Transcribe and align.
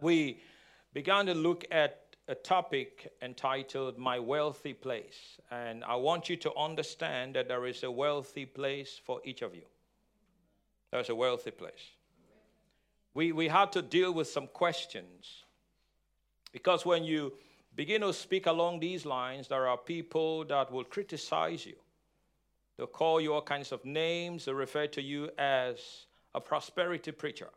we 0.00 0.40
began 0.92 1.26
to 1.26 1.34
look 1.34 1.64
at 1.70 2.16
a 2.28 2.34
topic 2.34 3.10
entitled 3.22 3.98
My 3.98 4.18
Wealthy 4.18 4.74
Place. 4.74 5.38
And 5.50 5.82
I 5.84 5.96
want 5.96 6.28
you 6.28 6.36
to 6.36 6.54
understand 6.54 7.34
that 7.34 7.48
there 7.48 7.66
is 7.66 7.82
a 7.82 7.90
wealthy 7.90 8.44
place 8.44 9.00
for 9.02 9.20
each 9.24 9.42
of 9.42 9.54
you. 9.54 9.62
There's 10.90 11.08
a 11.08 11.14
wealthy 11.14 11.50
place. 11.50 11.92
We, 13.14 13.32
we 13.32 13.48
had 13.48 13.72
to 13.72 13.82
deal 13.82 14.12
with 14.12 14.28
some 14.28 14.46
questions 14.46 15.44
because 16.52 16.86
when 16.86 17.04
you 17.04 17.32
begin 17.74 18.02
to 18.02 18.12
speak 18.12 18.46
along 18.46 18.80
these 18.80 19.04
lines, 19.04 19.48
there 19.48 19.66
are 19.66 19.76
people 19.76 20.44
that 20.44 20.70
will 20.70 20.84
criticize 20.84 21.64
you. 21.66 21.76
They'll 22.76 22.86
call 22.86 23.20
you 23.20 23.34
all 23.34 23.42
kinds 23.42 23.72
of 23.72 23.84
names, 23.84 24.44
they'll 24.44 24.54
refer 24.54 24.86
to 24.88 25.02
you 25.02 25.30
as 25.38 26.06
a 26.34 26.40
prosperity 26.40 27.10
preacher. 27.10 27.48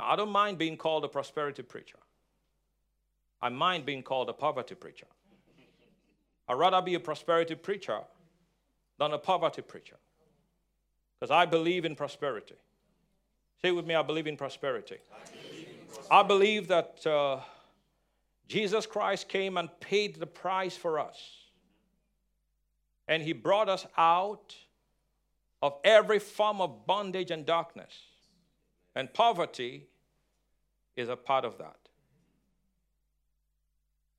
I 0.00 0.16
don't 0.16 0.30
mind 0.30 0.58
being 0.58 0.76
called 0.76 1.04
a 1.04 1.08
prosperity 1.08 1.62
preacher. 1.62 1.98
I 3.40 3.48
mind 3.48 3.84
being 3.84 4.02
called 4.02 4.28
a 4.28 4.32
poverty 4.32 4.74
preacher. 4.74 5.06
I'd 6.48 6.54
rather 6.54 6.82
be 6.82 6.94
a 6.94 7.00
prosperity 7.00 7.54
preacher 7.54 8.00
than 8.98 9.12
a 9.12 9.18
poverty 9.18 9.62
preacher. 9.62 9.96
Because 11.18 11.30
I 11.30 11.46
believe 11.46 11.84
in 11.84 11.94
prosperity. 11.94 12.56
Say 13.62 13.70
with 13.70 13.86
me, 13.86 13.94
I 13.94 14.02
believe 14.02 14.26
in 14.26 14.36
prosperity. 14.36 14.98
I 16.10 16.22
believe, 16.22 16.68
that 16.68 17.06
uh, 17.06 17.40
Jesus 18.48 18.84
Christ 18.84 19.28
came 19.28 19.56
and 19.56 19.68
paid 19.80 20.16
the 20.16 20.26
price 20.26 20.76
for 20.76 20.98
us. 20.98 21.18
And 23.08 23.22
he 23.22 23.32
brought 23.32 23.68
us 23.68 23.86
out 23.96 24.54
of 25.62 25.78
every 25.84 26.18
form 26.18 26.60
of 26.60 26.86
bondage 26.86 27.30
and 27.30 27.46
darkness. 27.46 27.94
And 28.94 29.12
poverty 29.12 29.86
is 30.96 31.08
a 31.08 31.16
part 31.16 31.44
of 31.44 31.58
that. 31.58 31.76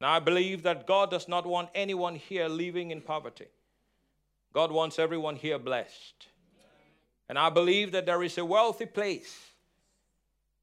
Now, 0.01 0.11
I 0.11 0.19
believe 0.19 0.63
that 0.63 0.85
God 0.85 1.09
does 1.09 1.27
not 1.27 1.45
want 1.45 1.69
anyone 1.73 2.15
here 2.15 2.47
living 2.47 2.91
in 2.91 3.01
poverty. 3.01 3.47
God 4.53 4.71
wants 4.71 4.99
everyone 4.99 5.35
here 5.35 5.57
blessed. 5.57 6.27
And 7.29 7.39
I 7.39 7.49
believe 7.49 7.91
that 7.93 8.05
there 8.05 8.21
is 8.21 8.37
a 8.37 8.45
wealthy 8.45 8.85
place, 8.85 9.35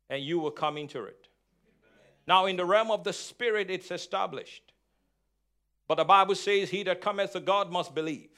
and 0.09 0.23
you 0.23 0.39
will 0.39 0.51
come 0.51 0.77
into 0.77 1.05
it. 1.05 1.29
Now, 2.27 2.47
in 2.47 2.57
the 2.57 2.65
realm 2.65 2.91
of 2.91 3.05
the 3.05 3.13
Spirit, 3.13 3.71
it's 3.71 3.91
established. 3.91 4.73
But 5.89 5.97
the 5.97 6.05
Bible 6.05 6.35
says, 6.35 6.71
He 6.71 6.83
that 6.85 7.01
cometh 7.01 7.33
to 7.33 7.41
God 7.41 7.71
must 7.71 7.95
believe. 7.95 8.31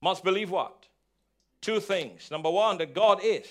Must 0.00 0.24
believe 0.24 0.50
what? 0.50 0.86
Two 1.60 1.78
things. 1.78 2.30
Number 2.30 2.50
one, 2.50 2.78
that 2.78 2.94
God 2.94 3.20
is. 3.22 3.46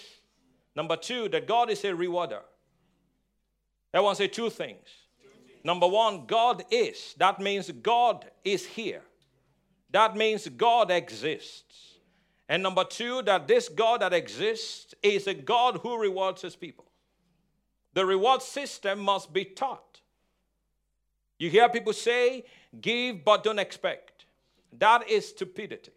Number 0.76 0.96
two, 0.96 1.30
that 1.30 1.48
God 1.48 1.70
is 1.70 1.84
a 1.84 1.96
rewarder. 1.96 2.42
Everyone 3.94 4.16
say 4.16 4.28
two 4.28 4.50
things. 4.50 4.88
Number 5.64 5.88
one, 5.88 6.26
God 6.26 6.64
is. 6.72 7.14
That 7.18 7.40
means 7.40 7.70
God 7.72 8.26
is 8.44 8.66
here. 8.66 9.02
That 9.92 10.16
means 10.16 10.48
God 10.48 10.90
exists. 10.90 11.96
And 12.48 12.64
number 12.64 12.84
two, 12.84 13.22
that 13.24 13.48
this 13.48 13.70
God 13.70 14.02
that 14.02 14.14
exists 14.14 14.96
is 15.04 15.28
a 15.28 15.34
God 15.34 15.80
who 15.84 15.98
rewards 15.98 16.42
his 16.42 16.56
people. 16.56 16.86
The 17.94 18.06
reward 18.06 18.42
system 18.42 19.00
must 19.00 19.34
be 19.34 19.46
taught. 19.46 20.02
You 21.38 21.50
hear 21.50 21.68
people 21.70 21.94
say, 21.94 22.46
give 22.80 23.26
but 23.26 23.44
don't 23.44 23.60
expect. 23.60 24.26
That 24.78 25.10
is 25.10 25.30
stupidity. 25.30 25.92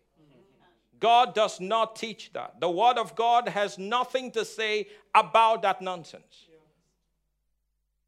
God 1.04 1.34
does 1.34 1.60
not 1.60 1.96
teach 1.96 2.32
that. 2.32 2.60
The 2.60 2.70
Word 2.70 2.96
of 2.96 3.14
God 3.14 3.46
has 3.50 3.76
nothing 3.76 4.30
to 4.30 4.42
say 4.42 4.88
about 5.14 5.60
that 5.60 5.82
nonsense. 5.82 6.46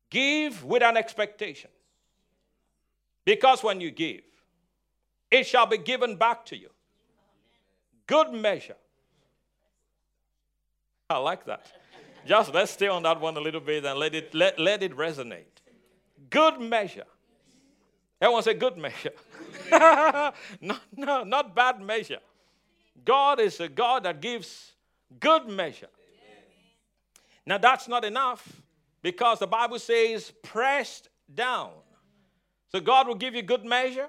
Give 0.08 0.64
with 0.64 0.82
an 0.82 0.96
expectation. 0.96 1.68
Because 3.26 3.62
when 3.62 3.82
you 3.82 3.90
give, 3.90 4.22
it 5.30 5.46
shall 5.46 5.66
be 5.66 5.76
given 5.76 6.16
back 6.16 6.46
to 6.46 6.56
you. 6.56 6.70
Good 8.06 8.32
measure. 8.32 8.76
I 11.10 11.18
like 11.18 11.44
that. 11.44 11.66
Just 12.26 12.54
let's 12.54 12.72
stay 12.72 12.88
on 12.88 13.02
that 13.02 13.20
one 13.20 13.36
a 13.36 13.40
little 13.40 13.60
bit 13.60 13.84
and 13.84 13.98
let 13.98 14.14
it 14.14 14.34
let, 14.34 14.58
let 14.58 14.82
it 14.82 14.96
resonate. 14.96 15.60
Good 16.30 16.62
measure. 16.62 17.04
Everyone 18.22 18.42
say 18.42 18.54
good 18.54 18.78
measure. 18.78 19.12
no, 20.62 20.76
no, 20.96 21.24
not 21.24 21.54
bad 21.54 21.82
measure. 21.82 22.20
God 23.04 23.40
is 23.40 23.60
a 23.60 23.68
God 23.68 24.04
that 24.04 24.20
gives 24.20 24.72
good 25.20 25.48
measure. 25.48 25.88
Now 27.46 27.58
that's 27.58 27.86
not 27.86 28.04
enough 28.04 28.62
because 29.02 29.38
the 29.38 29.46
Bible 29.46 29.78
says 29.78 30.32
pressed 30.42 31.08
down. 31.32 31.70
So 32.72 32.80
God 32.80 33.06
will 33.06 33.14
give 33.14 33.34
you 33.34 33.42
good 33.42 33.64
measure, 33.64 34.08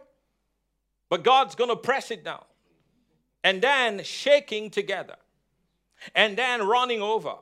but 1.09 1.23
God's 1.23 1.55
going 1.55 1.69
to 1.69 1.75
press 1.75 2.11
it 2.11 2.23
down. 2.23 2.43
And 3.43 3.61
then 3.61 4.03
shaking 4.03 4.69
together. 4.69 5.15
And 6.15 6.37
then 6.37 6.67
running 6.67 7.01
over. 7.01 7.35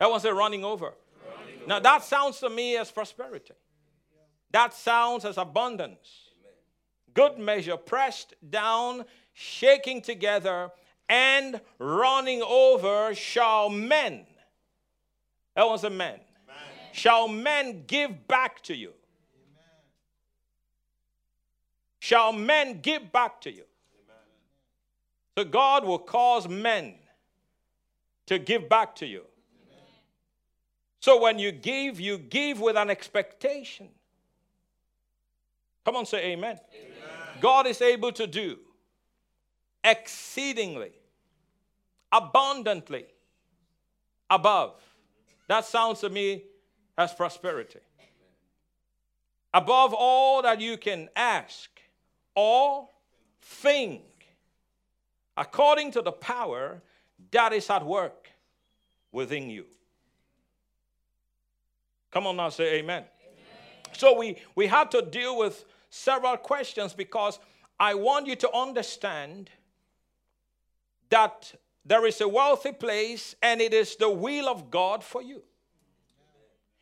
Everyone 0.00 0.20
say 0.20 0.30
running 0.30 0.64
over. 0.64 0.92
Running 1.26 1.66
now 1.66 1.76
over. 1.76 1.82
that 1.82 2.04
sounds 2.04 2.38
to 2.40 2.50
me 2.50 2.76
as 2.76 2.90
prosperity. 2.90 3.54
That 4.50 4.74
sounds 4.74 5.24
as 5.24 5.38
abundance. 5.38 6.28
Good 7.14 7.38
measure, 7.38 7.76
pressed 7.76 8.34
down, 8.48 9.04
shaking 9.32 10.02
together, 10.02 10.70
and 11.08 11.60
running 11.78 12.42
over 12.42 13.14
shall 13.14 13.68
men. 13.68 14.26
Everyone 15.56 15.78
say 15.78 15.88
men 15.88 16.20
shall 16.92 17.26
men 17.26 17.84
give 17.86 18.28
back 18.28 18.62
to 18.62 18.76
you? 18.76 18.90
Amen. 18.90 19.80
Shall 21.98 22.32
men 22.32 22.80
give 22.80 23.10
back 23.10 23.40
to 23.40 23.50
you? 23.50 23.64
Amen. 24.04 24.16
So 25.36 25.44
God 25.44 25.84
will 25.84 25.98
cause 25.98 26.46
men 26.48 26.94
to 28.26 28.38
give 28.38 28.68
back 28.68 28.94
to 28.96 29.06
you. 29.06 29.20
Amen. 29.20 29.84
So 31.00 31.20
when 31.20 31.38
you 31.38 31.50
give, 31.50 31.98
you 31.98 32.18
give 32.18 32.60
with 32.60 32.76
an 32.76 32.90
expectation. 32.90 33.88
Come 35.84 35.96
on, 35.96 36.06
say 36.06 36.32
amen. 36.32 36.60
God 37.40 37.66
is 37.66 37.82
able 37.82 38.12
to 38.12 38.26
do 38.26 38.58
exceedingly, 39.84 40.92
abundantly, 42.10 43.06
above. 44.30 44.80
That 45.48 45.64
sounds 45.64 46.00
to 46.00 46.08
me 46.08 46.44
as 46.96 47.12
prosperity. 47.12 47.80
Above 49.54 49.94
all 49.94 50.42
that 50.42 50.60
you 50.60 50.76
can 50.76 51.08
ask 51.14 51.68
or 52.34 52.88
think, 53.40 54.02
according 55.36 55.90
to 55.92 56.02
the 56.02 56.12
power 56.12 56.80
that 57.30 57.52
is 57.52 57.68
at 57.68 57.84
work 57.84 58.30
within 59.10 59.50
you. 59.50 59.66
Come 62.10 62.26
on 62.26 62.36
now, 62.36 62.48
say 62.50 62.74
amen. 62.74 63.04
amen. 63.04 63.04
So 63.92 64.18
we, 64.18 64.36
we 64.54 64.66
had 64.66 64.90
to 64.92 65.02
deal 65.02 65.38
with 65.38 65.64
several 65.90 66.36
questions 66.36 66.92
because 66.92 67.38
I 67.78 67.94
want 67.94 68.26
you 68.26 68.36
to 68.36 68.54
understand 68.54 69.50
that 71.12 71.52
there 71.84 72.06
is 72.06 72.22
a 72.22 72.28
wealthy 72.28 72.72
place 72.72 73.36
and 73.42 73.60
it 73.60 73.74
is 73.74 73.96
the 73.96 74.08
will 74.08 74.48
of 74.48 74.70
God 74.70 75.04
for 75.04 75.20
you. 75.20 75.42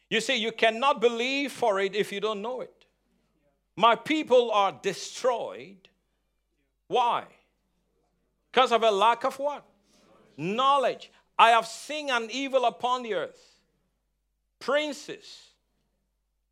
You 0.08 0.20
see, 0.20 0.36
you 0.36 0.52
cannot 0.52 1.00
believe 1.00 1.50
for 1.50 1.80
it 1.80 1.96
if 1.96 2.12
you 2.12 2.20
don't 2.20 2.40
know 2.40 2.60
it. 2.60 2.86
My 3.74 3.96
people 3.96 4.52
are 4.52 4.78
destroyed. 4.82 5.88
Why? 6.86 7.24
Because 8.52 8.70
of 8.70 8.84
a 8.84 8.90
lack 8.90 9.24
of 9.24 9.36
what? 9.40 9.64
Knowledge. 10.36 11.10
I 11.36 11.50
have 11.50 11.66
seen 11.66 12.08
an 12.08 12.28
evil 12.30 12.66
upon 12.66 13.02
the 13.02 13.14
earth. 13.14 13.56
Princes 14.60 15.48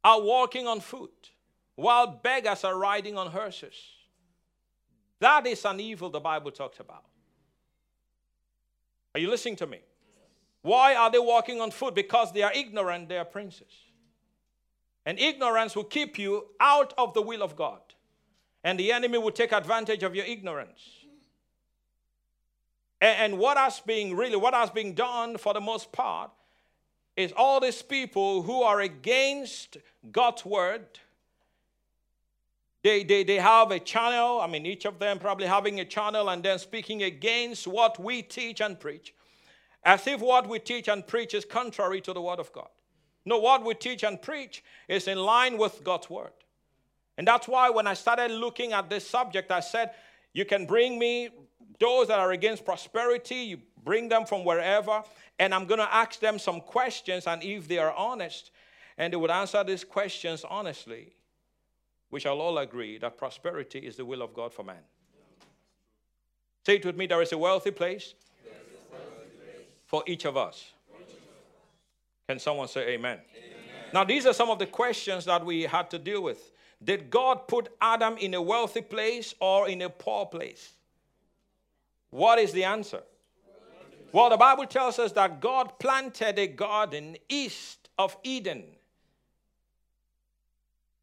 are 0.02 0.20
walking 0.20 0.67
on 0.67 0.81
foot, 0.81 1.31
while 1.76 2.06
beggars 2.08 2.64
are 2.64 2.76
riding 2.76 3.17
on 3.17 3.29
horses. 3.29 3.75
That 5.20 5.47
is 5.47 5.64
an 5.64 5.79
evil 5.79 6.11
the 6.11 6.20
Bible 6.20 6.50
talks 6.50 6.81
about. 6.81 7.05
Are 9.19 9.20
you 9.20 9.31
listening 9.31 9.56
to 9.56 9.67
me? 9.67 9.81
Why 10.62 10.94
are 10.94 11.11
they 11.11 11.19
walking 11.19 11.61
on 11.61 11.73
foot? 11.73 11.93
Because 11.93 12.31
they 12.31 12.43
are 12.43 12.53
ignorant, 12.55 13.09
they 13.09 13.19
are 13.19 13.25
princes. 13.25 13.75
And 15.05 15.19
ignorance 15.19 15.75
will 15.75 15.82
keep 15.82 16.20
you 16.20 16.47
out 16.61 16.94
of 16.97 17.15
the 17.15 17.23
will 17.23 17.43
of 17.43 17.56
God. 17.56 17.81
And 18.62 18.79
the 18.79 18.93
enemy 18.93 19.19
will 19.19 19.32
take 19.32 19.50
advantage 19.50 20.05
of 20.05 20.15
your 20.15 20.25
ignorance. 20.25 20.81
And, 23.00 23.38
what 23.38 23.59
has 23.59 23.81
been 23.81 24.17
really, 24.17 24.37
what 24.37 24.55
has 24.55 24.70
been 24.70 24.94
done 24.94 25.37
for 25.37 25.53
the 25.53 25.61
most 25.61 25.91
part 25.91 26.31
is 27.17 27.32
all 27.37 27.59
these 27.59 27.82
people 27.82 28.43
who 28.43 28.62
are 28.62 28.81
against 28.82 29.79
God's 30.12 30.44
word. 30.44 30.87
They, 32.82 33.02
they, 33.04 33.25
they 33.25 33.36
have 33.36 33.70
a 33.72 33.80
channel, 33.80 34.40
I 34.40 34.46
mean, 34.46 34.64
each 34.64 34.84
of 34.84 34.98
them 34.98 35.19
probably 35.19 35.46
having 35.46 35.80
a 35.80 35.84
channel 35.84 36.28
and 36.30 36.42
then 36.42 36.58
speaking 36.58 37.02
against 37.02 37.66
what 37.66 37.98
we 37.98 38.22
teach 38.22 38.60
and 38.60 38.78
preach. 38.78 39.14
as 39.84 40.06
if 40.06 40.20
what 40.20 40.48
we 40.48 40.58
teach 40.58 40.88
and 40.88 41.06
preach 41.06 41.34
is 41.34 41.44
contrary 41.44 42.00
to 42.02 42.12
the 42.12 42.20
Word 42.20 42.38
of 42.38 42.52
God. 42.52 42.69
No, 43.25 43.38
what 43.38 43.64
we 43.64 43.75
teach 43.75 44.04
and 44.04 44.20
preach 44.20 44.62
is 44.88 45.08
in 45.08 45.19
line 45.19 45.58
with 45.58 45.82
God's 45.84 46.08
Word. 46.08 46.32
And 47.16 47.26
that's 47.26 47.48
why 47.48 47.70
when 47.70 47.86
I 47.86 47.94
started 47.94 48.30
looking 48.30 48.72
at 48.72 48.88
this 48.88 49.06
subject, 49.06 49.50
I 49.50 49.60
said, 49.60 49.90
You 50.32 50.44
can 50.44 50.66
bring 50.66 50.98
me 50.98 51.30
those 51.80 52.08
that 52.08 52.19
are 52.19 52.32
against 52.32 52.64
prosperity, 52.64 53.36
you 53.36 53.58
bring 53.84 54.08
them 54.08 54.25
from 54.25 54.44
wherever, 54.44 55.02
and 55.38 55.54
I'm 55.54 55.66
going 55.66 55.80
to 55.80 55.94
ask 55.94 56.20
them 56.20 56.38
some 56.38 56.60
questions. 56.60 57.26
And 57.26 57.42
if 57.42 57.69
they 57.69 57.78
are 57.78 57.92
honest 57.92 58.50
and 58.96 59.12
they 59.12 59.16
would 59.16 59.30
answer 59.30 59.62
these 59.64 59.84
questions 59.84 60.44
honestly, 60.48 61.12
we 62.10 62.20
shall 62.20 62.40
all 62.40 62.58
agree 62.58 62.99
that 62.99 63.16
prosperity 63.19 63.81
is 63.81 63.96
the 63.96 64.05
will 64.05 64.22
of 64.22 64.32
God 64.34 64.52
for 64.52 64.64
man. 64.64 64.82
Say 66.64 66.76
it 66.76 66.87
with 66.87 66.96
me 66.96 67.06
there 67.06 67.22
is 67.22 67.32
a 67.32 67.38
wealthy 67.38 67.70
place, 67.70 68.14
a 68.44 68.50
wealthy 68.93 69.31
place. 69.38 69.66
for 69.87 70.02
each 70.06 70.25
of 70.25 70.37
us. 70.37 70.72
Can 72.28 72.38
someone 72.38 72.69
say 72.69 72.88
amen? 72.90 73.19
amen? 73.19 73.20
Now, 73.94 74.05
these 74.05 74.26
are 74.26 74.34
some 74.34 74.50
of 74.50 74.58
the 74.58 74.66
questions 74.66 75.25
that 75.25 75.44
we 75.44 75.62
had 75.62 75.90
to 75.90 75.99
deal 75.99 76.22
with. 76.22 76.52
Did 76.84 77.10
God 77.10 77.49
put 77.49 77.70
Adam 77.81 78.19
in 78.19 78.34
a 78.34 78.43
wealthy 78.43 78.82
place 78.82 79.34
or 79.40 79.69
in 79.69 79.82
a 79.82 79.88
poor 79.88 80.26
place? 80.26 80.75
What 82.11 82.38
is 82.38 82.52
the 82.52 82.64
answer? 82.64 83.02
Well, 84.12 84.31
the 84.31 84.37
Bible 84.37 84.66
tells 84.66 84.99
us 84.99 85.12
that 85.12 85.40
God 85.40 85.78
planted 85.78 86.38
a 86.38 86.46
garden 86.46 87.16
east 87.28 87.90
of 87.99 88.16
Eden. 88.22 88.64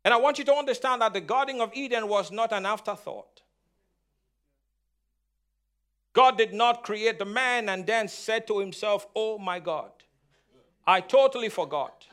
And 0.05 0.13
I 0.13 0.17
want 0.17 0.37
you 0.37 0.45
to 0.45 0.53
understand 0.53 1.01
that 1.01 1.13
the 1.13 1.19
Garden 1.19 1.59
of 1.59 1.71
Eden 1.73 2.07
was 2.07 2.31
not 2.31 2.53
an 2.53 2.67
afterthought. 2.67 3.41
God 6.13 6.37
did 6.37 6.53
not 6.53 6.83
create 6.83 7.17
the 7.17 7.25
man 7.25 7.67
and 7.67 7.87
then 7.87 8.07
said 8.07 8.45
to 8.47 8.59
himself, 8.59 9.07
Oh 9.15 9.39
my 9.39 9.59
God, 9.59 9.91
I 10.85 11.01
totally 11.01 11.49
forgot 11.49 12.05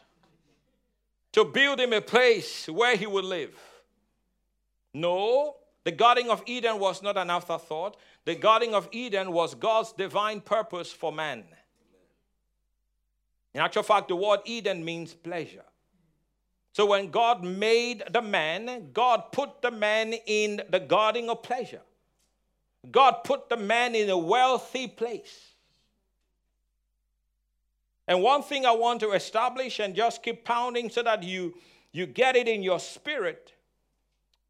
to 1.32 1.44
build 1.44 1.80
him 1.80 1.92
a 1.92 2.00
place 2.00 2.66
where 2.66 2.96
he 2.96 3.06
would 3.06 3.26
live. 3.26 3.54
No, 4.94 5.56
the 5.84 5.92
Garden 5.92 6.30
of 6.30 6.42
Eden 6.46 6.78
was 6.78 7.02
not 7.02 7.18
an 7.18 7.28
afterthought. 7.28 7.98
The 8.24 8.34
Garden 8.34 8.72
of 8.72 8.88
Eden 8.90 9.32
was 9.32 9.54
God's 9.54 9.92
divine 9.92 10.40
purpose 10.40 10.90
for 10.90 11.12
man. 11.12 11.44
In 13.52 13.60
actual 13.60 13.82
fact, 13.82 14.08
the 14.08 14.16
word 14.16 14.40
Eden 14.46 14.82
means 14.82 15.12
pleasure. 15.12 15.64
So 16.72 16.86
when 16.86 17.10
God 17.10 17.44
made 17.44 18.02
the 18.10 18.22
man, 18.22 18.90
God 18.92 19.24
put 19.30 19.60
the 19.60 19.70
man 19.70 20.14
in 20.26 20.62
the 20.70 20.80
garden 20.80 21.28
of 21.28 21.42
pleasure. 21.42 21.82
God 22.90 23.24
put 23.24 23.48
the 23.48 23.56
man 23.56 23.94
in 23.94 24.08
a 24.08 24.16
wealthy 24.16 24.88
place. 24.88 25.52
And 28.08 28.22
one 28.22 28.42
thing 28.42 28.66
I 28.66 28.72
want 28.72 29.00
to 29.00 29.12
establish 29.12 29.78
and 29.78 29.94
just 29.94 30.22
keep 30.22 30.44
pounding 30.44 30.90
so 30.90 31.02
that 31.02 31.22
you, 31.22 31.54
you 31.92 32.06
get 32.06 32.36
it 32.36 32.48
in 32.48 32.62
your 32.62 32.80
spirit 32.80 33.52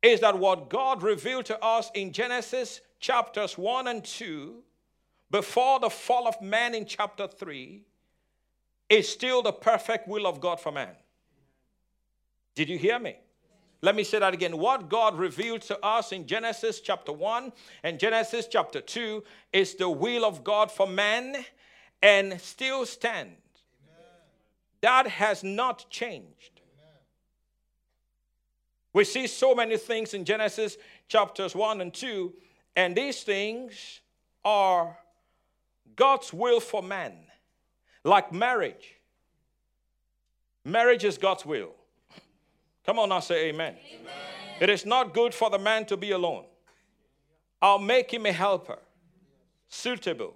is 0.00 0.20
that 0.20 0.38
what 0.38 0.68
God 0.68 1.02
revealed 1.02 1.46
to 1.46 1.62
us 1.62 1.90
in 1.94 2.12
Genesis 2.12 2.80
chapters 2.98 3.58
1 3.58 3.88
and 3.88 4.04
2, 4.04 4.62
before 5.30 5.80
the 5.80 5.90
fall 5.90 6.26
of 6.26 6.40
man 6.40 6.74
in 6.74 6.86
chapter 6.86 7.26
3, 7.26 7.82
is 8.88 9.08
still 9.08 9.42
the 9.42 9.52
perfect 9.52 10.08
will 10.08 10.26
of 10.26 10.40
God 10.40 10.60
for 10.60 10.72
man. 10.72 10.94
Did 12.54 12.68
you 12.68 12.78
hear 12.78 12.98
me? 12.98 13.16
Let 13.80 13.96
me 13.96 14.04
say 14.04 14.20
that 14.20 14.32
again. 14.32 14.58
What 14.58 14.88
God 14.88 15.18
revealed 15.18 15.62
to 15.62 15.84
us 15.84 16.12
in 16.12 16.26
Genesis 16.26 16.80
chapter 16.80 17.12
1 17.12 17.52
and 17.82 17.98
Genesis 17.98 18.46
chapter 18.46 18.80
2 18.80 19.24
is 19.52 19.74
the 19.74 19.90
will 19.90 20.24
of 20.24 20.44
God 20.44 20.70
for 20.70 20.86
man 20.86 21.44
and 22.00 22.40
still 22.40 22.86
stands. 22.86 23.36
That 24.82 25.08
has 25.08 25.42
not 25.42 25.90
changed. 25.90 26.60
We 28.92 29.04
see 29.04 29.26
so 29.26 29.54
many 29.54 29.76
things 29.78 30.12
in 30.12 30.24
Genesis 30.24 30.76
chapters 31.08 31.54
1 31.54 31.80
and 31.80 31.94
2, 31.94 32.32
and 32.76 32.94
these 32.94 33.22
things 33.22 34.00
are 34.44 34.98
God's 35.96 36.32
will 36.32 36.60
for 36.60 36.82
man, 36.82 37.14
like 38.04 38.32
marriage. 38.32 38.96
Marriage 40.64 41.04
is 41.04 41.16
God's 41.16 41.46
will. 41.46 41.74
Come 42.84 42.98
on 42.98 43.08
now, 43.08 43.20
say 43.20 43.48
amen. 43.48 43.76
amen. 43.94 44.12
It 44.60 44.70
is 44.70 44.84
not 44.84 45.14
good 45.14 45.34
for 45.34 45.50
the 45.50 45.58
man 45.58 45.86
to 45.86 45.96
be 45.96 46.10
alone. 46.10 46.44
I'll 47.60 47.78
make 47.78 48.12
him 48.12 48.26
a 48.26 48.32
helper, 48.32 48.78
suitable. 49.68 50.34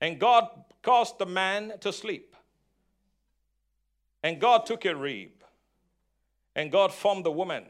And 0.00 0.18
God 0.18 0.48
caused 0.82 1.18
the 1.18 1.26
man 1.26 1.72
to 1.80 1.92
sleep. 1.92 2.36
And 4.22 4.40
God 4.40 4.66
took 4.66 4.84
a 4.84 4.94
rib 4.94 5.30
and 6.54 6.72
God 6.72 6.92
formed 6.92 7.24
the 7.24 7.30
woman. 7.30 7.64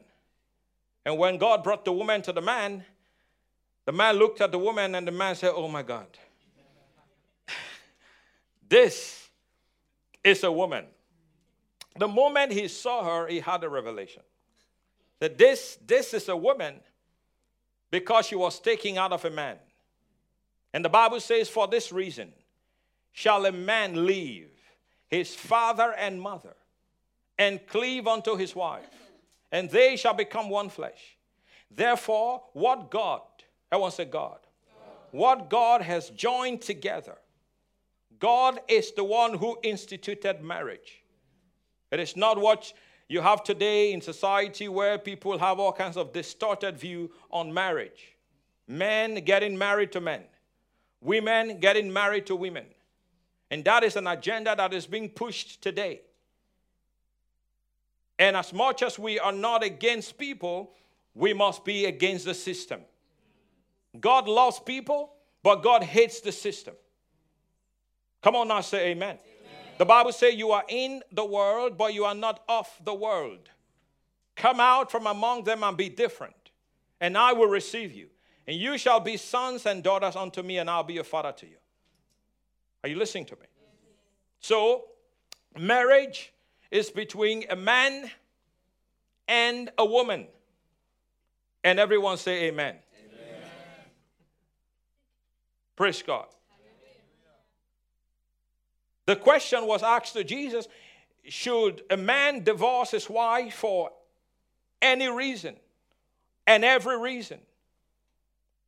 And 1.05 1.19
when 1.19 1.39
God 1.39 1.63
brought 1.63 1.85
the 1.85 1.93
woman 1.93 2.23
to 2.23 2.33
the 2.33 2.41
man, 2.41 2.85
the 3.85 3.93
man 3.93 4.17
looked 4.17 4.41
at 4.41 4.53
the 4.53 4.59
woman 4.59 4.95
and 4.95 5.07
the 5.07 5.13
man 5.13 5.35
said, 5.35 5.53
Oh 5.55 5.69
my 5.69 5.83
God, 5.83 6.07
this 8.69 9.29
is 10.25 10.43
a 10.45 10.51
woman. 10.51 10.85
The 11.99 12.09
moment 12.09 12.53
he 12.53 12.69
saw 12.69 13.05
her, 13.05 13.27
he 13.27 13.41
had 13.41 13.65
a 13.65 13.69
revelation 13.69 14.23
that 15.19 15.39
this, 15.39 15.79
this 15.87 16.13
is 16.15 16.29
a 16.29 16.37
woman 16.37 16.81
because 17.91 18.27
she 18.27 18.37
was 18.37 18.61
taken 18.61 18.99
out 18.99 19.13
of 19.13 19.25
a 19.25 19.31
man. 19.31 19.57
And 20.73 20.85
the 20.85 20.89
Bible 20.89 21.21
says, 21.21 21.49
For 21.49 21.67
this 21.67 21.91
reason 21.91 22.33
shall 23.13 23.47
a 23.47 23.53
man 23.53 24.07
leave 24.07 24.51
his 25.07 25.35
father 25.35 25.95
and 25.95 26.21
mother 26.21 26.55
and 27.39 27.67
cleave 27.67 28.07
unto 28.07 28.37
his 28.37 28.55
wife, 28.55 28.89
and 29.53 29.71
they 29.71 29.97
shall 29.97 30.15
become 30.15 30.49
one 30.51 30.69
flesh. 30.69 31.17
Therefore, 31.71 32.43
what 32.53 32.91
God, 32.91 33.23
I 33.71 33.77
want 33.77 33.93
to 33.93 33.97
say 33.97 34.05
God, 34.05 34.39
what 35.11 35.49
God 35.49 35.83
has 35.83 36.11
joined 36.11 36.63
together, 36.63 37.17
God 38.19 38.61
is 38.69 38.93
the 38.93 39.05
one 39.05 39.35
who 39.35 39.59
instituted 39.63 40.43
marriage. 40.43 41.03
It 41.91 42.01
is 42.01 42.17
not 42.17 42.39
what 42.39 42.73
you 43.09 43.21
have 43.21 43.45
today 43.45 43.93
in 43.93 44.01
society 44.01 44.69
where 44.69 44.99
people 44.99 45.39
have 45.39 45.61
all 45.61 45.73
kinds 45.73 45.97
of 45.97 46.13
distorted 46.13 46.79
view 46.79 47.11
on 47.31 47.53
marriage. 47.53 48.17
Men 48.67 49.17
getting 49.25 49.57
married 49.57 49.93
to 49.93 50.01
men, 50.01 50.23
women 51.01 51.61
getting 51.61 51.93
married 51.93 52.27
to 52.27 52.37
women. 52.37 52.67
And 53.51 53.65
that 53.65 53.85
is 53.85 53.95
an 53.95 54.09
agenda 54.09 54.55
that 54.57 54.75
is 54.75 54.87
being 54.87 55.09
pushed 55.09 55.63
today. 55.63 56.01
And 58.19 58.37
as 58.37 58.53
much 58.53 58.83
as 58.83 58.99
we 58.99 59.19
are 59.21 59.33
not 59.33 59.63
against 59.63 60.19
people, 60.19 60.73
we 61.15 61.33
must 61.33 61.65
be 61.65 61.85
against 61.85 62.25
the 62.25 62.35
system. 62.35 62.81
God 64.01 64.27
loves 64.27 64.59
people, 64.59 65.13
but 65.43 65.63
God 65.63 65.83
hates 65.83 66.21
the 66.21 66.33
system. 66.33 66.75
Come 68.23 68.35
on 68.37 68.49
now, 68.49 68.61
say 68.61 68.89
amen. 68.89 69.11
amen. 69.11 69.19
The 69.79 69.85
Bible 69.85 70.13
says 70.13 70.35
you 70.35 70.53
are 70.53 70.65
in 70.69 71.03
the 71.13 71.25
world, 71.25 71.77
but 71.77 71.93
you 71.93 72.05
are 72.05 72.15
not 72.15 72.43
of 72.49 72.69
the 72.85 72.95
world. 72.95 73.51
Come 74.35 74.61
out 74.61 74.91
from 74.91 75.07
among 75.07 75.45
them 75.45 75.63
and 75.63 75.77
be 75.77 75.89
different, 75.89 76.51
and 77.01 77.17
I 77.17 77.33
will 77.33 77.49
receive 77.49 77.93
you. 77.93 78.09
And 78.47 78.57
you 78.57 78.79
shall 78.79 79.01
be 79.01 79.17
sons 79.17 79.67
and 79.67 79.83
daughters 79.83 80.15
unto 80.15 80.43
me, 80.43 80.59
and 80.59 80.71
I'll 80.71 80.85
be 80.85 80.99
a 80.99 81.05
father 81.05 81.33
to 81.33 81.47
you. 81.47 81.57
Are 82.85 82.89
you 82.89 82.97
listening 82.97 83.25
to 83.27 83.37
me? 83.37 83.47
So, 84.41 84.85
marriage 85.59 86.33
is 86.71 86.91
between 86.91 87.45
a 87.51 87.57
man 87.57 88.11
and 89.27 89.71
a 89.77 89.85
woman. 89.85 90.29
And 91.65 91.81
everyone 91.81 92.17
say 92.17 92.45
amen. 92.45 92.77
amen. 92.77 93.41
Praise 95.75 96.03
God. 96.03 96.27
The 99.07 99.17
question 99.17 99.67
was 99.67 99.83
asked 99.83 100.13
to 100.13 100.25
Jesus 100.25 100.69
Should 101.29 101.83
a 101.91 101.97
man 101.97 102.45
divorce 102.45 102.91
his 102.91 103.09
wife 103.09 103.55
for 103.55 103.91
any 104.83 105.09
reason 105.09 105.57
and 106.47 106.65
every 106.65 106.99
reason? 106.99 107.39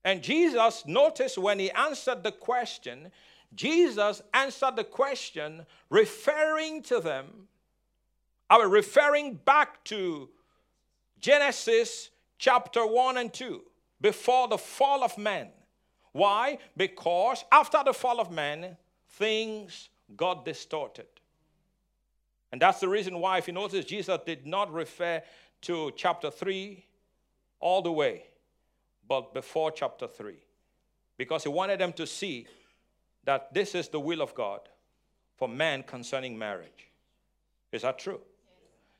And 0.04 0.23
Jesus, 0.23 0.85
noticed 0.87 1.37
when 1.37 1.59
he 1.59 1.71
answered 1.73 2.23
the 2.23 2.33
question, 2.33 3.11
Jesus 3.54 4.23
answered 4.33 4.76
the 4.76 4.85
question 4.85 5.66
referring 5.90 6.83
to 6.85 7.00
them 7.00 7.49
I 8.50 8.57
was 8.57 8.71
referring 8.71 9.35
back 9.35 9.85
to 9.85 10.30
Genesis 11.21 12.11
chapter 12.38 12.87
1 12.87 13.18
and 13.18 13.33
2, 13.33 13.61
before 14.00 14.49
the 14.49 14.57
fall 14.57 15.04
of 15.04 15.18
man. 15.18 15.49
Why? 16.12 16.59
Because 16.76 17.45
after 17.52 17.83
the 17.85 17.92
fall 17.92 18.21
of 18.21 18.30
man, 18.30 18.76
things 19.11 19.90
got 20.17 20.45
distorted. 20.45 21.07
And 22.50 22.61
that's 22.61 22.81
the 22.81 22.88
reason 22.88 23.19
why, 23.21 23.38
if 23.38 23.47
you 23.47 23.53
notice, 23.53 23.85
Jesus 23.85 24.19
did 24.25 24.47
not 24.47 24.73
refer 24.73 25.23
to 25.62 25.93
chapter 25.97 26.31
3 26.31 26.85
all 27.61 27.83
the 27.83 27.93
way, 27.93 28.25
but 29.07 29.35
before 29.35 29.71
chapter 29.71 30.07
3. 30.07 30.37
Because 31.17 31.43
he 31.43 31.49
wanted 31.49 31.81
them 31.81 31.93
to 31.95 32.07
see 32.07 32.47
that 33.25 33.53
this 33.53 33.75
is 33.75 33.88
the 33.88 34.00
will 34.00 34.23
of 34.23 34.35
God 34.35 34.61
for 35.37 35.49
man 35.49 35.83
concerning 35.83 36.38
marriage. 36.38 36.88
Is 37.73 37.83
that 37.83 37.99
true? 37.99 38.21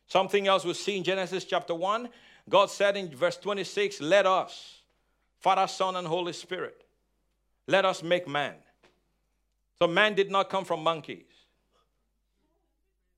Something 0.07 0.47
else 0.47 0.65
we 0.65 0.75
see 0.75 0.97
in 0.97 1.05
Genesis 1.05 1.45
chapter 1.45 1.75
1. 1.75 2.09
God 2.49 2.71
said 2.71 2.97
in 2.97 3.15
verse 3.15 3.37
26, 3.37 4.00
Let 4.00 4.27
us, 4.27 4.83
Father, 5.38 5.67
Son, 5.67 5.97
and 5.97 6.07
Holy 6.07 6.33
Spirit, 6.33 6.85
let 7.67 7.85
us 7.85 8.03
make 8.03 8.27
man. 8.27 8.55
So 9.80 9.87
man 9.87 10.14
did 10.14 10.30
not 10.30 10.50
come 10.50 10.64
from 10.64 10.82
monkeys. 10.82 11.25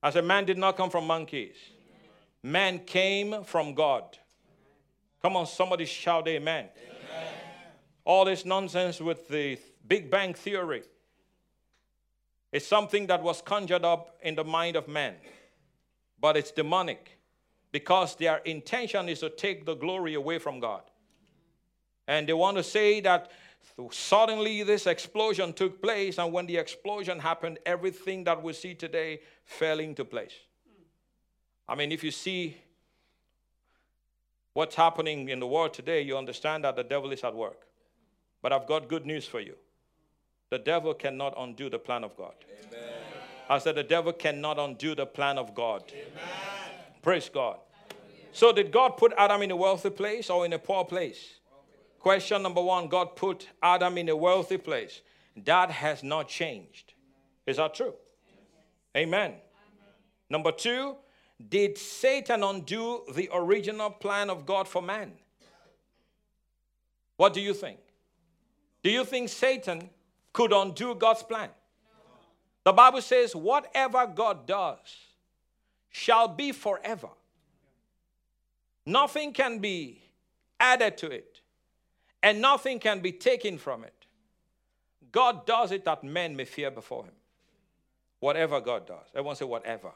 I 0.03 0.09
said, 0.09 0.25
man 0.25 0.45
did 0.45 0.57
not 0.57 0.77
come 0.77 0.89
from 0.89 1.05
monkeys. 1.05 1.55
Man 2.43 2.79
came 2.79 3.43
from 3.43 3.73
God. 3.73 4.17
Come 5.21 5.35
on, 5.35 5.45
somebody 5.45 5.85
shout 5.85 6.27
amen. 6.27 6.65
amen. 6.65 7.33
All 8.03 8.25
this 8.25 8.45
nonsense 8.45 8.99
with 8.99 9.27
the 9.27 9.59
Big 9.87 10.09
Bang 10.09 10.33
Theory 10.33 10.83
is 12.51 12.65
something 12.65 13.07
that 13.07 13.21
was 13.21 13.41
conjured 13.41 13.85
up 13.85 14.17
in 14.23 14.35
the 14.35 14.43
mind 14.43 14.75
of 14.75 14.87
man, 14.87 15.15
but 16.19 16.35
it's 16.35 16.51
demonic 16.51 17.19
because 17.71 18.15
their 18.15 18.37
intention 18.37 19.07
is 19.07 19.19
to 19.19 19.29
take 19.29 19.65
the 19.65 19.75
glory 19.75 20.15
away 20.15 20.39
from 20.39 20.59
God. 20.59 20.81
And 22.07 22.27
they 22.27 22.33
want 22.33 22.57
to 22.57 22.63
say 22.63 22.99
that 23.01 23.31
suddenly 23.91 24.63
this 24.63 24.87
explosion 24.87 25.53
took 25.53 25.81
place, 25.81 26.17
and 26.17 26.31
when 26.31 26.45
the 26.45 26.57
explosion 26.57 27.19
happened, 27.19 27.59
everything 27.65 28.23
that 28.25 28.41
we 28.41 28.53
see 28.53 28.73
today 28.73 29.21
fell 29.43 29.79
into 29.79 30.05
place. 30.05 30.33
I 31.67 31.75
mean, 31.75 31.91
if 31.91 32.03
you 32.03 32.11
see 32.11 32.57
what's 34.53 34.75
happening 34.75 35.29
in 35.29 35.39
the 35.39 35.47
world 35.47 35.73
today, 35.73 36.01
you 36.01 36.17
understand 36.17 36.63
that 36.63 36.75
the 36.75 36.83
devil 36.83 37.11
is 37.11 37.23
at 37.23 37.33
work. 37.33 37.67
But 38.41 38.51
I've 38.51 38.67
got 38.67 38.87
good 38.87 39.05
news 39.05 39.25
for 39.25 39.39
you. 39.39 39.55
The 40.49 40.59
devil 40.59 40.93
cannot 40.93 41.33
undo 41.37 41.69
the 41.69 41.79
plan 41.79 42.03
of 42.03 42.17
God. 42.17 42.33
Amen. 42.67 42.83
I 43.49 43.57
said, 43.59 43.75
the 43.75 43.83
devil 43.83 44.11
cannot 44.11 44.59
undo 44.59 44.95
the 44.95 45.05
plan 45.05 45.37
of 45.37 45.55
God. 45.55 45.83
Amen. 45.91 46.21
Praise 47.01 47.29
God. 47.29 47.57
So, 48.33 48.53
did 48.53 48.71
God 48.71 48.97
put 48.97 49.13
Adam 49.17 49.41
in 49.41 49.51
a 49.51 49.55
wealthy 49.55 49.89
place 49.89 50.29
or 50.29 50.45
in 50.45 50.53
a 50.53 50.59
poor 50.59 50.85
place? 50.85 51.40
Question 52.01 52.41
number 52.41 52.61
one 52.61 52.87
God 52.87 53.15
put 53.15 53.47
Adam 53.61 53.97
in 53.99 54.09
a 54.09 54.15
wealthy 54.15 54.57
place. 54.57 55.01
That 55.45 55.69
has 55.69 56.01
not 56.01 56.27
changed. 56.27 56.93
Is 57.45 57.57
that 57.57 57.75
true? 57.75 57.93
Amen. 58.97 59.35
Number 60.27 60.51
two, 60.51 60.95
did 61.49 61.77
Satan 61.77 62.43
undo 62.43 63.03
the 63.13 63.29
original 63.31 63.91
plan 63.91 64.31
of 64.31 64.47
God 64.47 64.67
for 64.67 64.81
man? 64.81 65.11
What 67.17 67.33
do 67.35 67.41
you 67.41 67.53
think? 67.53 67.79
Do 68.83 68.89
you 68.89 69.05
think 69.05 69.29
Satan 69.29 69.89
could 70.33 70.51
undo 70.53 70.95
God's 70.95 71.21
plan? 71.21 71.49
The 72.63 72.73
Bible 72.73 73.01
says, 73.01 73.35
whatever 73.35 74.07
God 74.07 74.47
does 74.47 74.77
shall 75.91 76.27
be 76.27 76.51
forever. 76.51 77.09
Nothing 78.87 79.33
can 79.33 79.59
be 79.59 80.01
added 80.59 80.97
to 80.97 81.11
it, 81.11 81.30
and 82.23 82.41
nothing 82.41 82.79
can 82.79 82.99
be 82.99 83.11
taken 83.11 83.57
from 83.57 83.83
it. 83.83 83.93
God 85.11 85.45
does 85.45 85.71
it 85.71 85.85
that 85.85 86.03
men 86.03 86.35
may 86.35 86.45
fear 86.45 86.71
before 86.71 87.03
him. 87.03 87.13
Whatever 88.19 88.61
God 88.61 88.87
does. 88.87 89.07
Everyone 89.13 89.35
say, 89.35 89.45
whatever. 89.45 89.91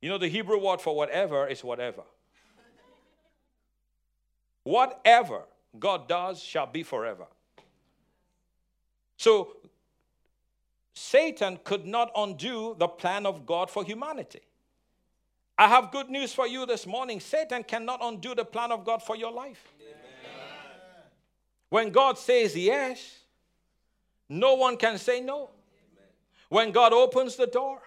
You 0.00 0.08
know, 0.08 0.18
the 0.18 0.28
Hebrew 0.28 0.58
word 0.58 0.80
for 0.80 0.96
whatever 0.96 1.46
is 1.46 1.62
whatever. 1.62 2.02
whatever 4.62 5.42
God 5.78 6.08
does 6.08 6.42
shall 6.42 6.66
be 6.66 6.82
forever. 6.82 7.26
So, 9.16 9.56
Satan 10.94 11.58
could 11.62 11.86
not 11.86 12.10
undo 12.16 12.74
the 12.78 12.88
plan 12.88 13.26
of 13.26 13.46
God 13.46 13.70
for 13.70 13.84
humanity. 13.84 14.40
I 15.56 15.68
have 15.68 15.92
good 15.92 16.08
news 16.08 16.32
for 16.32 16.46
you 16.46 16.64
this 16.64 16.86
morning. 16.86 17.20
Satan 17.20 17.62
cannot 17.62 18.00
undo 18.02 18.34
the 18.34 18.44
plan 18.44 18.72
of 18.72 18.84
God 18.84 19.02
for 19.02 19.16
your 19.16 19.30
life. 19.30 19.62
When 21.70 21.90
God 21.90 22.18
says 22.18 22.56
yes, 22.56 23.20
no 24.28 24.54
one 24.54 24.76
can 24.76 24.98
say 24.98 25.20
no. 25.20 25.50
When 26.48 26.72
God 26.72 26.92
opens 26.92 27.36
the 27.36 27.46
door, 27.46 27.80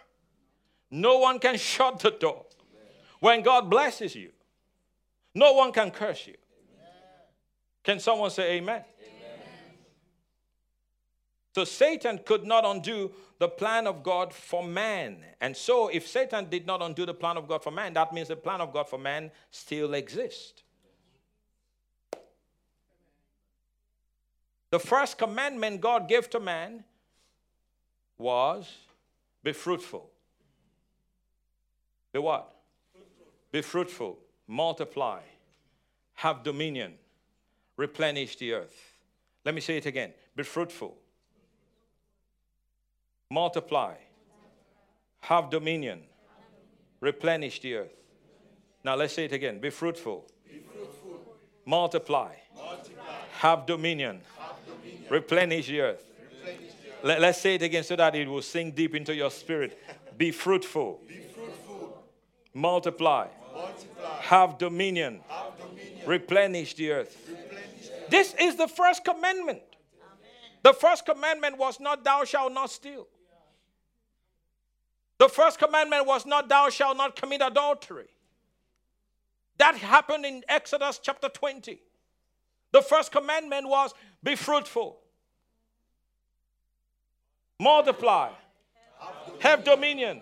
no 0.89 1.19
one 1.19 1.37
can 1.37 1.57
shut 1.57 1.99
the 1.99 2.11
door. 2.11 2.45
When 3.19 3.41
God 3.41 3.69
blesses 3.69 4.15
you, 4.15 4.31
no 5.35 5.53
one 5.53 5.71
can 5.71 5.91
curse 5.91 6.27
you. 6.27 6.35
Can 7.83 7.99
someone 7.99 8.31
say 8.31 8.53
amen? 8.53 8.83
So 11.53 11.65
Satan 11.65 12.19
could 12.25 12.45
not 12.45 12.65
undo 12.65 13.11
the 13.37 13.47
plan 13.47 13.85
of 13.85 14.01
God 14.01 14.33
for 14.33 14.63
man. 14.63 15.17
And 15.39 15.55
so, 15.55 15.89
if 15.89 16.07
Satan 16.07 16.49
did 16.49 16.65
not 16.65 16.81
undo 16.81 17.05
the 17.05 17.13
plan 17.13 17.37
of 17.37 17.47
God 17.47 17.61
for 17.61 17.71
man, 17.71 17.93
that 17.93 18.13
means 18.13 18.29
the 18.29 18.35
plan 18.35 18.61
of 18.61 18.73
God 18.73 18.89
for 18.89 18.97
man 18.97 19.29
still 19.51 19.93
exists. 19.93 20.63
The 24.73 24.79
first 24.79 25.19
commandment 25.19 25.81
God 25.81 26.09
gave 26.09 26.31
to 26.31 26.39
man 26.39 26.83
was 28.17 28.75
be 29.43 29.53
fruitful. 29.53 30.09
Be 32.11 32.17
what? 32.17 32.55
Be 33.51 33.61
fruitful, 33.61 34.17
multiply, 34.47 35.19
have 36.15 36.41
dominion, 36.41 36.95
replenish 37.77 38.35
the 38.37 38.53
earth. 38.53 38.95
Let 39.45 39.53
me 39.53 39.61
say 39.61 39.77
it 39.77 39.85
again 39.85 40.11
be 40.35 40.41
fruitful, 40.41 40.97
multiply, 43.29 43.93
have 45.19 45.51
dominion, 45.51 46.01
replenish 46.99 47.61
the 47.61 47.75
earth. 47.75 47.93
Now 48.83 48.95
let's 48.95 49.13
say 49.13 49.25
it 49.25 49.33
again 49.33 49.59
be 49.59 49.69
fruitful, 49.69 50.25
be 50.51 50.61
fruitful. 50.61 51.21
Multiply, 51.63 52.33
multiply, 52.55 53.03
have 53.33 53.67
dominion, 53.67 54.21
have 54.39 54.42
replenish 55.13 55.67
the 55.67 55.79
earth. 55.82 56.03
Let, 57.03 57.24
us 57.24 57.41
say 57.41 57.55
it 57.55 57.62
again 57.62 57.84
so 57.84 57.96
that 57.96 58.15
it 58.15 58.27
will 58.27 58.41
sink 58.41 58.75
deep 58.75 58.96
into 58.96 59.13
your 59.13 59.29
spirit. 59.29 59.77
Be 60.17 60.32
fruitful. 60.32 61.01
Be 61.08 61.22
multiply, 62.53 63.27
multiply. 63.53 64.22
Have, 64.22 64.58
dominion. 64.58 65.22
have 65.27 65.58
dominion, 65.58 66.08
replenish 66.08 66.75
the 66.75 66.91
earth. 66.91 67.17
Replenish 67.27 67.88
the 67.88 68.10
this 68.10 68.34
is 68.39 68.55
the 68.55 68.67
first 68.67 69.03
commandment. 69.03 69.62
Amen. 69.62 70.60
The 70.62 70.74
first 70.74 71.05
commandment 71.05 71.58
was 71.58 71.79
not, 71.79 72.03
Thou 72.03 72.24
shalt 72.24 72.53
not 72.53 72.70
steal. 72.72 73.08
The 75.17 75.29
first 75.29 75.60
commandment 75.60 76.05
was 76.05 76.25
not, 76.25 76.48
Thou 76.48 76.70
shalt 76.70 76.98
not 76.98 77.15
commit 77.15 77.41
adultery. 77.43 78.08
That 79.58 79.75
happened 79.75 80.25
in 80.25 80.43
Exodus 80.48 81.00
chapter 81.01 81.29
20. 81.29 81.79
The 82.72 82.82
first 82.82 83.12
commandment 83.12 83.67
was, 83.67 83.93
Be 84.24 84.36
fruitful, 84.36 85.00
multiply, 87.60 88.31
have 89.39 89.63
dominion, 89.63 90.22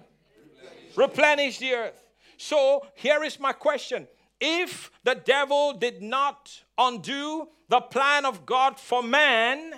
replenish 0.96 1.60
the 1.60 1.74
earth. 1.74 2.04
So 2.38 2.86
here 2.96 3.24
is 3.24 3.40
my 3.40 3.54
question. 3.54 4.08
If 4.40 4.92
the 5.04 5.16
devil 5.16 5.74
did 5.74 6.02
not 6.02 6.64
undo 6.78 7.48
the 7.70 7.82
plan 7.82 8.26
of 8.26 8.46
God 8.46 8.80
for 8.80 9.04
man, 9.04 9.74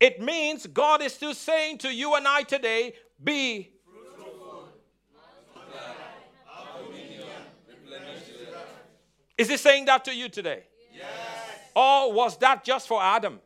it 0.00 0.20
means 0.20 0.66
God 0.66 1.02
is 1.02 1.12
still 1.12 1.34
saying 1.34 1.78
to 1.78 1.94
you 1.94 2.14
and 2.14 2.26
I 2.26 2.42
today, 2.42 2.94
be 3.22 3.74
Is 9.36 9.48
he 9.48 9.56
saying 9.56 9.86
that 9.86 10.04
to 10.04 10.14
you 10.14 10.28
today? 10.28 10.64
Yes. 10.92 11.04
Or 11.74 12.12
was 12.12 12.38
that 12.38 12.64
just 12.64 12.86
for 12.86 13.02
Adam? 13.02 13.40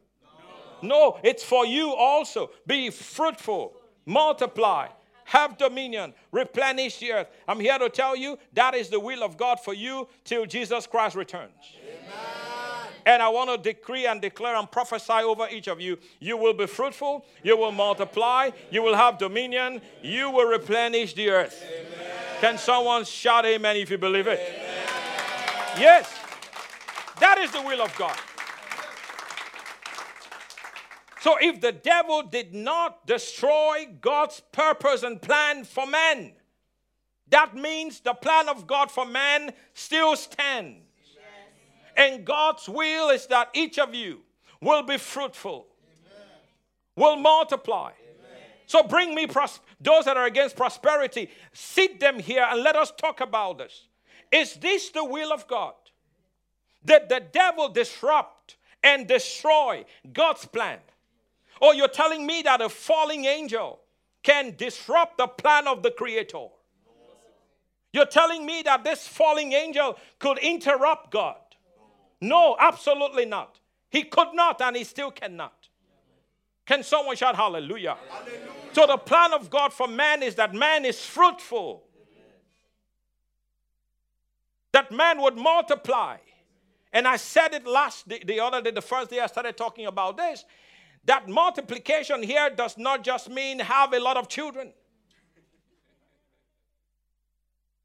No. 0.83 1.19
it's 1.23 1.43
for 1.43 1.67
you 1.67 1.95
also. 1.95 2.51
Be 2.67 2.91
fruitful, 2.91 3.75
multiply, 4.07 4.89
have 5.25 5.59
dominion, 5.59 6.15
replenish 6.33 6.99
the 6.99 7.13
earth. 7.13 7.29
I'm 7.47 7.61
here 7.61 7.79
to 7.79 7.89
tell 7.89 8.17
you 8.17 8.39
that 8.55 8.75
is 8.75 8.89
the 8.89 9.01
will 9.01 9.23
of 9.23 9.37
God 9.37 9.61
for 9.61 9.75
you 9.75 10.09
till 10.25 10.47
Jesus 10.47 10.87
Christ 10.87 11.17
returns. 11.17 11.53
Amen. 11.83 12.39
And 13.07 13.23
I 13.23 13.29
want 13.29 13.51
to 13.51 13.57
decree 13.57 14.07
and 14.07 14.21
declare 14.21 14.57
and 14.57 14.71
prophesy 14.71 15.13
over 15.13 15.49
each 15.51 15.67
of 15.67 15.81
you. 15.81 15.99
You 16.21 16.37
will 16.37 16.53
be 16.53 16.67
fruitful, 16.67 17.25
you 17.43 17.57
will 17.57 17.73
multiply, 17.73 18.51
you 18.71 18.83
will 18.83 18.95
have 18.95 19.19
dominion, 19.19 19.81
you 20.03 20.31
will 20.31 20.47
replenish 20.47 21.15
the 21.15 21.31
earth. 21.31 21.65
Amen. 21.67 22.11
Can 22.41 22.59
someone 22.59 23.05
shout 23.05 23.47
amen 23.47 23.77
if 23.77 23.91
you 23.91 23.99
believe 23.99 24.27
it? 24.27 24.39
Amen. 24.39 25.81
Yes. 25.81 26.19
That 27.21 27.39
is 27.39 27.51
the 27.51 27.63
will 27.63 27.83
of 27.83 27.97
God. 27.97 28.17
So 31.21 31.37
if 31.41 31.61
the 31.61 31.73
devil 31.73 32.23
did 32.23 32.55
not 32.55 33.07
destroy 33.07 33.89
God's 34.01 34.41
purpose 34.53 35.03
and 35.03 35.21
plan 35.21 35.65
for 35.65 35.87
man, 35.87 36.33
that 37.31 37.55
means 37.55 38.01
the 38.01 38.15
plan 38.15 38.49
of 38.49 38.67
God 38.67 38.91
for 38.91 39.05
man 39.05 39.53
still 39.75 40.17
stands. 40.17 40.85
And 41.97 42.25
God's 42.25 42.69
will 42.69 43.11
is 43.11 43.27
that 43.27 43.51
each 43.55 43.79
of 43.79 43.93
you 43.95 44.21
will 44.61 44.85
be 44.85 44.97
fruitful, 44.97 45.67
Amen. 46.07 46.29
will 46.95 47.17
multiply. 47.17 47.91
So 48.67 48.83
bring 48.83 49.15
me 49.15 49.27
pros- 49.27 49.61
those 49.81 50.05
that 50.05 50.17
are 50.17 50.27
against 50.27 50.55
prosperity. 50.55 51.31
Sit 51.53 51.99
them 51.99 52.19
here 52.19 52.47
and 52.49 52.63
let 52.63 52.77
us 52.77 52.93
talk 52.97 53.21
about 53.21 53.59
this. 53.59 53.89
Is 54.31 54.55
this 54.55 54.91
the 54.91 55.05
will 55.05 55.33
of 55.33 55.49
God? 55.49 55.73
That 56.85 57.09
the 57.09 57.21
devil 57.33 57.71
disrupt 57.71 58.57
and 58.85 59.09
destroy 59.09 59.85
God's 60.13 60.45
plan? 60.45 60.79
Or 61.61 61.75
you're 61.75 61.89
telling 61.89 62.27
me 62.27 62.43
that 62.43 62.61
a 62.61 62.69
falling 62.69 63.25
angel 63.25 63.81
can 64.23 64.55
disrupt 64.57 65.19
the 65.19 65.27
plan 65.27 65.67
of 65.67 65.83
the 65.83 65.91
Creator? 65.91 66.47
You're 67.93 68.07
telling 68.07 68.45
me 68.45 68.63
that 68.63 68.85
this 68.85 69.07
falling 69.07 69.53
angel 69.53 69.99
could 70.19 70.39
interrupt 70.39 71.11
God? 71.11 71.37
No, 72.21 72.57
absolutely 72.59 73.25
not. 73.25 73.61
He 73.91 74.03
could 74.03 74.29
not, 74.35 74.61
and 74.61 74.77
he 74.77 74.85
still 74.85 75.11
cannot. 75.11 75.69
Can 76.67 76.83
someone 76.83 77.17
shout 77.17 77.35
hallelujah? 77.35 77.97
hallelujah? 78.11 78.41
So, 78.73 78.87
the 78.87 78.99
plan 78.99 79.33
of 79.33 79.49
God 79.49 79.73
for 79.73 79.89
man 79.89 80.23
is 80.23 80.35
that 80.35 80.55
man 80.55 80.85
is 80.85 81.01
fruitful, 81.01 81.83
that 84.73 84.93
man 84.93 85.23
would 85.23 85.37
multiply. 85.37 86.19
And 86.93 87.09
I 87.09 87.17
said 87.17 87.55
it 87.55 87.67
last, 87.67 88.09
the, 88.09 88.23
the 88.25 88.41
other 88.41 88.61
day, 88.61 88.71
the 88.71 88.83
first 88.83 89.11
day 89.11 89.21
I 89.21 89.27
started 89.27 89.57
talking 89.57 89.87
about 89.87 90.17
this, 90.17 90.45
that 91.05 91.29
multiplication 91.29 92.23
here 92.23 92.51
does 92.51 92.77
not 92.77 93.03
just 93.05 93.31
mean 93.31 93.61
have 93.61 93.93
a 93.93 94.01
lot 94.01 94.17
of 94.17 94.29
children. 94.29 94.73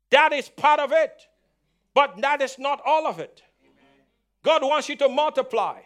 That 0.10 0.32
is 0.34 0.50
part 0.50 0.79
of 0.79 0.91
it, 0.91 1.27
but 1.93 2.22
that 2.22 2.41
is 2.41 2.60
not 2.60 2.82
all 2.86 3.08
of 3.08 3.20
it. 3.20 3.41
God 4.43 4.62
wants 4.62 4.89
you 4.89 4.96
to 4.98 5.10
multiply 5.10 5.79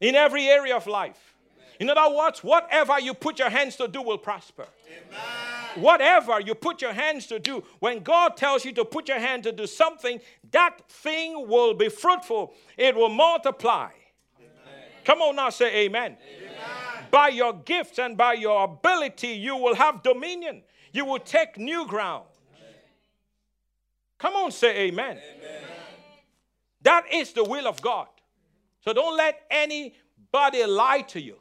in 0.00 0.14
every 0.14 0.46
area 0.48 0.76
of 0.76 0.86
life. 0.86 1.32
In 1.78 1.88
other 1.88 2.14
words, 2.14 2.44
whatever 2.44 3.00
you 3.00 3.14
put 3.14 3.38
your 3.38 3.50
hands 3.50 3.76
to 3.76 3.88
do 3.88 4.02
will 4.02 4.18
prosper. 4.18 4.66
Amen. 4.86 5.82
Whatever 5.82 6.40
you 6.40 6.54
put 6.54 6.82
your 6.82 6.92
hands 6.92 7.26
to 7.28 7.38
do, 7.38 7.64
when 7.78 8.00
God 8.02 8.36
tells 8.36 8.64
you 8.64 8.72
to 8.72 8.84
put 8.84 9.08
your 9.08 9.18
hand 9.18 9.42
to 9.44 9.52
do 9.52 9.66
something, 9.66 10.20
that 10.50 10.88
thing 10.88 11.48
will 11.48 11.74
be 11.74 11.88
fruitful. 11.88 12.54
It 12.76 12.94
will 12.94 13.08
multiply. 13.08 13.90
Amen. 14.38 14.50
Come 15.04 15.22
on 15.22 15.36
now, 15.36 15.50
say 15.50 15.84
amen. 15.84 16.18
amen. 16.20 16.41
By 17.10 17.28
your 17.28 17.52
gifts 17.52 17.98
and 17.98 18.16
by 18.16 18.34
your 18.34 18.64
ability, 18.64 19.28
you 19.28 19.56
will 19.56 19.74
have 19.74 20.02
dominion. 20.02 20.62
You 20.92 21.04
will 21.04 21.18
take 21.18 21.58
new 21.58 21.86
ground. 21.86 22.24
Come 24.18 24.34
on, 24.34 24.50
say 24.50 24.88
amen. 24.88 25.18
That 26.82 27.12
is 27.12 27.32
the 27.32 27.44
will 27.44 27.66
of 27.66 27.80
God. 27.82 28.08
So 28.84 28.92
don't 28.92 29.16
let 29.16 29.42
anybody 29.50 30.64
lie 30.64 31.02
to 31.08 31.20
you. 31.20 31.36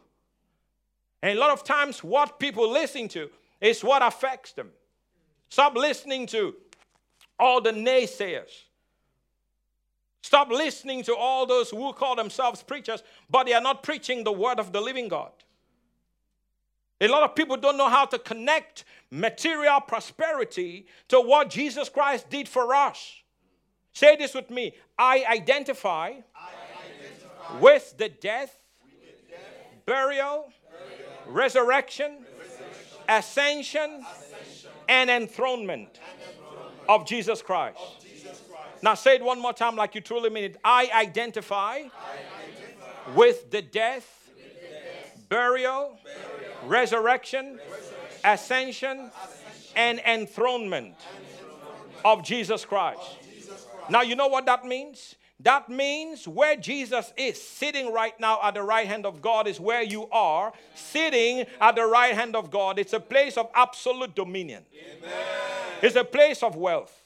And 1.21 1.37
a 1.37 1.39
lot 1.39 1.51
of 1.51 1.63
times, 1.63 2.03
what 2.03 2.39
people 2.39 2.69
listen 2.69 3.07
to 3.09 3.29
is 3.59 3.83
what 3.83 4.01
affects 4.01 4.53
them. 4.53 4.69
Stop 5.49 5.75
listening 5.75 6.25
to 6.27 6.55
all 7.39 7.61
the 7.61 7.71
naysayers. 7.71 8.65
Stop 10.21 10.49
listening 10.49 11.03
to 11.03 11.15
all 11.15 11.45
those 11.45 11.71
who 11.71 11.93
call 11.93 12.15
themselves 12.15 12.61
preachers, 12.61 13.01
but 13.29 13.45
they 13.45 13.53
are 13.53 13.61
not 13.61 13.83
preaching 13.83 14.23
the 14.23 14.31
word 14.31 14.59
of 14.59 14.71
the 14.71 14.79
living 14.79 15.07
God. 15.07 15.31
A 17.01 17.07
lot 17.07 17.23
of 17.23 17.33
people 17.33 17.57
don't 17.57 17.77
know 17.77 17.89
how 17.89 18.05
to 18.05 18.19
connect 18.19 18.85
material 19.09 19.81
prosperity 19.81 20.85
to 21.07 21.19
what 21.19 21.49
Jesus 21.49 21.89
Christ 21.89 22.29
did 22.29 22.47
for 22.47 22.75
us. 22.75 23.21
Say 23.93 24.15
this 24.15 24.35
with 24.35 24.49
me 24.51 24.73
I 24.97 25.25
identify, 25.29 26.13
I 26.35 26.49
identify 26.85 27.59
with 27.59 27.95
the 27.97 28.09
death, 28.09 28.55
with 28.83 29.29
death 29.29 29.39
burial, 29.87 30.51
resurrection, 31.25 32.19
ascension, 33.09 34.05
and 34.87 35.09
enthronement 35.09 35.99
of 36.87 37.07
Jesus 37.07 37.41
Christ. 37.41 37.79
Now 38.81 38.95
say 38.95 39.15
it 39.15 39.23
one 39.23 39.39
more 39.39 39.53
time 39.53 39.75
like 39.75 39.95
you 39.95 40.01
truly 40.01 40.29
mean 40.29 40.43
it. 40.45 40.57
I 40.63 40.89
identify, 40.93 41.83
with 43.15 43.51
the 43.51 43.61
death, 43.61 44.29
burial, 45.29 45.97
resurrection, 46.65 47.59
ascension, 48.23 49.11
and 49.75 49.99
enthronement 49.99 50.95
of 52.03 52.23
Jesus 52.23 52.65
Christ. 52.65 53.17
Now 53.89 54.01
you 54.01 54.15
know 54.15 54.27
what 54.27 54.45
that 54.45 54.65
means? 54.65 55.15
That 55.39 55.69
means 55.69 56.27
where 56.27 56.55
Jesus 56.55 57.13
is 57.17 57.41
sitting 57.41 57.91
right 57.91 58.17
now 58.19 58.39
at 58.43 58.53
the 58.53 58.61
right 58.61 58.85
hand 58.85 59.07
of 59.07 59.21
God 59.21 59.47
is 59.47 59.59
where 59.59 59.81
you 59.81 60.07
are 60.11 60.53
sitting 60.75 61.45
at 61.59 61.75
the 61.75 61.85
right 61.85 62.13
hand 62.13 62.35
of 62.35 62.51
God. 62.51 62.77
It's 62.77 62.93
a 62.93 62.99
place 62.99 63.37
of 63.37 63.49
absolute 63.55 64.13
dominion. 64.13 64.63
Amen. 64.71 65.11
It's 65.81 65.95
a 65.95 66.03
place 66.03 66.43
of 66.43 66.55
wealth. 66.55 67.00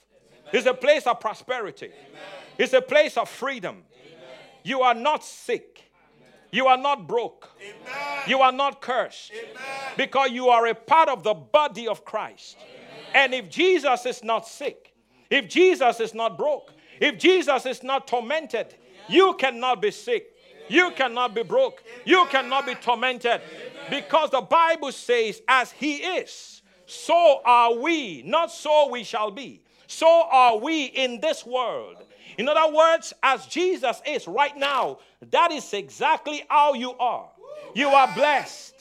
Amen. 0.47 0.53
It's 0.53 0.67
a 0.67 0.73
place 0.73 1.07
of 1.07 1.19
prosperity. 1.19 1.87
Amen. 1.87 2.21
It's 2.57 2.73
a 2.73 2.81
place 2.81 3.17
of 3.17 3.29
freedom. 3.29 3.83
You 4.63 4.81
are 4.81 4.95
not 4.95 5.23
sick. 5.23 5.91
You 6.51 6.67
are 6.67 6.77
not 6.77 7.07
broke. 7.07 7.49
You 8.27 8.39
are 8.39 8.51
not 8.51 8.81
cursed. 8.81 9.31
Because 9.97 10.31
you 10.31 10.49
are 10.49 10.65
a 10.67 10.73
part 10.75 11.09
of 11.09 11.23
the 11.23 11.33
body 11.33 11.87
of 11.87 12.05
Christ. 12.05 12.57
And 13.13 13.33
if 13.33 13.49
Jesus 13.49 14.05
is 14.05 14.23
not 14.23 14.47
sick, 14.47 14.93
if 15.29 15.49
Jesus 15.49 15.99
is 15.99 16.13
not 16.13 16.37
broke, 16.37 16.71
if 16.99 17.17
Jesus 17.17 17.65
is 17.65 17.83
not 17.83 18.07
tormented, 18.07 18.73
you 19.09 19.33
cannot 19.33 19.81
be 19.81 19.91
sick. 19.91 20.31
You 20.67 20.91
cannot 20.91 21.35
be 21.35 21.43
broke. 21.43 21.83
You 22.05 22.25
cannot 22.31 22.65
be 22.65 22.75
tormented. 22.75 23.41
Because 23.89 24.31
the 24.31 24.41
Bible 24.41 24.91
says, 24.91 25.41
as 25.47 25.71
He 25.71 25.97
is, 25.97 26.61
so 26.85 27.41
are 27.45 27.75
we. 27.75 28.23
Not 28.23 28.51
so 28.51 28.89
we 28.89 29.03
shall 29.03 29.29
be. 29.29 29.61
So 29.87 30.27
are 30.31 30.57
we 30.57 30.85
in 30.85 31.19
this 31.19 31.45
world. 31.45 31.97
In 32.37 32.49
other 32.49 32.75
words, 32.75 33.13
as 33.23 33.45
Jesus 33.45 34.01
is 34.05 34.27
right 34.27 34.55
now, 34.57 34.99
that 35.31 35.51
is 35.51 35.73
exactly 35.73 36.43
how 36.49 36.73
you 36.73 36.91
are. 36.93 37.29
You 37.73 37.89
are 37.89 38.13
blessed. 38.13 38.73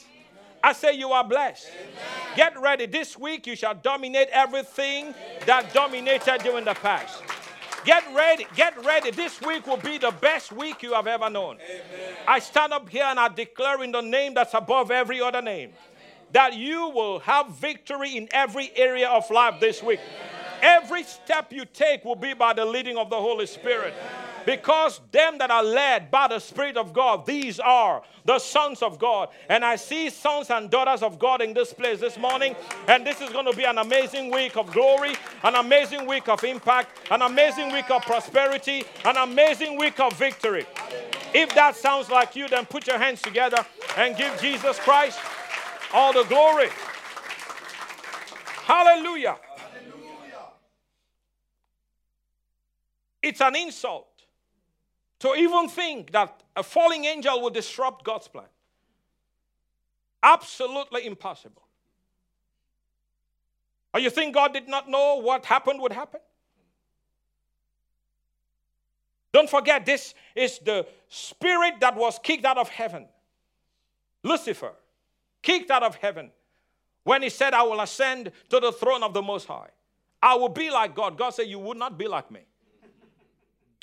I 0.62 0.72
say 0.72 0.94
you 0.94 1.12
are 1.12 1.24
blessed. 1.24 1.70
Get 2.36 2.58
ready. 2.58 2.86
This 2.86 3.18
week 3.18 3.46
you 3.46 3.54
shall 3.54 3.74
dominate 3.74 4.28
everything 4.32 5.14
that 5.46 5.72
dominated 5.74 6.42
you 6.44 6.56
in 6.56 6.64
the 6.64 6.74
past. 6.74 7.22
Get 7.84 8.02
ready. 8.14 8.46
Get 8.56 8.82
ready. 8.82 9.10
This 9.10 9.42
week 9.42 9.66
will 9.66 9.76
be 9.76 9.98
the 9.98 10.10
best 10.10 10.52
week 10.52 10.82
you 10.82 10.94
have 10.94 11.06
ever 11.06 11.28
known. 11.28 11.56
Amen. 11.56 12.16
I 12.26 12.38
stand 12.38 12.72
up 12.72 12.88
here 12.88 13.04
and 13.04 13.20
I 13.20 13.28
declare 13.28 13.82
in 13.82 13.92
the 13.92 14.00
name 14.00 14.32
that's 14.32 14.54
above 14.54 14.90
every 14.90 15.20
other 15.20 15.42
name 15.42 15.72
that 16.32 16.54
you 16.54 16.88
will 16.88 17.20
have 17.20 17.50
victory 17.50 18.16
in 18.16 18.28
every 18.32 18.72
area 18.74 19.08
of 19.08 19.30
life 19.30 19.60
this 19.60 19.82
week. 19.82 20.00
Every 20.64 21.02
step 21.02 21.52
you 21.52 21.66
take 21.66 22.06
will 22.06 22.16
be 22.16 22.32
by 22.32 22.54
the 22.54 22.64
leading 22.64 22.96
of 22.96 23.10
the 23.10 23.20
Holy 23.20 23.44
Spirit. 23.44 23.92
Because 24.46 24.98
them 25.12 25.36
that 25.36 25.50
are 25.50 25.62
led 25.62 26.10
by 26.10 26.26
the 26.26 26.38
Spirit 26.38 26.78
of 26.78 26.94
God, 26.94 27.26
these 27.26 27.60
are 27.60 28.02
the 28.24 28.38
sons 28.38 28.82
of 28.82 28.98
God. 28.98 29.28
And 29.50 29.62
I 29.62 29.76
see 29.76 30.08
sons 30.08 30.48
and 30.48 30.70
daughters 30.70 31.02
of 31.02 31.18
God 31.18 31.42
in 31.42 31.52
this 31.52 31.74
place 31.74 32.00
this 32.00 32.16
morning. 32.16 32.56
And 32.88 33.06
this 33.06 33.20
is 33.20 33.28
going 33.28 33.44
to 33.44 33.54
be 33.54 33.64
an 33.64 33.76
amazing 33.76 34.30
week 34.30 34.56
of 34.56 34.72
glory, 34.72 35.16
an 35.42 35.54
amazing 35.54 36.06
week 36.06 36.30
of 36.30 36.42
impact, 36.44 37.10
an 37.10 37.20
amazing 37.20 37.70
week 37.70 37.90
of 37.90 38.00
prosperity, 38.02 38.84
an 39.04 39.18
amazing 39.18 39.78
week 39.78 40.00
of 40.00 40.14
victory. 40.14 40.64
If 41.34 41.54
that 41.54 41.76
sounds 41.76 42.08
like 42.08 42.34
you, 42.36 42.48
then 42.48 42.64
put 42.64 42.86
your 42.86 42.98
hands 42.98 43.20
together 43.20 43.66
and 43.98 44.16
give 44.16 44.40
Jesus 44.40 44.78
Christ 44.78 45.18
all 45.92 46.14
the 46.14 46.24
glory. 46.24 46.68
Hallelujah. 48.64 49.36
It's 53.24 53.40
an 53.40 53.56
insult 53.56 54.26
to 55.20 55.34
even 55.34 55.66
think 55.66 56.12
that 56.12 56.42
a 56.54 56.62
falling 56.62 57.06
angel 57.06 57.40
will 57.40 57.48
disrupt 57.48 58.04
God's 58.04 58.28
plan. 58.28 58.44
Absolutely 60.22 61.06
impossible. 61.06 61.62
Or 63.94 64.00
you 64.00 64.10
think 64.10 64.34
God 64.34 64.52
did 64.52 64.68
not 64.68 64.90
know 64.90 65.22
what 65.22 65.46
happened 65.46 65.80
would 65.80 65.92
happen? 65.92 66.20
Don't 69.32 69.48
forget, 69.48 69.86
this 69.86 70.14
is 70.36 70.58
the 70.58 70.86
spirit 71.08 71.80
that 71.80 71.96
was 71.96 72.18
kicked 72.22 72.44
out 72.44 72.58
of 72.58 72.68
heaven. 72.68 73.06
Lucifer, 74.22 74.72
kicked 75.40 75.70
out 75.70 75.82
of 75.82 75.94
heaven 75.96 76.30
when 77.04 77.22
he 77.22 77.30
said, 77.30 77.54
I 77.54 77.62
will 77.62 77.80
ascend 77.80 78.32
to 78.50 78.60
the 78.60 78.70
throne 78.70 79.02
of 79.02 79.14
the 79.14 79.22
Most 79.22 79.46
High. 79.46 79.70
I 80.22 80.34
will 80.34 80.50
be 80.50 80.70
like 80.70 80.94
God. 80.94 81.16
God 81.16 81.30
said, 81.30 81.48
You 81.48 81.58
would 81.58 81.78
not 81.78 81.96
be 81.96 82.06
like 82.06 82.30
me. 82.30 82.40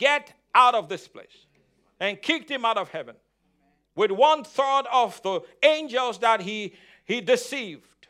Get 0.01 0.33
out 0.55 0.73
of 0.73 0.89
this 0.89 1.07
place 1.07 1.45
and 1.99 2.19
kicked 2.19 2.49
him 2.49 2.65
out 2.65 2.75
of 2.75 2.89
heaven 2.89 3.15
with 3.95 4.09
one 4.09 4.43
third 4.43 4.85
of 4.91 5.21
the 5.21 5.41
angels 5.61 6.17
that 6.17 6.41
he, 6.41 6.73
he 7.05 7.21
deceived. 7.21 8.07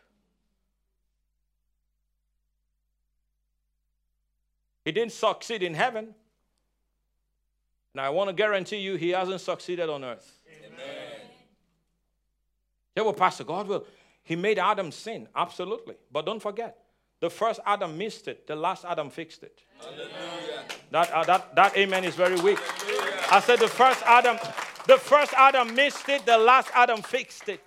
He 4.85 4.93
didn't 4.93 5.11
succeed 5.11 5.63
in 5.63 5.73
heaven. 5.73 6.15
Now, 7.93 8.05
I 8.05 8.09
want 8.09 8.29
to 8.29 8.33
guarantee 8.33 8.77
you, 8.77 8.95
he 8.95 9.09
hasn't 9.09 9.41
succeeded 9.41 9.89
on 9.89 10.05
earth. 10.05 10.31
Amen. 10.65 11.27
Yeah, 12.95 13.03
well, 13.03 13.11
Pastor 13.11 13.43
Godwill. 13.43 13.83
he 14.23 14.37
made 14.37 14.57
Adam 14.57 14.93
sin. 14.93 15.27
Absolutely. 15.35 15.95
But 16.09 16.25
don't 16.25 16.41
forget, 16.41 16.80
the 17.21 17.29
first 17.29 17.59
Adam 17.65 17.97
missed 17.97 18.27
it, 18.27 18.47
the 18.47 18.55
last 18.55 18.83
Adam 18.83 19.09
fixed 19.09 19.43
it. 19.43 19.63
Hallelujah. 19.79 20.65
That, 20.89 21.11
uh, 21.11 21.23
that, 21.23 21.55
that 21.55 21.77
amen 21.77 22.03
is 22.03 22.15
very 22.15 22.35
weak. 22.41 22.59
Hallelujah. 22.59 23.21
I 23.31 23.39
said 23.39 23.59
the 23.59 23.67
first 23.67 24.01
Adam, 24.05 24.37
the 24.87 24.97
first 24.97 25.31
Adam 25.37 25.73
missed 25.73 26.09
it, 26.09 26.25
the 26.25 26.37
last 26.37 26.69
Adam 26.73 27.01
fixed 27.01 27.47
it. 27.47 27.63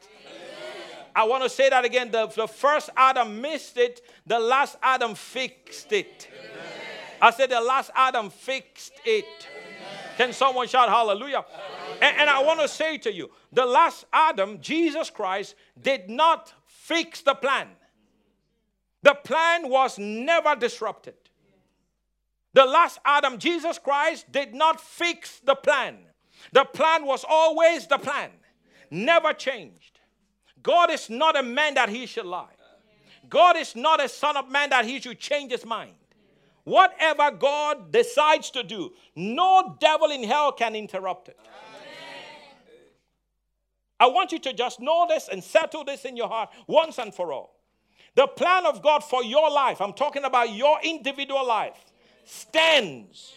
I 1.17 1.23
want 1.25 1.45
to 1.45 1.49
say 1.49 1.71
that 1.71 1.85
again. 1.85 2.11
The, 2.11 2.27
the 2.27 2.49
first 2.49 2.91
Adam 2.97 3.41
missed 3.41 3.77
it, 3.77 4.03
the 4.27 4.41
last 4.41 4.77
Adam 4.83 5.15
fixed 5.15 5.93
it. 5.93 6.29
I 7.23 7.31
said 7.31 7.51
the 7.51 7.61
last 7.61 7.93
Adam 7.95 8.31
fixed 8.31 8.95
it. 9.05 9.49
Can 10.17 10.33
someone 10.33 10.67
shout 10.67 10.89
hallelujah? 10.89 11.45
And, 12.03 12.17
and 12.19 12.31
I 12.31 12.43
want 12.43 12.61
to 12.61 12.69
say 12.69 12.99
to 12.99 13.13
you, 13.13 13.31
the 13.53 13.65
last 13.65 14.05
Adam, 14.13 14.61
Jesus 14.61 15.11
Christ, 15.11 15.55
did 15.81 16.11
not 16.11 16.53
fix 16.67 17.23
the 17.23 17.35
plan. 17.35 17.69
The 19.05 19.15
plan 19.15 19.69
was 19.69 19.99
never 19.99 20.57
disrupted. 20.57 21.15
The 22.55 22.65
last 22.65 22.99
Adam, 23.05 23.39
Jesus 23.39 23.79
Christ, 23.79 24.33
did 24.33 24.55
not 24.55 24.81
fix 24.81 25.41
the 25.41 25.55
plan. 25.55 25.99
The 26.53 26.65
plan 26.65 27.05
was 27.05 27.23
always 27.29 27.87
the 27.87 27.99
plan, 27.99 28.31
never 28.91 29.35
changed. 29.35 30.01
God 30.63 30.91
is 30.91 31.11
not 31.11 31.37
a 31.37 31.43
man 31.43 31.75
that 31.75 31.91
he 31.91 32.07
should 32.07 32.25
lie. 32.25 32.57
God 33.29 33.59
is 33.59 33.77
not 33.77 34.03
a 34.03 34.09
son 34.09 34.39
of 34.39 34.51
man 34.51 34.71
that 34.71 34.87
he 34.87 34.99
should 34.99 35.21
change 35.21 35.53
his 35.53 35.67
mind. 35.67 35.93
Whatever 36.65 37.31
God 37.31 37.93
decides 37.93 38.49
to 38.53 38.63
do, 38.63 38.95
no 39.15 39.77
devil 39.81 40.11
in 40.11 40.25
hell 40.25 40.51
can 40.51 40.75
interrupt 40.75 41.29
it. 41.29 41.39
I 44.01 44.07
want 44.07 44.33
you 44.33 44.39
to 44.39 44.55
just 44.55 44.81
know 44.81 45.07
this 45.07 45.29
and 45.29 45.45
settle 45.45 45.85
this 45.85 46.07
in 46.07 46.17
your 46.17 46.29
heart 46.29 46.49
once 46.67 46.99
and 46.99 47.15
for 47.15 47.35
all. 47.35 47.54
The 48.15 48.27
plan 48.29 48.67
of 48.67 48.83
God 48.83 49.03
for 49.03 49.25
your 49.25 49.51
life, 49.51 49.81
I'm 49.81 49.93
talking 49.93 50.25
about 50.25 50.53
your 50.53 50.79
individual 50.83 51.47
life, 51.47 51.93
stands. 52.25 53.35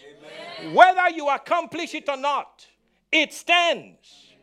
Amen. 0.62 0.76
Whether 0.76 1.10
you 1.10 1.30
accomplish 1.30 1.96
it 1.96 2.08
or 2.08 2.18
not, 2.18 2.68
it 3.12 3.34
stands. 3.34 4.34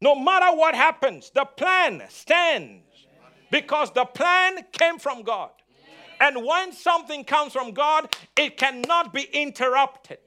No 0.00 0.14
matter 0.14 0.56
what 0.56 0.74
happens, 0.74 1.30
the 1.30 1.44
plan 1.44 2.02
stands 2.08 2.82
because 3.50 3.92
the 3.92 4.04
plan 4.04 4.64
came 4.72 4.98
from 4.98 5.22
God. 5.22 5.50
And 6.20 6.44
when 6.44 6.72
something 6.72 7.24
comes 7.24 7.52
from 7.52 7.72
God, 7.72 8.14
it 8.36 8.56
cannot 8.56 9.12
be 9.12 9.22
interrupted. 9.32 10.18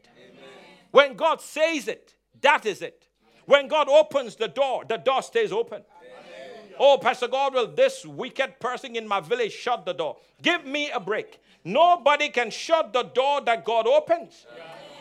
When 0.91 1.15
God 1.15 1.41
says 1.41 1.87
it, 1.87 2.15
that 2.41 2.65
is 2.65 2.81
it. 2.81 3.07
When 3.45 3.67
God 3.67 3.87
opens 3.89 4.35
the 4.35 4.47
door, 4.47 4.83
the 4.87 4.97
door 4.97 5.21
stays 5.21 5.51
open. 5.51 5.83
Oh, 6.79 6.97
Pastor 6.97 7.27
Godwill, 7.27 7.75
this 7.75 8.05
wicked 8.05 8.59
person 8.59 8.95
in 8.95 9.07
my 9.07 9.19
village 9.19 9.51
shut 9.51 9.85
the 9.85 9.93
door. 9.93 10.17
Give 10.41 10.65
me 10.65 10.89
a 10.91 10.99
break. 10.99 11.39
Nobody 11.63 12.29
can 12.29 12.49
shut 12.49 12.93
the 12.93 13.03
door 13.03 13.41
that 13.41 13.65
God 13.65 13.87
opens. 13.87 14.45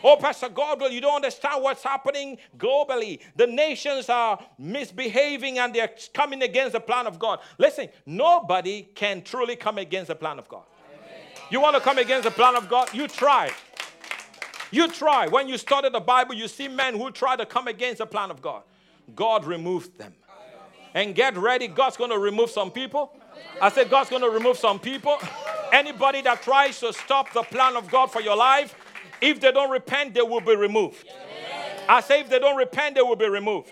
Oh, 0.03 0.15
Pastor 0.15 0.49
Godwill, 0.49 0.91
you 0.91 1.01
don't 1.01 1.15
understand 1.15 1.63
what's 1.63 1.83
happening 1.83 2.37
globally. 2.57 3.19
The 3.35 3.47
nations 3.47 4.09
are 4.09 4.39
misbehaving 4.57 5.59
and 5.59 5.73
they're 5.73 5.91
coming 6.13 6.43
against 6.43 6.73
the 6.73 6.79
plan 6.79 7.07
of 7.07 7.17
God. 7.17 7.39
Listen, 7.57 7.89
nobody 8.05 8.83
can 8.83 9.21
truly 9.21 9.55
come 9.55 9.77
against 9.77 10.09
the 10.09 10.15
plan 10.15 10.39
of 10.39 10.47
God. 10.47 10.63
You 11.49 11.61
want 11.61 11.75
to 11.75 11.81
come 11.81 11.97
against 11.97 12.25
the 12.25 12.31
plan 12.31 12.55
of 12.55 12.69
God? 12.69 12.93
You 12.93 13.07
try. 13.07 13.51
You 14.71 14.87
try. 14.89 15.27
When 15.27 15.47
you 15.47 15.57
study 15.57 15.89
the 15.89 16.01
Bible, 16.01 16.35
you 16.35 16.47
see 16.47 16.67
men 16.67 16.95
who 16.95 17.09
try 17.09 17.35
to 17.35 17.45
come 17.45 17.67
against 17.67 17.99
the 17.99 18.05
plan 18.05 18.29
of 18.29 18.41
God. 18.41 18.63
God 19.15 19.45
removed 19.45 19.97
them. 19.97 20.13
And 20.97 21.13
get 21.13 21.37
ready, 21.37 21.67
God's 21.67 21.95
going 21.95 22.09
to 22.09 22.17
remove 22.17 22.49
some 22.49 22.71
people. 22.71 23.13
I 23.61 23.69
said, 23.69 23.87
God's 23.87 24.09
going 24.09 24.23
to 24.23 24.31
remove 24.31 24.57
some 24.57 24.79
people. 24.79 25.19
Anybody 25.71 26.23
that 26.23 26.41
tries 26.41 26.79
to 26.79 26.91
stop 26.91 27.31
the 27.33 27.43
plan 27.43 27.75
of 27.75 27.91
God 27.91 28.07
for 28.07 28.19
your 28.19 28.35
life, 28.35 28.73
if 29.21 29.39
they 29.39 29.51
don't 29.51 29.69
repent, 29.69 30.15
they 30.15 30.23
will 30.23 30.41
be 30.41 30.55
removed. 30.55 31.07
I 31.87 32.01
say, 32.01 32.21
if 32.21 32.31
they 32.31 32.39
don't 32.39 32.57
repent, 32.57 32.95
they 32.95 33.03
will 33.03 33.15
be 33.15 33.29
removed. 33.29 33.71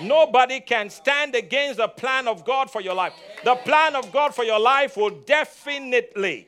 Nobody 0.00 0.60
can 0.60 0.88
stand 0.88 1.34
against 1.34 1.78
the 1.78 1.88
plan 1.88 2.28
of 2.28 2.44
God 2.44 2.70
for 2.70 2.80
your 2.80 2.94
life. 2.94 3.14
The 3.42 3.56
plan 3.56 3.96
of 3.96 4.12
God 4.12 4.32
for 4.32 4.44
your 4.44 4.60
life 4.60 4.96
will 4.96 5.10
definitely 5.10 6.46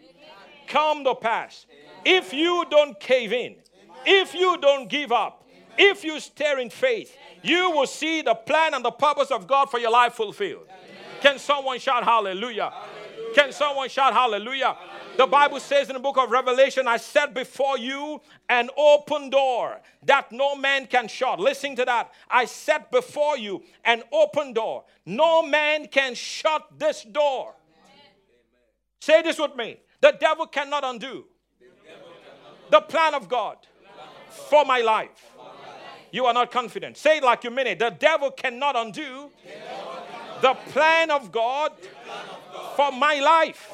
come 0.68 1.02
to 1.02 1.16
pass. 1.16 1.66
If 2.04 2.32
you 2.32 2.64
don't 2.70 3.00
cave 3.00 3.32
in, 3.32 3.56
if 4.06 4.32
you 4.32 4.58
don't 4.58 4.88
give 4.88 5.10
up, 5.10 5.44
if 5.76 6.04
you 6.04 6.20
stare 6.20 6.60
in 6.60 6.70
faith, 6.70 7.16
you 7.44 7.70
will 7.70 7.86
see 7.86 8.22
the 8.22 8.34
plan 8.34 8.72
and 8.72 8.84
the 8.84 8.90
purpose 8.90 9.30
of 9.30 9.46
God 9.46 9.70
for 9.70 9.78
your 9.78 9.90
life 9.90 10.14
fulfilled. 10.14 10.66
Can 11.20 11.38
someone 11.38 11.78
shout 11.78 12.02
hallelujah? 12.02 12.70
hallelujah. 12.70 13.34
Can 13.34 13.52
someone 13.52 13.88
shout 13.88 14.14
hallelujah? 14.14 14.74
hallelujah? 14.74 15.16
The 15.18 15.26
Bible 15.26 15.60
says 15.60 15.88
in 15.88 15.94
the 15.94 16.00
book 16.00 16.16
of 16.16 16.30
Revelation, 16.30 16.88
I 16.88 16.96
set 16.96 17.34
before 17.34 17.78
you 17.78 18.20
an 18.48 18.70
open 18.76 19.30
door 19.30 19.80
that 20.04 20.32
no 20.32 20.56
man 20.56 20.86
can 20.86 21.06
shut. 21.06 21.38
Listen 21.38 21.76
to 21.76 21.84
that. 21.84 22.12
I 22.28 22.46
set 22.46 22.90
before 22.90 23.36
you 23.36 23.62
an 23.84 24.02
open 24.10 24.54
door. 24.54 24.84
No 25.04 25.42
man 25.42 25.86
can 25.86 26.14
shut 26.14 26.66
this 26.78 27.02
door. 27.02 27.54
Say 29.00 29.22
this 29.22 29.38
with 29.38 29.54
me. 29.54 29.76
The 30.00 30.16
devil 30.18 30.46
cannot 30.46 30.82
undo 30.82 31.26
the 32.70 32.80
plan 32.80 33.14
of 33.14 33.28
God 33.28 33.58
for 34.28 34.64
my 34.64 34.80
life. 34.80 35.33
You 36.14 36.26
are 36.26 36.32
not 36.32 36.52
confident. 36.52 36.96
Say 36.96 37.16
it 37.16 37.24
like 37.24 37.42
you 37.42 37.50
mean 37.50 37.66
it. 37.66 37.80
The 37.80 37.90
devil 37.90 38.30
cannot 38.30 38.76
undo 38.76 39.32
the 40.40 40.54
plan 40.70 41.10
of 41.10 41.32
God 41.32 41.72
for 42.76 42.92
my 42.92 43.18
life. 43.18 43.68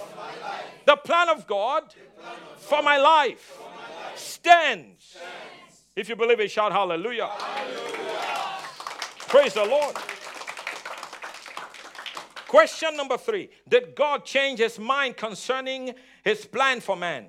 The 0.86 0.96
plan 0.96 1.28
of 1.28 1.46
God 1.46 1.94
for 2.56 2.82
my 2.82 2.96
life 2.96 3.60
stands. 4.14 5.18
If 5.94 6.08
you 6.08 6.16
believe 6.16 6.40
it, 6.40 6.50
shout 6.50 6.72
hallelujah. 6.72 7.28
Praise 9.28 9.52
the 9.52 9.66
Lord. 9.66 9.94
Question 12.48 12.96
number 12.96 13.18
three 13.18 13.50
Did 13.68 13.94
God 13.94 14.24
change 14.24 14.60
his 14.60 14.78
mind 14.78 15.18
concerning 15.18 15.92
his 16.24 16.46
plan 16.46 16.80
for 16.80 16.96
man? 16.96 17.26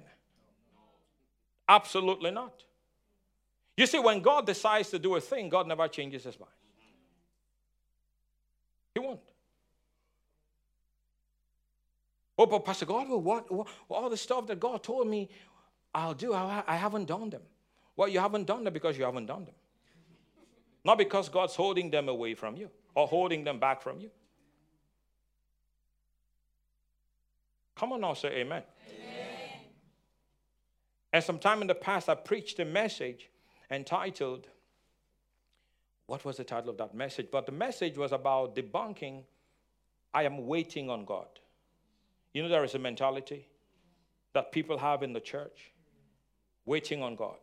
Absolutely 1.68 2.32
not. 2.32 2.64
You 3.82 3.88
see, 3.88 3.98
when 3.98 4.22
God 4.22 4.46
decides 4.46 4.92
to 4.92 5.00
do 5.00 5.16
a 5.16 5.20
thing, 5.20 5.50
God 5.50 5.68
never 5.68 5.88
changes 5.88 6.24
his 6.24 6.40
mind. 6.40 6.52
He 8.94 9.00
won't. 9.00 9.20
Oh, 12.38 12.46
but 12.46 12.64
Pastor 12.64 12.86
Godwill, 12.86 13.24
what, 13.24 13.52
what, 13.52 13.68
all 13.90 14.08
the 14.08 14.18
stuff 14.18 14.46
that 14.46 14.60
God 14.60 14.84
told 14.84 15.08
me 15.08 15.30
I'll 15.96 16.14
do, 16.14 16.32
I, 16.32 16.62
I 16.68 16.76
haven't 16.76 17.06
done 17.06 17.32
them. 17.32 17.42
Well, 17.96 18.08
you 18.08 18.20
haven't 18.20 18.46
done 18.46 18.64
them 18.66 18.72
because 18.72 19.00
you 19.00 19.04
haven't 19.04 19.26
done 19.26 19.46
them. 19.46 19.56
Not 20.84 21.00
because 21.00 21.28
God's 21.28 21.56
holding 21.56 21.90
them 21.90 22.08
away 22.08 22.36
from 22.36 22.56
you 22.56 22.70
or 22.94 23.08
holding 23.08 23.44
them 23.44 23.60
back 23.60 23.82
from 23.82 24.00
you. 24.00 24.12
Come 27.74 27.94
on 27.94 28.02
now, 28.02 28.14
say 28.14 28.28
amen. 28.28 28.62
amen. 28.88 29.28
And 31.12 31.24
sometime 31.24 31.62
in 31.62 31.68
the 31.68 31.74
past, 31.74 32.10
I 32.10 32.14
preached 32.14 32.60
a 32.60 32.66
message 32.66 33.31
entitled, 33.72 34.48
what 36.08 36.26
was 36.26 36.38
the 36.38 36.44
title 36.44 36.70
of 36.70 36.78
that 36.78 36.94
message? 36.94 37.28
But 37.32 37.46
the 37.46 37.52
message 37.52 37.98
was 37.98 38.12
about 38.12 38.56
debunking 38.56 39.24
I 40.14 40.24
am 40.24 40.46
waiting 40.46 40.90
on 40.90 41.06
God. 41.06 41.28
You 42.34 42.44
know, 42.44 42.50
there 42.50 42.64
is 42.64 42.76
a 42.76 42.80
mentality 42.80 43.48
that 44.34 44.52
people 44.52 44.78
have 44.78 45.04
in 45.04 45.14
the 45.14 45.20
church 45.20 45.72
waiting 46.66 47.02
on 47.02 47.16
God. 47.16 47.40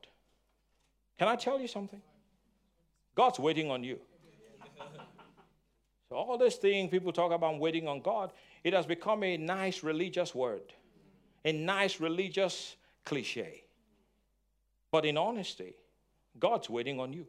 Can 1.18 1.28
I 1.28 1.36
tell 1.36 1.60
you 1.60 1.68
something? 1.68 2.00
God's 3.14 3.38
waiting 3.38 3.70
on 3.70 3.82
you. 3.82 3.98
So, 6.08 6.16
all 6.16 6.38
this 6.38 6.56
thing 6.56 6.88
people 6.88 7.12
talk 7.12 7.32
about 7.32 7.58
waiting 7.58 7.86
on 7.86 8.00
God, 8.00 8.32
it 8.64 8.72
has 8.72 8.86
become 8.86 9.22
a 9.22 9.36
nice 9.36 9.82
religious 9.82 10.34
word, 10.34 10.72
a 11.44 11.52
nice 11.52 12.00
religious 12.00 12.76
cliche. 13.04 13.64
But 14.90 15.04
in 15.04 15.18
honesty, 15.18 15.74
God's 16.38 16.70
waiting 16.70 17.01
on 17.01 17.12
you. 17.12 17.27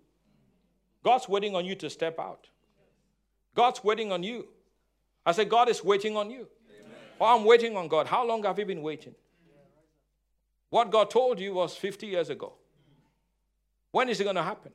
God's 1.04 1.30
waiting 1.30 1.56
on 1.56 1.66
you 1.66 1.76
to 1.76 1.90
step 1.90 2.20
out. 2.20 2.50
God's 3.56 3.84
waiting 3.84 4.12
on 4.12 4.24
you. 4.24 4.48
I 5.26 5.32
said, 5.32 5.50
God 5.50 5.70
is 5.70 5.84
waiting 5.84 6.18
on 6.18 6.30
you. 6.30 6.48
Amen. 6.80 6.98
Oh, 7.20 7.38
I'm 7.38 7.46
waiting 7.46 7.76
on 7.78 7.88
God. 7.88 8.08
How 8.08 8.26
long 8.26 8.44
have 8.44 8.58
you 8.60 8.66
been 8.66 8.82
waiting? 8.82 9.16
What 10.70 10.92
God 10.92 11.10
told 11.10 11.40
you 11.40 11.54
was 11.54 11.76
50 11.76 12.08
years 12.08 12.30
ago. 12.30 12.54
When 13.92 14.08
is 14.10 14.20
it 14.20 14.24
going 14.24 14.36
to 14.36 14.44
happen? 14.44 14.72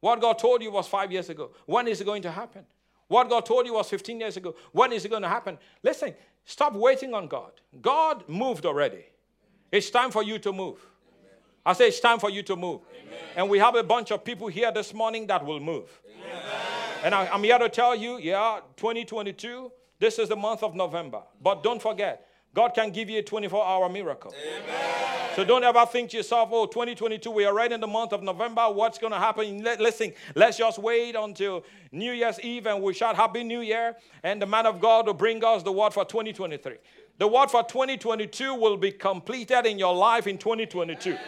What 0.00 0.20
God 0.20 0.38
told 0.38 0.62
you 0.62 0.70
was 0.70 0.88
five 0.88 1.12
years 1.12 1.28
ago. 1.28 1.50
When 1.66 1.86
is 1.86 2.00
it 2.00 2.04
going 2.04 2.22
to 2.22 2.30
happen? 2.30 2.64
What 3.08 3.28
God 3.28 3.44
told 3.44 3.66
you 3.66 3.74
was 3.74 3.88
15 3.90 4.20
years 4.20 4.36
ago. 4.36 4.54
When 4.72 4.92
is 4.92 5.04
it 5.04 5.08
going 5.08 5.22
to 5.22 5.28
happen? 5.28 5.58
Listen, 5.82 6.14
stop 6.44 6.74
waiting 6.74 7.12
on 7.12 7.26
God. 7.26 7.52
God 7.82 8.26
moved 8.28 8.64
already. 8.64 9.04
It's 9.70 9.90
time 9.90 10.10
for 10.10 10.22
you 10.22 10.38
to 10.38 10.52
move. 10.52 10.78
I 11.64 11.72
say 11.74 11.88
it's 11.88 12.00
time 12.00 12.18
for 12.18 12.30
you 12.30 12.42
to 12.44 12.56
move. 12.56 12.80
Amen. 12.90 13.18
And 13.36 13.50
we 13.50 13.58
have 13.58 13.74
a 13.74 13.82
bunch 13.82 14.10
of 14.10 14.24
people 14.24 14.48
here 14.48 14.72
this 14.72 14.94
morning 14.94 15.26
that 15.26 15.44
will 15.44 15.60
move. 15.60 16.00
Amen. 16.06 16.42
And 17.04 17.14
I, 17.14 17.34
am 17.34 17.42
here 17.42 17.58
to 17.58 17.68
tell 17.68 17.94
you, 17.94 18.18
yeah, 18.18 18.60
2022, 18.76 19.70
this 19.98 20.18
is 20.18 20.28
the 20.28 20.36
month 20.36 20.62
of 20.62 20.74
November. 20.74 21.22
But 21.40 21.62
don't 21.62 21.80
forget, 21.80 22.26
God 22.54 22.70
can 22.74 22.90
give 22.90 23.08
you 23.08 23.18
a 23.18 23.22
24 23.22 23.64
hour 23.64 23.88
miracle. 23.88 24.34
Amen. 24.34 25.10
So 25.36 25.44
don't 25.44 25.62
ever 25.62 25.86
think 25.86 26.10
to 26.10 26.16
yourself, 26.16 26.48
oh, 26.52 26.66
2022, 26.66 27.30
we 27.30 27.44
are 27.44 27.54
right 27.54 27.70
in 27.70 27.80
the 27.80 27.86
month 27.86 28.12
of 28.12 28.22
November. 28.22 28.62
What's 28.62 28.98
going 28.98 29.12
to 29.12 29.18
happen? 29.18 29.62
Listen, 29.62 30.12
let's 30.34 30.58
just 30.58 30.78
wait 30.78 31.14
until 31.14 31.64
New 31.92 32.12
Year's 32.12 32.40
Eve 32.40 32.66
and 32.66 32.82
we 32.82 32.92
shout 32.92 33.14
Happy 33.14 33.44
New 33.44 33.60
Year. 33.60 33.94
And 34.24 34.42
the 34.42 34.46
man 34.46 34.66
of 34.66 34.80
God 34.80 35.06
will 35.06 35.14
bring 35.14 35.42
us 35.44 35.62
the 35.62 35.70
word 35.70 35.94
for 35.94 36.04
2023. 36.04 36.76
The 37.20 37.28
word 37.28 37.50
for 37.50 37.62
2022 37.62 38.54
will 38.54 38.78
be 38.78 38.92
completed 38.92 39.66
in 39.66 39.78
your 39.78 39.94
life 39.94 40.26
in 40.26 40.38
2022. 40.38 41.10
Amen. 41.10 41.20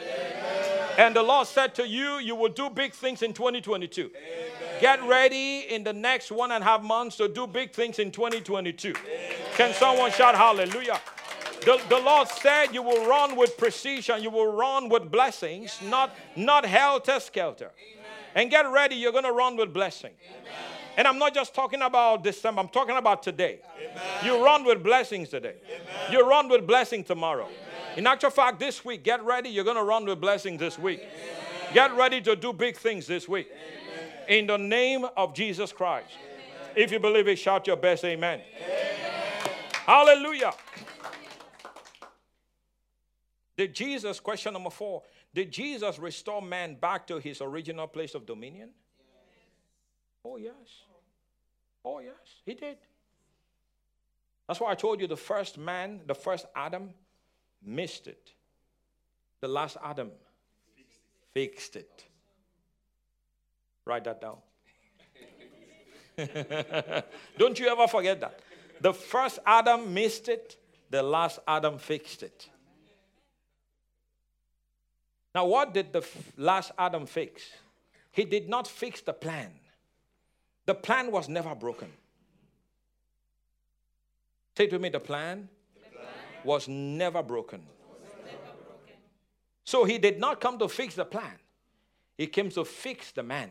And 0.96 1.14
the 1.14 1.22
Lord 1.22 1.46
said 1.46 1.74
to 1.74 1.87
you, 1.87 2.18
you 2.18 2.35
will 2.35 2.48
do 2.48 2.70
big 2.70 2.94
things 2.94 3.20
in 3.20 3.35
2022. 3.35 4.00
Amen. 4.00 4.11
Get 4.81 5.02
ready 5.02 5.66
in 5.68 5.85
the 5.85 5.92
next 5.92 6.33
one 6.33 6.50
and 6.50 6.64
a 6.64 6.66
half 6.66 6.83
months 6.83 7.18
to 7.18 7.28
do 7.28 7.46
big 7.46 7.72
things 7.72 7.98
in 7.98 8.11
2022. 8.11 8.88
Amen. 8.88 9.37
Can 9.55 9.74
someone 9.74 10.11
shout 10.12 10.35
hallelujah? 10.35 10.98
The, 11.61 11.78
the 11.90 12.00
Lord 12.00 12.26
said 12.26 12.68
you 12.72 12.83
will 12.83 13.07
run 13.07 13.37
with 13.37 13.59
precision, 13.59 14.22
you 14.22 14.31
will 14.31 14.50
run 14.50 14.88
with 14.88 15.11
blessings, 15.11 15.78
not, 15.83 16.16
not 16.35 16.64
helter 16.64 17.20
skelter. 17.20 17.70
And 18.35 18.50
get 18.50 18.62
ready, 18.62 18.94
you're 18.94 19.12
going 19.12 19.24
to 19.24 19.33
run 19.33 19.59
with 19.59 19.74
blessing. 19.74 20.12
Amen. 20.26 20.71
And 20.96 21.09
I'm 21.09 21.18
not 21.18 21.35
just 21.35 21.55
talking 21.55 21.83
about 21.83 22.22
December, 22.22 22.61
I'm 22.61 22.68
talking 22.68 22.96
about 22.96 23.22
today. 23.22 23.61
Amen. 23.76 24.02
You 24.24 24.44
run 24.44 24.64
with 24.64 24.83
blessings 24.83 25.31
today. 25.31 25.55
Amen. 25.64 26.12
You 26.12 26.28
run 26.28 26.48
with 26.48 26.66
blessing 26.66 27.02
tomorrow. 27.02 27.48
In 27.96 28.07
actual 28.07 28.31
fact, 28.31 28.59
this 28.59 28.85
week, 28.85 29.02
get 29.02 29.22
ready, 29.22 29.48
you're 29.48 29.64
going 29.64 29.76
to 29.76 29.83
run 29.83 30.05
with 30.05 30.20
blessings 30.20 30.59
this 30.59 30.78
week. 30.78 31.02
Get 31.74 31.94
ready 31.96 32.20
to 32.22 32.37
do 32.37 32.52
big 32.52 32.76
things 32.76 33.07
this 33.07 33.28
week. 33.28 33.50
In 34.28 34.46
the 34.46 34.59
name 34.59 35.07
of 35.16 35.35
Jesus 35.35 35.72
Christ. 35.72 36.11
If 36.74 36.92
you 36.92 36.98
believe 36.98 37.28
it, 37.28 37.37
shout 37.37 37.66
your 37.66 37.76
best 37.76 38.05
amen. 38.05 38.40
Hallelujah. 39.87 40.52
Did 43.57 43.74
Jesus, 43.74 44.20
question 44.20 44.55
number 44.55 44.70
four, 44.70 45.02
did 45.35 45.50
Jesus 45.50 45.98
restore 45.98 46.40
man 46.40 46.74
back 46.74 47.07
to 47.09 47.18
his 47.18 47.40
original 47.40 47.87
place 47.87 48.14
of 48.14 48.26
dominion? 48.26 48.70
Oh, 50.24 50.37
yes. 50.37 50.54
Oh, 51.85 51.98
yes, 51.98 52.14
he 52.44 52.54
did. 52.54 52.76
That's 54.46 54.61
why 54.61 54.70
I 54.70 54.74
told 54.74 55.00
you 55.00 55.06
the 55.06 55.16
first 55.16 55.58
man, 55.58 56.00
the 56.06 56.14
first 56.14 56.46
Adam, 56.54 56.90
missed 57.64 58.06
it. 58.06 58.32
The 59.40 59.48
last 59.48 59.76
Adam 59.82 60.11
fixed 61.32 61.76
it. 61.76 62.04
Write 63.85 64.04
that 64.04 64.20
down. 64.20 64.37
Don't 67.38 67.58
you 67.58 67.68
ever 67.68 67.88
forget 67.88 68.20
that. 68.20 68.40
The 68.80 68.92
first 68.92 69.38
Adam 69.46 69.92
missed 69.92 70.28
it, 70.28 70.56
the 70.90 71.02
last 71.02 71.40
Adam 71.48 71.78
fixed 71.78 72.22
it. 72.22 72.48
Now, 75.35 75.46
what 75.46 75.72
did 75.72 75.92
the 75.92 76.06
last 76.37 76.72
Adam 76.78 77.06
fix? 77.06 77.42
He 78.11 78.24
did 78.24 78.48
not 78.48 78.68
fix 78.68 79.00
the 79.00 79.14
plan. 79.14 79.50
The 80.66 80.75
plan 80.75 81.11
was 81.11 81.29
never 81.29 81.55
broken. 81.55 81.90
Say 84.57 84.66
to 84.66 84.79
me, 84.79 84.90
the 84.90 85.01
plan, 85.01 85.48
was 86.44 86.68
never 86.68 87.22
broken. 87.22 87.62
So 89.64 89.85
he 89.85 89.98
did 89.98 90.18
not 90.18 90.40
come 90.40 90.59
to 90.59 90.68
fix 90.68 90.94
the 90.94 91.05
plan, 91.05 91.38
he 92.16 92.27
came 92.27 92.51
to 92.51 92.64
fix 92.64 93.12
the 93.12 93.22
man. 93.22 93.51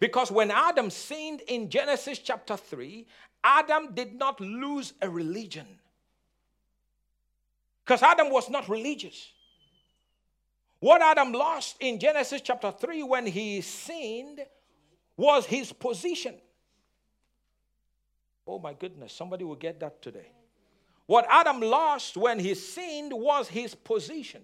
Because 0.00 0.32
when 0.32 0.50
Adam 0.50 0.90
sinned 0.90 1.42
in 1.42 1.70
Genesis 1.70 2.18
chapter 2.18 2.56
3, 2.56 3.06
Adam 3.44 3.94
did 3.94 4.14
not 4.14 4.40
lose 4.40 4.92
a 5.00 5.08
religion. 5.08 5.66
Because 7.84 8.02
Adam 8.02 8.30
was 8.30 8.50
not 8.50 8.68
religious. 8.68 9.30
What 10.80 11.00
Adam 11.00 11.32
lost 11.32 11.76
in 11.78 12.00
Genesis 12.00 12.40
chapter 12.42 12.72
3 12.72 13.04
when 13.04 13.26
he 13.26 13.60
sinned 13.60 14.40
was 15.16 15.46
his 15.46 15.72
position. 15.72 16.34
Oh 18.46 18.58
my 18.58 18.74
goodness, 18.74 19.12
somebody 19.12 19.44
will 19.44 19.56
get 19.56 19.80
that 19.80 20.02
today. 20.02 20.30
What 21.06 21.26
Adam 21.30 21.60
lost 21.60 22.16
when 22.16 22.38
he 22.38 22.54
sinned 22.54 23.12
was 23.12 23.48
his 23.48 23.74
position, 23.74 24.42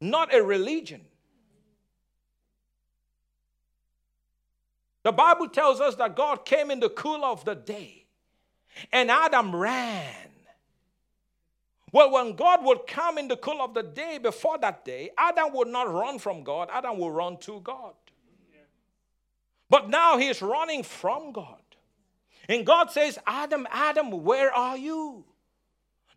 not 0.00 0.34
a 0.34 0.42
religion. 0.42 1.02
The 5.02 5.12
Bible 5.12 5.48
tells 5.48 5.80
us 5.80 5.94
that 5.96 6.16
God 6.16 6.44
came 6.44 6.70
in 6.70 6.80
the 6.80 6.90
cool 6.90 7.24
of 7.24 7.44
the 7.44 7.54
day 7.54 8.06
and 8.92 9.10
Adam 9.10 9.54
ran. 9.54 10.14
Well, 11.92 12.10
when 12.10 12.34
God 12.34 12.64
would 12.64 12.86
come 12.86 13.16
in 13.16 13.28
the 13.28 13.36
cool 13.36 13.62
of 13.62 13.72
the 13.72 13.82
day 13.82 14.18
before 14.18 14.58
that 14.58 14.84
day, 14.84 15.10
Adam 15.16 15.52
would 15.54 15.68
not 15.68 15.90
run 15.90 16.18
from 16.18 16.42
God, 16.42 16.68
Adam 16.72 16.98
would 16.98 17.10
run 17.10 17.38
to 17.38 17.60
God. 17.60 17.94
But 19.68 19.88
now 19.88 20.16
he's 20.18 20.42
running 20.42 20.82
from 20.82 21.32
God. 21.32 21.60
And 22.48 22.64
God 22.64 22.90
says, 22.90 23.18
Adam, 23.26 23.66
Adam, 23.70 24.22
where 24.22 24.52
are 24.52 24.76
you? 24.76 25.24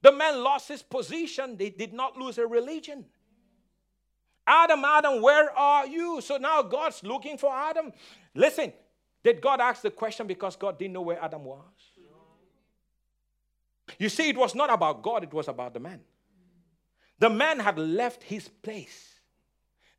The 0.02 0.12
man 0.12 0.44
lost 0.44 0.68
his 0.68 0.82
position, 0.84 1.58
they 1.58 1.70
did 1.70 1.94
not 1.94 2.18
lose 2.18 2.36
their 2.36 2.48
religion. 2.48 3.06
Adam, 4.48 4.84
Adam, 4.86 5.22
where 5.22 5.52
are 5.58 5.86
you? 5.86 6.22
So 6.22 6.38
now 6.38 6.62
God's 6.64 7.04
looking 7.04 7.38
for 7.38 7.54
Adam. 7.54 7.92
Listen, 8.34 8.74
did 9.24 9.42
God 9.42 9.60
ask 9.60 9.82
the 9.82 9.92
question 9.92 10.26
because 10.26 10.56
God 10.56 10.80
didn't 10.80 10.94
know 10.94 11.02
where 11.02 11.22
Adam 11.24 11.44
was? 11.44 11.66
You 13.98 14.10
see, 14.10 14.30
it 14.30 14.38
was 14.38 14.56
not 14.56 14.72
about 14.72 15.02
God, 15.02 15.24
it 15.24 15.34
was 15.34 15.48
about 15.48 15.74
the 15.74 15.80
man. 15.80 16.02
The 17.20 17.30
man 17.30 17.60
had 17.60 17.78
left 17.78 18.24
his 18.24 18.48
place. 18.48 19.19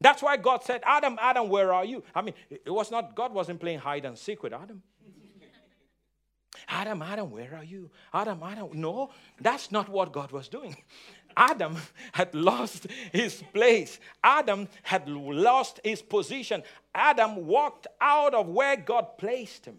That's 0.01 0.23
why 0.23 0.37
God 0.39 0.65
said, 0.65 0.81
Adam, 0.85 1.19
Adam, 1.21 1.49
where 1.49 1.73
are 1.73 1.85
you? 1.85 2.03
I 2.15 2.23
mean, 2.23 2.35
it 2.49 2.71
was 2.71 2.91
not, 2.91 3.15
God 3.15 3.35
wasn't 3.35 3.61
playing 3.61 3.81
hide 3.81 4.05
and 4.07 4.17
seek 4.17 4.43
with 4.43 4.53
Adam. 4.53 4.83
Adam, 6.69 7.03
Adam, 7.03 7.31
where 7.31 7.55
are 7.55 7.65
you? 7.65 7.91
Adam, 8.15 8.43
Adam. 8.43 8.69
No, 8.73 9.11
that's 9.41 9.71
not 9.71 9.91
what 9.91 10.13
God 10.13 10.33
was 10.33 10.49
doing. 10.49 10.77
Adam 11.37 11.77
had 12.13 12.35
lost 12.35 12.87
his 13.13 13.43
place. 13.53 14.01
Adam 14.25 14.69
had 14.83 15.09
lost 15.09 15.81
his 15.85 16.01
position. 16.03 16.63
Adam 16.95 17.47
walked 17.47 17.87
out 18.01 18.35
of 18.35 18.49
where 18.49 18.77
God 18.77 19.19
placed 19.19 19.67
him. 19.67 19.79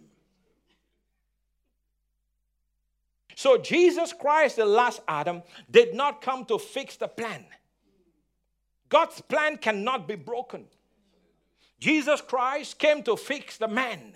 So 3.35 3.57
Jesus 3.57 4.13
Christ, 4.13 4.57
the 4.57 4.65
last 4.65 5.01
Adam, 5.07 5.41
did 5.69 5.95
not 5.95 6.21
come 6.21 6.45
to 6.45 6.59
fix 6.59 6.95
the 6.97 7.07
plan. 7.07 7.45
God's 8.91 9.21
plan 9.21 9.57
cannot 9.57 10.05
be 10.05 10.15
broken. 10.15 10.65
Jesus 11.79 12.19
Christ 12.21 12.77
came 12.77 13.01
to 13.03 13.15
fix 13.15 13.57
the 13.57 13.69
man. 13.69 14.13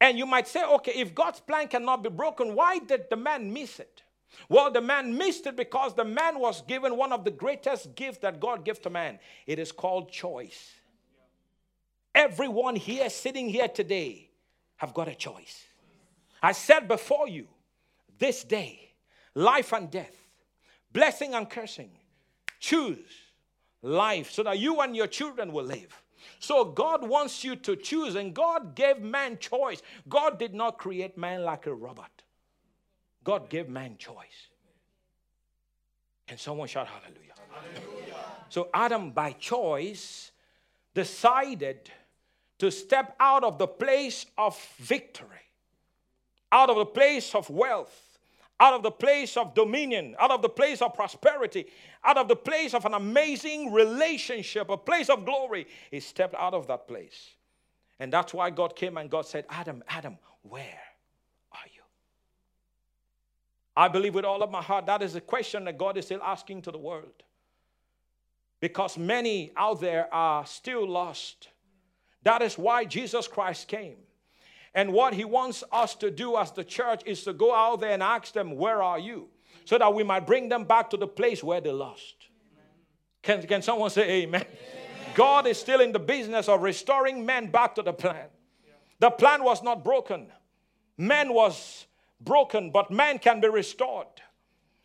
And 0.00 0.16
you 0.16 0.26
might 0.26 0.46
say, 0.46 0.64
okay, 0.64 0.92
if 0.92 1.12
God's 1.12 1.40
plan 1.40 1.66
cannot 1.66 2.04
be 2.04 2.08
broken, 2.08 2.54
why 2.54 2.78
did 2.78 3.10
the 3.10 3.16
man 3.16 3.52
miss 3.52 3.80
it? 3.80 4.04
Well, 4.48 4.70
the 4.70 4.80
man 4.80 5.18
missed 5.18 5.46
it 5.46 5.56
because 5.56 5.94
the 5.94 6.04
man 6.04 6.38
was 6.38 6.62
given 6.62 6.96
one 6.96 7.12
of 7.12 7.24
the 7.24 7.32
greatest 7.32 7.94
gifts 7.96 8.18
that 8.18 8.40
God 8.40 8.64
gave 8.64 8.80
to 8.82 8.90
man. 8.90 9.18
It 9.46 9.58
is 9.58 9.72
called 9.72 10.10
choice. 10.10 10.72
Everyone 12.14 12.76
here 12.76 13.10
sitting 13.10 13.48
here 13.48 13.68
today 13.68 14.30
have 14.76 14.94
got 14.94 15.08
a 15.08 15.14
choice. 15.14 15.64
I 16.40 16.52
said 16.52 16.86
before 16.86 17.28
you 17.28 17.48
this 18.18 18.44
day, 18.44 18.92
life 19.34 19.72
and 19.72 19.90
death, 19.90 20.16
blessing 20.92 21.34
and 21.34 21.50
cursing. 21.50 21.90
Choose 22.60 23.21
life 23.82 24.30
so 24.30 24.42
that 24.44 24.58
you 24.58 24.80
and 24.80 24.96
your 24.96 25.06
children 25.06 25.52
will 25.52 25.64
live. 25.64 26.02
So 26.38 26.64
God 26.64 27.06
wants 27.06 27.44
you 27.44 27.56
to 27.56 27.76
choose, 27.76 28.14
and 28.14 28.34
God 28.34 28.74
gave 28.74 29.00
man 29.00 29.38
choice. 29.38 29.82
God 30.08 30.38
did 30.38 30.54
not 30.54 30.78
create 30.78 31.18
man 31.18 31.42
like 31.44 31.66
a 31.66 31.74
robot. 31.74 32.10
God 33.24 33.48
gave 33.48 33.68
man 33.68 33.96
choice. 33.98 34.48
Can 36.26 36.38
someone 36.38 36.68
shout 36.68 36.88
hallelujah? 36.88 37.34
hallelujah? 37.50 38.14
So 38.48 38.68
Adam, 38.72 39.10
by 39.10 39.32
choice, 39.32 40.30
decided 40.94 41.90
to 42.58 42.70
step 42.70 43.16
out 43.18 43.44
of 43.44 43.58
the 43.58 43.66
place 43.66 44.26
of 44.38 44.58
victory, 44.78 45.28
out 46.50 46.70
of 46.70 46.76
the 46.76 46.86
place 46.86 47.34
of 47.34 47.50
wealth, 47.50 48.11
out 48.62 48.74
of 48.74 48.84
the 48.84 48.92
place 48.92 49.36
of 49.36 49.54
dominion, 49.54 50.14
out 50.20 50.30
of 50.30 50.40
the 50.40 50.48
place 50.48 50.80
of 50.80 50.94
prosperity, 50.94 51.66
out 52.04 52.16
of 52.16 52.28
the 52.28 52.36
place 52.36 52.74
of 52.74 52.84
an 52.84 52.94
amazing 52.94 53.72
relationship, 53.72 54.70
a 54.70 54.76
place 54.76 55.10
of 55.10 55.24
glory. 55.24 55.66
He 55.90 55.98
stepped 55.98 56.36
out 56.36 56.54
of 56.54 56.68
that 56.68 56.86
place. 56.86 57.30
And 57.98 58.12
that's 58.12 58.32
why 58.32 58.50
God 58.50 58.76
came 58.76 58.98
and 58.98 59.10
God 59.10 59.26
said, 59.26 59.46
Adam, 59.50 59.82
Adam, 59.88 60.16
where 60.42 60.80
are 61.50 61.66
you? 61.74 61.82
I 63.76 63.88
believe 63.88 64.14
with 64.14 64.24
all 64.24 64.44
of 64.44 64.50
my 64.52 64.62
heart 64.62 64.86
that 64.86 65.02
is 65.02 65.16
a 65.16 65.20
question 65.20 65.64
that 65.64 65.76
God 65.76 65.98
is 65.98 66.04
still 66.04 66.22
asking 66.22 66.62
to 66.62 66.70
the 66.70 66.78
world. 66.78 67.24
Because 68.60 68.96
many 68.96 69.50
out 69.56 69.80
there 69.80 70.06
are 70.14 70.46
still 70.46 70.88
lost. 70.88 71.48
That 72.22 72.42
is 72.42 72.56
why 72.56 72.84
Jesus 72.84 73.26
Christ 73.26 73.66
came. 73.66 73.96
And 74.74 74.92
what 74.92 75.14
he 75.14 75.24
wants 75.24 75.62
us 75.70 75.94
to 75.96 76.10
do 76.10 76.36
as 76.36 76.50
the 76.52 76.64
church 76.64 77.02
is 77.04 77.24
to 77.24 77.32
go 77.32 77.54
out 77.54 77.80
there 77.80 77.90
and 77.90 78.02
ask 78.02 78.32
them, 78.32 78.56
Where 78.56 78.82
are 78.82 78.98
you? 78.98 79.28
So 79.64 79.78
that 79.78 79.94
we 79.94 80.02
might 80.02 80.26
bring 80.26 80.48
them 80.48 80.64
back 80.64 80.90
to 80.90 80.96
the 80.96 81.06
place 81.06 81.42
where 81.44 81.60
they 81.60 81.70
lost. 81.70 82.14
Can, 83.22 83.42
can 83.46 83.62
someone 83.62 83.90
say 83.90 84.22
amen? 84.22 84.42
amen? 84.42 85.14
God 85.14 85.46
is 85.46 85.58
still 85.58 85.80
in 85.80 85.92
the 85.92 85.98
business 85.98 86.48
of 86.48 86.62
restoring 86.62 87.24
men 87.24 87.50
back 87.50 87.74
to 87.76 87.82
the 87.82 87.92
plan. 87.92 88.26
The 88.98 89.10
plan 89.10 89.44
was 89.44 89.62
not 89.62 89.84
broken, 89.84 90.28
man 90.96 91.32
was 91.34 91.86
broken, 92.20 92.70
but 92.70 92.90
man 92.90 93.18
can 93.18 93.40
be 93.40 93.48
restored. 93.48 94.06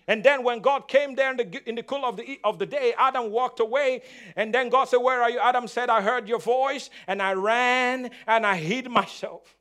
And 0.10 0.24
then 0.24 0.44
when 0.44 0.62
God 0.62 0.88
came 0.88 1.16
there 1.16 1.32
in 1.32 1.38
the, 1.38 1.70
in 1.70 1.76
the 1.76 1.84
cool 1.84 2.06
of 2.06 2.16
the, 2.16 2.40
of 2.44 2.60
the 2.60 2.66
day, 2.66 2.94
Adam 2.98 3.30
walked 3.30 3.60
away. 3.60 4.04
And 4.38 4.54
then 4.54 4.70
God 4.70 4.86
said, 4.86 4.98
Where 4.98 5.22
are 5.22 5.30
you? 5.30 5.40
Adam 5.40 5.68
said, 5.68 5.90
I 5.90 6.02
heard 6.02 6.30
your 6.30 6.40
voice, 6.40 6.90
and 7.08 7.22
I 7.22 7.34
ran 7.34 8.10
and 8.26 8.46
I 8.46 8.56
hid 8.56 8.90
myself. 8.90 9.57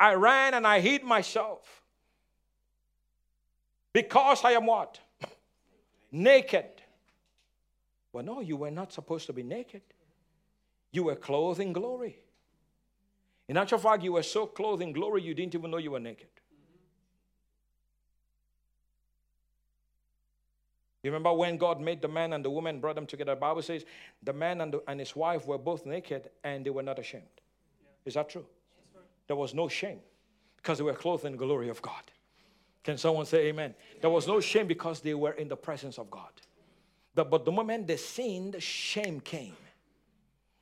I 0.00 0.14
ran 0.14 0.54
and 0.54 0.66
I 0.66 0.80
hid 0.80 1.04
myself. 1.04 1.82
Because 3.92 4.42
I 4.44 4.52
am 4.52 4.66
what? 4.66 4.98
naked. 6.12 6.64
Well, 8.12 8.24
no, 8.24 8.40
you 8.40 8.56
were 8.56 8.70
not 8.70 8.92
supposed 8.92 9.26
to 9.26 9.32
be 9.32 9.42
naked. 9.42 9.82
You 10.92 11.04
were 11.04 11.16
clothed 11.16 11.60
in 11.60 11.72
glory. 11.72 12.18
In 13.48 13.56
actual 13.56 13.78
fact, 13.78 14.02
you 14.02 14.12
were 14.12 14.22
so 14.22 14.46
clothed 14.46 14.82
in 14.82 14.92
glory, 14.92 15.22
you 15.22 15.34
didn't 15.34 15.54
even 15.54 15.70
know 15.70 15.78
you 15.78 15.92
were 15.92 16.00
naked. 16.00 16.28
You 21.02 21.10
remember 21.10 21.32
when 21.32 21.56
God 21.56 21.80
made 21.80 22.02
the 22.02 22.08
man 22.08 22.34
and 22.34 22.44
the 22.44 22.50
woman, 22.50 22.78
brought 22.78 22.94
them 22.94 23.06
together? 23.06 23.34
The 23.34 23.40
Bible 23.40 23.62
says 23.62 23.86
the 24.22 24.34
man 24.34 24.60
and, 24.60 24.74
the, 24.74 24.82
and 24.86 25.00
his 25.00 25.16
wife 25.16 25.46
were 25.46 25.56
both 25.56 25.86
naked 25.86 26.28
and 26.44 26.64
they 26.64 26.70
were 26.70 26.82
not 26.82 26.98
ashamed. 26.98 27.24
Yeah. 27.82 27.88
Is 28.04 28.14
that 28.14 28.28
true? 28.28 28.44
There 29.30 29.36
was 29.36 29.54
no 29.54 29.68
shame 29.68 30.00
because 30.56 30.78
they 30.78 30.82
were 30.82 30.92
clothed 30.92 31.24
in 31.24 31.30
the 31.30 31.38
glory 31.38 31.68
of 31.68 31.80
God. 31.80 32.02
Can 32.82 32.98
someone 32.98 33.26
say 33.26 33.46
amen? 33.46 33.76
There 34.00 34.10
was 34.10 34.26
no 34.26 34.40
shame 34.40 34.66
because 34.66 34.98
they 34.98 35.14
were 35.14 35.30
in 35.30 35.46
the 35.46 35.56
presence 35.56 36.00
of 36.00 36.10
God. 36.10 36.32
But 37.14 37.44
the 37.44 37.52
moment 37.52 37.86
they 37.86 37.96
sinned, 37.96 38.60
shame 38.60 39.20
came. 39.20 39.54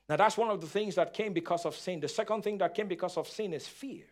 Now, 0.07 0.16
that's 0.16 0.37
one 0.37 0.50
of 0.50 0.61
the 0.61 0.66
things 0.66 0.96
that 0.96 1.14
came 1.14 1.33
because 1.33 1.64
of 1.64 1.76
sin. 1.76 1.98
The 2.00 2.09
second 2.09 2.42
thing 2.42 2.59
that 2.59 2.74
came 2.74 2.88
because 2.88 3.16
of 3.16 3.26
sin 3.26 3.54
is 3.54 3.66
fear. 3.66 4.04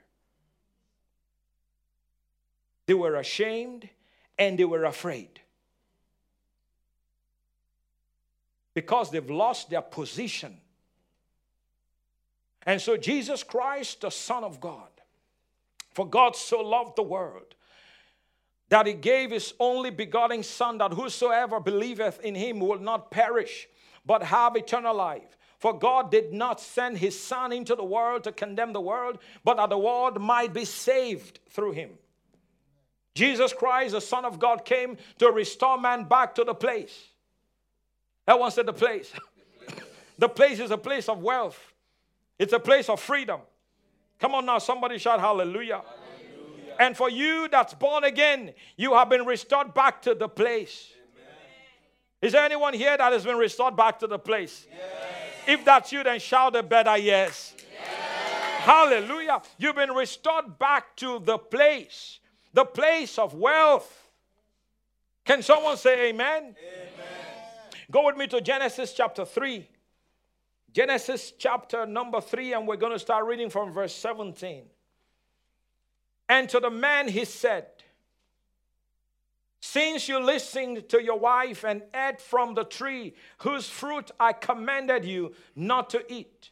They 2.87 2.95
were 2.95 3.17
ashamed 3.17 3.87
and 4.39 4.59
they 4.59 4.65
were 4.65 4.85
afraid. 4.87 5.39
Because 8.73 9.11
they've 9.11 9.29
lost 9.29 9.69
their 9.69 9.83
position. 9.83 10.57
And 12.67 12.83
so, 12.83 12.97
Jesus 12.97 13.45
Christ, 13.45 14.01
the 14.01 14.11
Son 14.11 14.43
of 14.43 14.61
God, 14.61 14.91
for 15.95 16.07
God 16.07 16.35
so 16.37 16.61
loved 16.61 16.97
the 16.97 17.03
world 17.03 17.55
that 18.69 18.87
he 18.87 18.93
gave 18.93 19.31
his 19.31 19.55
only 19.61 19.91
begotten 19.91 20.43
Son, 20.43 20.79
that 20.79 20.93
whosoever 20.93 21.61
believeth 21.61 22.21
in 22.21 22.35
him 22.35 22.59
will 22.59 22.81
not 22.81 23.11
perish, 23.11 23.69
but 24.05 24.25
have 24.25 24.57
eternal 24.57 24.95
life. 24.95 25.37
For 25.59 25.79
God 25.79 26.11
did 26.11 26.33
not 26.33 26.61
send 26.61 26.99
his 26.99 27.19
Son 27.19 27.53
into 27.53 27.75
the 27.75 27.85
world 27.85 28.25
to 28.25 28.33
condemn 28.33 28.73
the 28.73 28.81
world, 28.81 29.19
but 29.45 29.57
that 29.57 29.71
the 29.71 29.79
world 29.79 30.21
might 30.21 30.53
be 30.53 30.65
saved 30.65 31.39
through 31.49 31.73
him. 31.73 31.91
Jesus 33.15 33.53
Christ, 33.53 33.93
the 33.93 34.01
Son 34.01 34.25
of 34.25 34.39
God, 34.39 34.65
came 34.65 34.99
to 35.19 35.31
restore 35.31 35.79
man 35.79 36.05
back 36.05 36.35
to 36.35 36.45
the 36.45 36.55
place. 36.55 37.09
Everyone 38.29 38.51
said 38.51 38.67
the 38.67 38.73
place. 38.73 39.13
the 40.19 40.29
place 40.29 40.59
is 40.59 40.71
a 40.71 40.77
place 40.77 41.09
of 41.09 41.23
wealth, 41.23 41.73
it's 42.39 42.53
a 42.53 42.61
place 42.61 42.89
of 42.89 43.01
freedom. 43.01 43.41
Come 44.19 44.35
on 44.35 44.47
now, 44.47 44.59
somebody 44.59 44.99
shout 44.99 45.21
hallelujah. 45.21 45.83
hallelujah. 45.83 46.75
And 46.79 46.97
for 46.97 47.11
you 47.11 47.49
that's 47.51 47.75
born 47.75 48.05
again, 48.05 48.53
you 48.77 48.95
have 48.95 49.09
been 49.09 49.25
restored 49.25 49.75
back 49.75 50.03
to 50.03 50.15
the 50.15 50.29
place. 50.29 50.91
Amen. 50.93 51.35
Is 52.23 52.33
there 52.33 52.45
anyone 52.45 52.75
here 52.75 52.97
that 52.97 53.13
has 53.13 53.25
been 53.25 53.37
restored 53.37 53.77
back 53.77 53.99
to 54.01 54.07
the 54.07 54.19
place? 54.19 54.67
Yes. 54.71 55.07
If 55.47 55.65
that's 55.65 55.93
you, 55.93 56.03
then 56.03 56.19
shout 56.19 56.57
a 56.57 56.63
better 56.63 56.97
yes. 56.97 57.55
yes. 57.57 57.67
Hallelujah. 58.63 59.43
You've 59.59 59.77
been 59.77 59.93
restored 59.93 60.59
back 60.59 60.97
to 60.97 61.21
the 61.21 61.39
place, 61.39 62.19
the 62.53 62.65
place 62.65 63.19
of 63.19 63.35
wealth. 63.35 64.11
Can 65.25 65.43
someone 65.43 65.77
say 65.77 66.09
amen? 66.09 66.43
amen? 66.43 66.57
Go 67.91 68.07
with 68.07 68.17
me 68.17 68.27
to 68.29 68.41
Genesis 68.41 68.93
chapter 68.93 69.25
3. 69.25 69.69
Genesis 70.77 71.33
chapter 71.39 71.87
number 71.87 72.21
3, 72.21 72.53
and 72.53 72.69
we're 72.69 72.77
going 72.77 72.93
to 72.93 72.99
start 72.99 73.25
reading 73.25 73.49
from 73.49 73.73
verse 73.73 73.95
17. 73.95 74.65
And 76.29 76.51
to 76.51 76.61
the 76.61 76.69
man 76.69 77.09
he 77.09 77.25
said, 77.25 77.65
Since 79.59 80.07
you 80.07 80.23
listened 80.23 80.87
to 80.91 81.03
your 81.03 81.19
wife 81.19 81.65
and 81.65 81.81
ate 81.95 82.21
from 82.21 82.53
the 82.53 82.65
tree 82.65 83.15
whose 83.39 83.67
fruit 83.67 84.11
I 84.21 84.35
commanded 84.35 85.07
you 85.07 85.33
not 85.55 85.89
to 85.91 86.13
eat, 86.13 86.51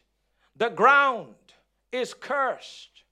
the 0.55 0.69
ground 0.69 1.35
is 1.91 2.15
cursed 2.15 3.03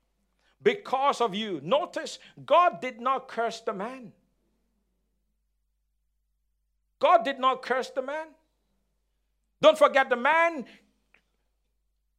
because 0.63 1.21
of 1.21 1.35
you. 1.35 1.61
Notice, 1.63 2.17
God 2.43 2.81
did 2.81 2.99
not 2.99 3.27
curse 3.27 3.59
the 3.59 3.73
man. 3.73 4.13
God 6.97 7.23
did 7.23 7.37
not 7.37 7.61
curse 7.61 7.91
the 7.91 8.01
man. 8.01 8.29
Don't 9.61 9.77
forget, 9.77 10.09
the 10.09 10.17
man 10.17 10.65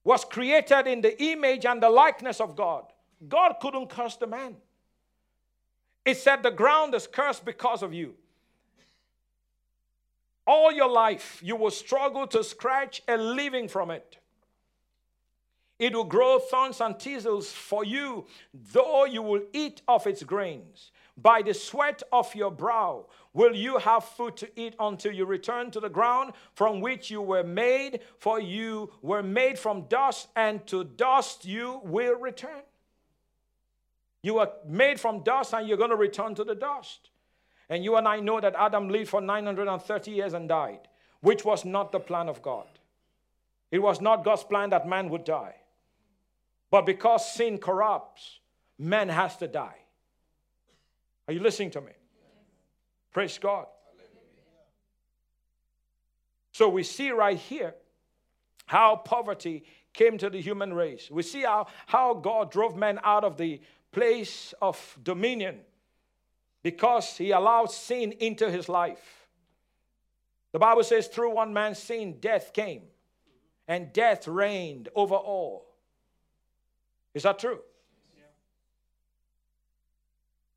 was 0.05 0.25
created 0.25 0.87
in 0.87 1.01
the 1.01 1.21
image 1.23 1.64
and 1.64 1.83
the 1.83 1.88
likeness 1.88 2.40
of 2.40 2.55
God. 2.55 2.85
God 3.27 3.55
couldn't 3.61 3.88
curse 3.88 4.17
the 4.17 4.27
man. 4.27 4.55
It 6.05 6.19
said, 6.19 6.43
The 6.43 6.51
ground 6.51 6.95
is 6.95 7.07
cursed 7.07 7.45
because 7.45 7.83
of 7.83 7.95
you. 7.95 8.14
All 10.47 10.71
your 10.71 10.90
life, 10.90 11.40
you 11.43 11.57
will 11.57 11.71
struggle 11.71 12.27
to 12.29 12.45
scratch 12.45 13.03
a 13.09 13.17
living 13.17 13.67
from 13.67 13.90
it. 13.90 14.19
It 15.79 15.95
will 15.95 16.05
grow 16.05 16.38
thorns 16.38 16.81
and 16.81 16.99
thistles 16.99 17.51
for 17.51 17.85
you, 17.85 18.27
though 18.53 19.07
you 19.07 19.23
will 19.23 19.43
eat 19.53 19.81
of 19.88 20.07
its 20.07 20.23
grains. 20.23 20.93
By 21.16 21.42
the 21.42 21.55
sweat 21.55 22.03
of 22.12 22.35
your 22.35 22.50
brow 22.50 23.07
will 23.33 23.55
you 23.55 23.79
have 23.79 24.05
food 24.05 24.37
to 24.38 24.61
eat 24.61 24.74
until 24.81 25.12
you 25.12 25.27
return 25.27 25.70
to 25.70 25.81
the 25.81 25.88
ground 25.88 26.33
from 26.55 26.81
which 26.81 27.11
you 27.11 27.22
were 27.22 27.44
made, 27.44 28.00
for 28.18 28.40
you 28.40 28.90
were 29.00 29.22
made 29.22 29.59
from 29.59 29.83
dust, 29.83 30.29
and 30.35 30.66
to 30.66 30.85
dust 30.85 31.44
you 31.44 31.81
will 31.85 32.18
return. 32.18 32.62
You 34.24 34.35
were 34.35 34.50
made 34.66 34.98
from 34.98 35.22
dust 35.22 35.53
and 35.53 35.68
you're 35.68 35.77
going 35.77 35.90
to 35.90 35.96
return 35.96 36.35
to 36.37 36.44
the 36.44 36.55
dust. 36.55 37.11
And 37.68 37.85
you 37.85 37.96
and 37.96 38.09
I 38.09 38.20
know 38.20 38.40
that 38.40 38.55
Adam 38.57 38.88
lived 38.88 39.11
for 39.11 39.20
930 39.20 40.11
years 40.11 40.33
and 40.33 40.48
died, 40.48 40.81
which 41.20 41.44
was 41.44 41.66
not 41.66 41.92
the 41.92 42.00
plan 42.00 42.31
of 42.31 42.40
God. 42.40 42.66
It 43.70 43.81
was 43.81 44.00
not 44.00 44.24
God's 44.24 44.44
plan 44.44 44.70
that 44.70 44.88
man 44.88 45.11
would 45.11 45.24
die. 45.24 45.57
But 46.70 46.87
because 46.87 47.35
sin 47.35 47.59
corrupts, 47.59 48.40
man 48.79 49.11
has 49.11 49.37
to 49.37 49.46
die. 49.46 49.84
Are 51.27 51.35
you 51.35 51.41
listening 51.41 51.71
to 51.73 51.81
me? 51.81 51.93
Praise 53.13 53.39
God. 53.39 53.67
So 56.53 56.69
we 56.69 56.83
see 56.83 57.11
right 57.11 57.39
here 57.39 57.75
how 58.67 58.97
poverty 58.97 59.65
came 59.93 60.19
to 60.19 60.31
the 60.31 60.41
human 60.41 60.73
race. 60.73 61.11
We 61.11 61.23
see 61.23 61.43
how, 61.43 61.67
how 61.87 62.15
God 62.15 62.51
drove 62.51 62.77
man 62.77 62.99
out 63.03 63.25
of 63.25 63.37
the 63.37 63.61
place 63.93 64.55
of 64.61 64.99
dominion 65.03 65.61
because 66.63 67.17
he 67.17 67.31
allowed 67.31 67.71
sin 67.71 68.13
into 68.13 68.51
his 68.51 68.69
life. 68.69 69.29
The 70.53 70.59
Bible 70.59 70.85
says, 70.85 71.09
through 71.09 71.35
one 71.35 71.53
man's 71.53 71.79
sin, 71.79 72.19
death 72.21 72.53
came, 72.53 72.83
and 73.67 73.92
death 73.92 74.29
reigned 74.29 74.88
over 74.94 75.15
all. 75.15 75.67
Is 77.13 77.25
that 77.25 77.38
true? 77.38 77.61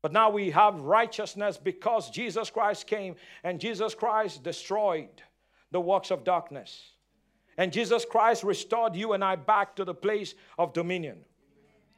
But 0.08 0.14
now 0.14 0.30
we 0.30 0.48
have 0.52 0.80
righteousness 0.80 1.58
because 1.58 2.08
Jesus 2.08 2.48
Christ 2.48 2.86
came 2.86 3.14
and 3.44 3.60
Jesus 3.60 3.94
Christ 3.94 4.42
destroyed 4.42 5.10
the 5.70 5.80
works 5.80 6.10
of 6.10 6.24
darkness. 6.24 6.92
And 7.58 7.70
Jesus 7.70 8.06
Christ 8.06 8.42
restored 8.42 8.96
you 8.96 9.12
and 9.12 9.22
I 9.22 9.36
back 9.36 9.76
to 9.76 9.84
the 9.84 9.92
place 9.92 10.34
of 10.58 10.72
dominion. 10.72 11.18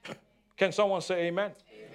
Can 0.56 0.72
someone 0.72 1.02
say 1.02 1.26
amen? 1.26 1.52
amen. 1.72 1.90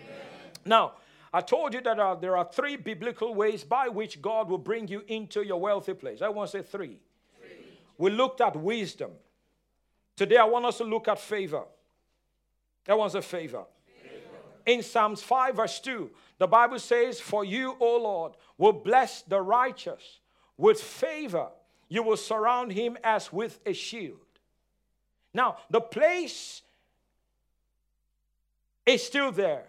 Now, 0.63 0.93
I 1.34 1.41
told 1.41 1.74
you 1.74 1.82
that 1.82 1.99
uh, 1.99 2.16
there 2.16 2.38
are 2.38 2.47
three 2.49 2.78
biblical 2.78 3.36
ways 3.36 3.66
by 3.66 3.89
which 3.89 4.22
God 4.22 4.49
will 4.49 4.57
bring 4.57 4.88
you 4.88 5.03
into 5.07 5.41
your 5.41 5.59
wealthy 5.59 5.95
place. 5.95 6.22
I 6.22 6.30
want 6.30 6.49
to 6.49 6.59
say 6.59 6.63
three. 6.63 6.97
three. 7.41 7.57
We 7.97 8.09
looked 8.09 8.39
at 8.39 8.55
wisdom. 8.55 9.11
Today, 10.16 10.38
I 10.38 10.45
want 10.45 10.63
us 10.63 10.78
to 10.78 10.86
look 10.86 11.09
at 11.09 11.20
favor. 11.20 11.63
That 12.86 12.97
one's 12.97 13.16
a 13.16 13.22
favor. 13.22 13.66
In 14.66 14.82
Psalms 14.82 15.22
5, 15.22 15.55
verse 15.55 15.80
2, 15.80 16.09
the 16.39 16.47
Bible 16.47 16.80
says, 16.80 17.20
For 17.20 17.45
you, 17.45 17.76
O 17.80 17.97
Lord, 17.97 18.34
will 18.57 18.74
bless 18.74 19.22
the 19.22 19.41
righteous 19.41 20.20
with 20.57 20.82
favor. 20.82 21.47
You 21.88 22.03
will 22.03 22.18
surround 22.18 22.72
him 22.72 22.97
as 23.03 23.32
with 23.32 23.59
a 23.66 23.74
shield. 23.74 24.20
Now, 25.34 25.57
the 25.70 25.82
place 25.82 26.61
is 28.86 29.03
still 29.03 29.32
there. 29.32 29.66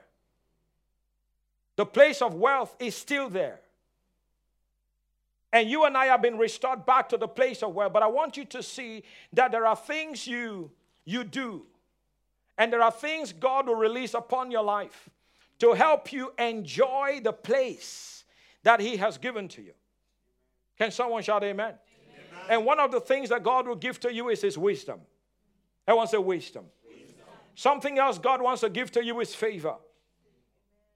The 1.76 1.86
place 1.86 2.22
of 2.22 2.34
wealth 2.34 2.74
is 2.78 2.94
still 2.94 3.28
there. 3.28 3.60
And 5.52 5.70
you 5.70 5.84
and 5.84 5.96
I 5.96 6.06
have 6.06 6.22
been 6.22 6.38
restored 6.38 6.84
back 6.86 7.08
to 7.10 7.16
the 7.16 7.28
place 7.28 7.62
of 7.62 7.74
wealth. 7.74 7.92
But 7.92 8.02
I 8.02 8.08
want 8.08 8.36
you 8.36 8.44
to 8.46 8.62
see 8.62 9.04
that 9.32 9.52
there 9.52 9.66
are 9.66 9.76
things 9.76 10.26
you, 10.26 10.70
you 11.04 11.24
do, 11.24 11.66
and 12.58 12.72
there 12.72 12.82
are 12.82 12.90
things 12.90 13.32
God 13.32 13.66
will 13.66 13.74
release 13.74 14.14
upon 14.14 14.50
your 14.50 14.62
life 14.62 15.08
to 15.58 15.72
help 15.72 16.12
you 16.12 16.32
enjoy 16.38 17.20
the 17.22 17.32
place 17.32 18.24
that 18.62 18.80
He 18.80 18.96
has 18.96 19.18
given 19.18 19.48
to 19.48 19.62
you. 19.62 19.72
Can 20.78 20.90
someone 20.90 21.22
shout 21.22 21.44
amen? 21.44 21.74
amen? 21.74 22.44
And 22.50 22.64
one 22.66 22.80
of 22.80 22.90
the 22.90 23.00
things 23.00 23.30
that 23.30 23.42
God 23.42 23.66
will 23.66 23.76
give 23.76 24.00
to 24.00 24.12
you 24.12 24.28
is 24.28 24.42
His 24.42 24.58
wisdom. 24.58 25.00
Everyone 25.86 26.08
say 26.08 26.18
wisdom. 26.18 26.64
wisdom. 26.86 27.24
Something 27.54 27.98
else 27.98 28.18
God 28.18 28.42
wants 28.42 28.60
to 28.62 28.70
give 28.70 28.90
to 28.92 29.04
you 29.04 29.20
is 29.20 29.34
favor. 29.34 29.76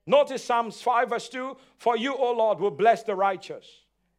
Notice 0.06 0.44
Psalms 0.44 0.82
5, 0.82 1.10
verse 1.10 1.28
2 1.28 1.56
For 1.78 1.96
you, 1.96 2.14
O 2.14 2.32
Lord, 2.32 2.58
will 2.58 2.70
bless 2.70 3.02
the 3.02 3.14
righteous. 3.14 3.66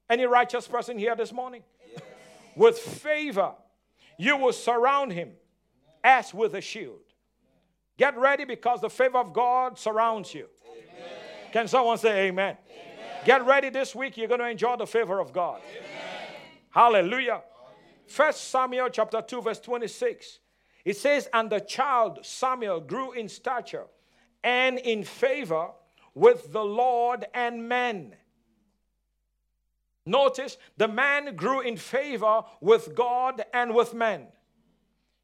Any 0.09 0.25
righteous 0.25 0.67
person 0.67 0.97
here 0.97 1.15
this 1.15 1.33
morning? 1.33 1.63
Yes. 1.91 2.01
With 2.55 2.77
favor, 2.77 3.53
you 4.17 4.37
will 4.37 4.53
surround 4.53 5.11
him 5.11 5.31
as 6.03 6.33
with 6.33 6.53
a 6.55 6.61
shield. 6.61 7.10
Get 8.01 8.17
ready 8.17 8.45
because 8.45 8.81
the 8.81 8.89
favor 8.89 9.19
of 9.19 9.31
God 9.31 9.77
surrounds 9.77 10.33
you. 10.33 10.47
Amen. 10.65 11.13
Can 11.53 11.67
someone 11.67 11.99
say 11.99 12.29
amen? 12.29 12.57
amen? 12.67 13.25
Get 13.25 13.45
ready 13.45 13.69
this 13.69 13.93
week. 13.93 14.17
You're 14.17 14.27
going 14.27 14.39
to 14.39 14.49
enjoy 14.49 14.75
the 14.75 14.87
favor 14.87 15.19
of 15.19 15.31
God. 15.31 15.61
Amen. 15.69 15.83
Hallelujah. 16.71 17.43
First 18.07 18.49
Samuel 18.49 18.89
chapter 18.89 19.21
2, 19.21 19.43
verse 19.43 19.59
26. 19.59 20.39
It 20.83 20.97
says, 20.97 21.29
And 21.31 21.51
the 21.51 21.59
child 21.59 22.25
Samuel 22.25 22.79
grew 22.79 23.11
in 23.11 23.29
stature 23.29 23.85
and 24.43 24.79
in 24.79 25.03
favor 25.03 25.67
with 26.15 26.51
the 26.51 26.65
Lord 26.65 27.27
and 27.35 27.69
men. 27.69 28.15
Notice 30.07 30.57
the 30.75 30.87
man 30.87 31.35
grew 31.35 31.61
in 31.61 31.77
favor 31.77 32.41
with 32.61 32.95
God 32.95 33.45
and 33.53 33.75
with 33.75 33.93
men. 33.93 34.25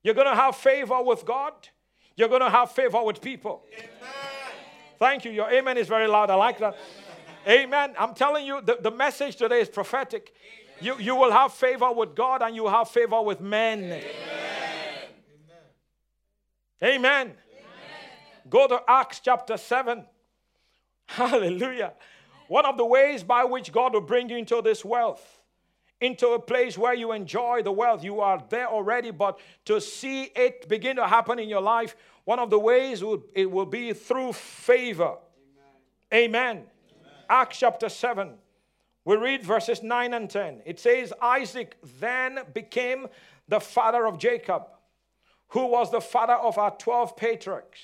You're 0.04 0.14
going 0.14 0.28
to 0.28 0.36
have 0.36 0.56
favor 0.56 1.02
with 1.02 1.26
God, 1.26 1.70
you're 2.18 2.28
going 2.28 2.42
to 2.42 2.50
have 2.50 2.72
favor 2.72 3.02
with 3.04 3.22
people. 3.22 3.64
Amen. 3.74 3.88
Thank 5.00 5.24
you. 5.24 5.32
Your 5.32 5.50
amen 5.50 5.78
is 5.78 5.88
very 5.88 6.08
loud. 6.08 6.30
I 6.30 6.36
like 6.36 6.58
that. 6.58 6.76
Amen. 7.46 7.66
amen. 7.66 7.96
I'm 7.98 8.16
telling 8.16 8.46
you, 8.46 8.60
the, 8.62 8.80
the 8.82 8.92
message 8.92 9.36
today 9.36 9.62
is 9.62 9.70
prophetic. 9.70 10.34
You, 10.82 10.98
you 11.00 11.16
will 11.16 11.32
have 11.32 11.54
favor 11.54 11.92
with 11.92 12.16
God 12.16 12.42
and 12.42 12.56
you 12.56 12.64
will 12.64 12.72
have 12.72 12.90
favor 12.90 13.22
with 13.22 13.40
men. 13.40 13.84
Amen. 13.84 14.04
Amen. 16.84 17.34
Go 18.50 18.68
to 18.68 18.82
Acts 18.88 19.20
chapter 19.20 19.58
7. 19.58 20.04
Hallelujah. 21.08 21.94
One 22.48 22.66
of 22.66 22.78
the 22.78 22.86
ways 22.86 23.24
by 23.24 23.44
which 23.44 23.72
God 23.72 23.94
will 23.94 24.02
bring 24.02 24.30
you 24.30 24.38
into 24.38 24.62
this 24.64 24.84
wealth, 24.84 25.37
into 26.00 26.30
a 26.30 26.40
place 26.40 26.78
where 26.78 26.94
you 26.94 27.12
enjoy 27.12 27.64
the 27.64 27.72
wealth, 27.72 28.04
you 28.04 28.22
are 28.22 28.44
there 28.50 28.68
already, 28.68 29.12
but 29.12 29.40
to 29.66 29.82
see 29.82 30.24
it 30.36 30.68
begin 30.70 30.96
to 30.98 31.08
happen 31.08 31.40
in 31.40 31.50
your 31.50 31.62
life, 31.62 31.96
one 32.26 32.40
of 32.40 32.50
the 32.50 32.60
ways 32.60 33.04
it 33.34 33.50
will 33.50 33.66
be 33.66 33.94
through 33.94 34.34
favor. 34.34 35.16
Amen. 36.14 36.26
Amen. 36.26 36.58
Amen. 36.58 36.66
Acts 37.30 37.60
chapter 37.60 37.90
7. 37.90 38.34
We 39.06 39.16
read 39.16 39.44
verses 39.44 39.82
9 39.82 40.14
and 40.14 40.30
10. 40.30 40.64
It 40.66 40.80
says, 40.80 41.14
Isaac 41.22 41.78
then 42.00 42.40
became 42.54 43.08
the 43.48 43.62
father 43.62 44.06
of 44.06 44.20
Jacob, 44.20 44.68
who 45.50 45.68
was 45.68 45.90
the 45.90 46.02
father 46.02 46.34
of 46.34 46.58
our 46.58 46.72
12 46.72 47.16
patriarchs. 47.16 47.80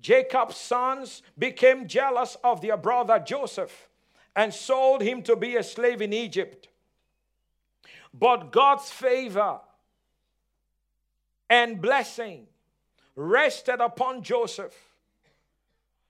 Jacob's 0.00 0.56
sons 0.56 1.22
became 1.36 1.88
jealous 1.88 2.36
of 2.44 2.60
their 2.60 2.76
brother 2.76 3.18
Joseph 3.18 3.88
and 4.36 4.54
sold 4.54 5.02
him 5.02 5.22
to 5.22 5.34
be 5.34 5.56
a 5.56 5.62
slave 5.62 6.00
in 6.00 6.12
Egypt. 6.12 6.68
But 8.16 8.52
God's 8.52 8.90
favor 8.90 9.58
and 11.50 11.82
blessing 11.82 12.46
rested 13.16 13.80
upon 13.80 14.22
Joseph. 14.22 14.74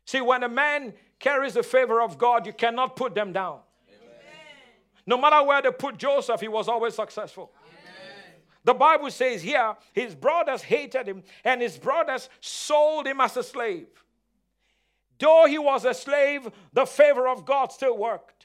See, 0.04 0.20
when 0.20 0.42
a 0.42 0.48
man 0.48 0.92
carries 1.18 1.54
the 1.54 1.62
favor 1.62 2.02
of 2.02 2.18
God, 2.18 2.46
you 2.46 2.52
cannot 2.52 2.94
put 2.94 3.14
them 3.14 3.32
down. 3.32 3.60
Amen. 3.88 4.10
No 5.06 5.16
matter 5.16 5.42
where 5.42 5.62
they 5.62 5.70
put 5.70 5.96
Joseph, 5.96 6.40
he 6.40 6.48
was 6.48 6.68
always 6.68 6.94
successful. 6.94 7.50
The 8.64 8.74
Bible 8.74 9.10
says 9.10 9.42
here, 9.42 9.74
his 9.92 10.14
brothers 10.14 10.62
hated 10.62 11.06
him 11.06 11.22
and 11.42 11.60
his 11.60 11.78
brothers 11.78 12.28
sold 12.40 13.06
him 13.06 13.20
as 13.20 13.36
a 13.36 13.42
slave. 13.42 13.88
Though 15.18 15.46
he 15.46 15.58
was 15.58 15.84
a 15.84 15.94
slave, 15.94 16.50
the 16.72 16.86
favor 16.86 17.28
of 17.28 17.44
God 17.44 17.72
still 17.72 17.96
worked. 17.96 18.43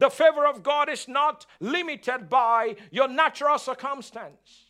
The 0.00 0.08
favor 0.08 0.46
of 0.46 0.62
God 0.62 0.88
is 0.88 1.06
not 1.06 1.44
limited 1.60 2.30
by 2.30 2.76
your 2.90 3.06
natural 3.06 3.58
circumstance. 3.58 4.64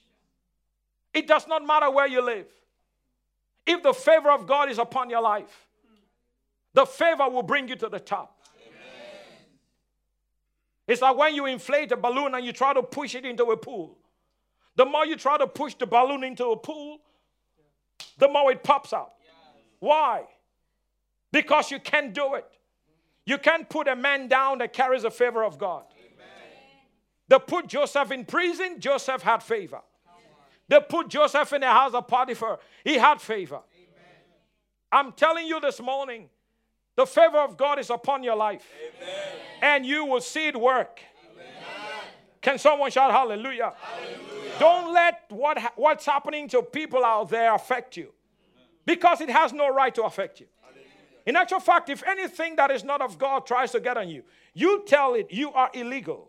It 1.14 1.28
does 1.28 1.47
not 1.47 1.64
matter 1.64 1.89
where 1.89 2.09
you 2.09 2.20
live. 2.20 2.49
If 3.64 3.85
the 3.85 3.95
favor 3.95 4.33
of 4.33 4.49
God 4.49 4.68
is 4.68 4.78
upon 4.78 5.09
your 5.09 5.22
life, 5.22 5.68
the 6.74 6.85
favor 6.85 7.28
will 7.31 7.45
bring 7.45 7.68
you 7.68 7.76
to 7.76 7.89
the 7.89 8.01
top. 8.01 8.37
It's 10.89 11.01
like 11.01 11.16
when 11.16 11.37
you 11.37 11.47
inflate 11.47 11.93
a 11.93 11.97
balloon 11.97 12.35
and 12.35 12.45
you 12.45 12.53
try 12.53 12.74
to 12.74 12.83
push 12.83 13.14
it 13.14 13.24
into 13.24 13.45
a 13.45 13.57
pool. 13.57 13.99
The 14.74 14.85
more 14.85 15.07
you 15.07 15.14
try 15.14 15.39
to 15.39 15.47
push 15.47 15.74
the 15.74 15.87
balloon 15.87 16.24
into 16.24 16.47
a 16.47 16.57
pool, 16.57 16.99
the 18.18 18.26
more 18.26 18.51
it 18.51 18.64
pops 18.64 18.93
out. 18.93 19.12
Why? 19.78 20.24
Because 21.31 21.70
you 21.70 21.78
can't 21.78 22.12
do 22.12 22.35
it. 22.35 22.47
You 23.31 23.39
can't 23.39 23.68
put 23.68 23.87
a 23.87 23.95
man 23.95 24.26
down 24.26 24.59
that 24.59 24.72
carries 24.72 25.03
the 25.03 25.11
favor 25.12 25.45
of 25.45 25.57
God. 25.57 25.85
They 27.28 27.39
put 27.39 27.68
Joseph 27.68 28.11
in 28.11 28.24
prison, 28.24 28.81
Joseph 28.81 29.22
had 29.22 29.41
favor. 29.41 29.83
They 30.66 30.81
put 30.81 31.07
Joseph 31.07 31.53
in 31.53 31.61
the 31.61 31.68
house 31.68 31.95
of 31.95 32.09
Potiphar, 32.09 32.59
he 32.83 32.95
had 32.95 33.20
favor. 33.20 33.61
I'm 34.91 35.12
telling 35.12 35.47
you 35.47 35.61
this 35.61 35.81
morning, 35.81 36.28
the 36.97 37.07
favor 37.07 37.39
of 37.39 37.57
God 37.57 37.78
is 37.78 37.89
upon 37.89 38.24
your 38.24 38.35
life. 38.35 38.66
Amen. 38.99 39.18
And 39.62 39.87
you 39.87 40.07
will 40.07 40.20
see 40.20 40.49
it 40.49 40.61
work. 40.61 41.01
Amen. 41.33 41.47
Can 42.43 42.59
someone 42.59 42.91
shout 42.91 43.12
hallelujah? 43.12 43.74
hallelujah? 43.81 44.59
Don't 44.59 44.93
let 44.93 45.20
what, 45.28 45.74
what's 45.76 46.05
happening 46.05 46.49
to 46.49 46.62
people 46.62 47.05
out 47.05 47.31
there 47.31 47.55
affect 47.55 47.97
you. 47.97 48.12
Because 48.85 49.20
it 49.20 49.31
has 49.31 49.53
no 49.53 49.72
right 49.72 49.95
to 49.95 50.03
affect 50.03 50.41
you. 50.41 50.47
In 51.31 51.37
actual 51.37 51.61
fact, 51.61 51.89
if 51.89 52.03
anything 52.09 52.57
that 52.57 52.72
is 52.72 52.83
not 52.83 53.01
of 53.01 53.16
God 53.16 53.47
tries 53.47 53.70
to 53.70 53.78
get 53.78 53.97
on 53.97 54.09
you, 54.09 54.24
you 54.53 54.83
tell 54.85 55.14
it 55.14 55.28
you 55.31 55.53
are 55.53 55.70
illegal. 55.72 56.28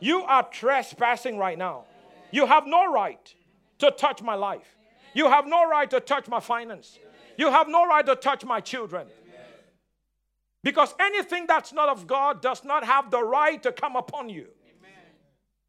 You 0.00 0.22
are 0.24 0.46
trespassing 0.46 1.38
right 1.38 1.56
now. 1.56 1.86
You 2.30 2.44
have 2.44 2.66
no 2.66 2.92
right 2.92 3.34
to 3.78 3.90
touch 3.90 4.20
my 4.20 4.34
life. 4.34 4.76
You 5.14 5.30
have 5.30 5.46
no 5.46 5.66
right 5.66 5.88
to 5.88 5.98
touch 5.98 6.28
my 6.28 6.40
finance. 6.40 6.98
You 7.38 7.50
have 7.50 7.68
no 7.68 7.86
right 7.86 8.04
to 8.04 8.16
touch 8.16 8.44
my 8.44 8.60
children. 8.60 9.06
Because 10.62 10.94
anything 11.00 11.46
that's 11.46 11.72
not 11.72 11.88
of 11.88 12.06
God 12.06 12.42
does 12.42 12.64
not 12.64 12.84
have 12.84 13.10
the 13.10 13.24
right 13.24 13.62
to 13.62 13.72
come 13.72 13.96
upon 13.96 14.28
you. 14.28 14.48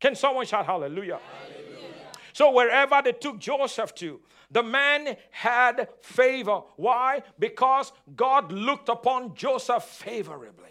Can 0.01 0.15
someone 0.15 0.45
shout 0.45 0.65
hallelujah? 0.65 1.21
hallelujah? 1.39 1.93
So, 2.33 2.51
wherever 2.51 3.01
they 3.01 3.13
took 3.13 3.39
Joseph 3.39 3.95
to, 3.95 4.19
the 4.51 4.63
man 4.63 5.17
had 5.31 5.89
favor. 6.01 6.61
Why? 6.75 7.23
Because 7.39 7.91
God 8.15 8.51
looked 8.51 8.89
upon 8.89 9.35
Joseph 9.35 9.83
favorably. 9.83 10.63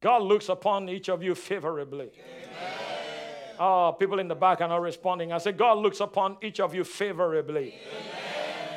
God 0.00 0.22
looks 0.22 0.48
upon 0.48 0.88
each 0.88 1.08
of 1.08 1.22
you 1.22 1.34
favorably. 1.34 2.10
Oh, 3.58 3.96
people 3.98 4.20
in 4.20 4.28
the 4.28 4.36
back 4.36 4.60
are 4.60 4.68
not 4.68 4.80
responding. 4.80 5.32
I 5.32 5.38
said, 5.38 5.56
God 5.56 5.78
looks 5.78 5.98
upon 6.00 6.36
each 6.42 6.60
of 6.60 6.74
you 6.74 6.84
favorably. 6.84 7.74
Amen. 7.74 8.18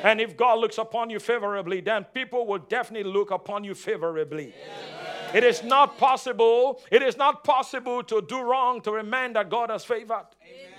And 0.02 0.20
if 0.20 0.36
God 0.36 0.58
looks 0.58 0.78
upon 0.78 1.10
you 1.10 1.20
favorably, 1.20 1.80
then 1.80 2.04
people 2.12 2.46
will 2.46 2.58
definitely 2.58 3.10
look 3.10 3.30
upon 3.30 3.62
you 3.62 3.74
favorably. 3.74 4.52
Amen. 4.52 5.02
It 5.34 5.44
is 5.44 5.62
not 5.62 5.96
possible, 5.96 6.82
it 6.90 7.02
is 7.02 7.16
not 7.16 7.44
possible 7.44 8.02
to 8.02 8.20
do 8.20 8.42
wrong 8.42 8.80
to 8.82 8.96
a 8.96 9.02
man 9.02 9.32
that 9.34 9.48
God 9.48 9.70
has 9.70 9.84
favored. 9.84 10.26
Amen. 10.42 10.71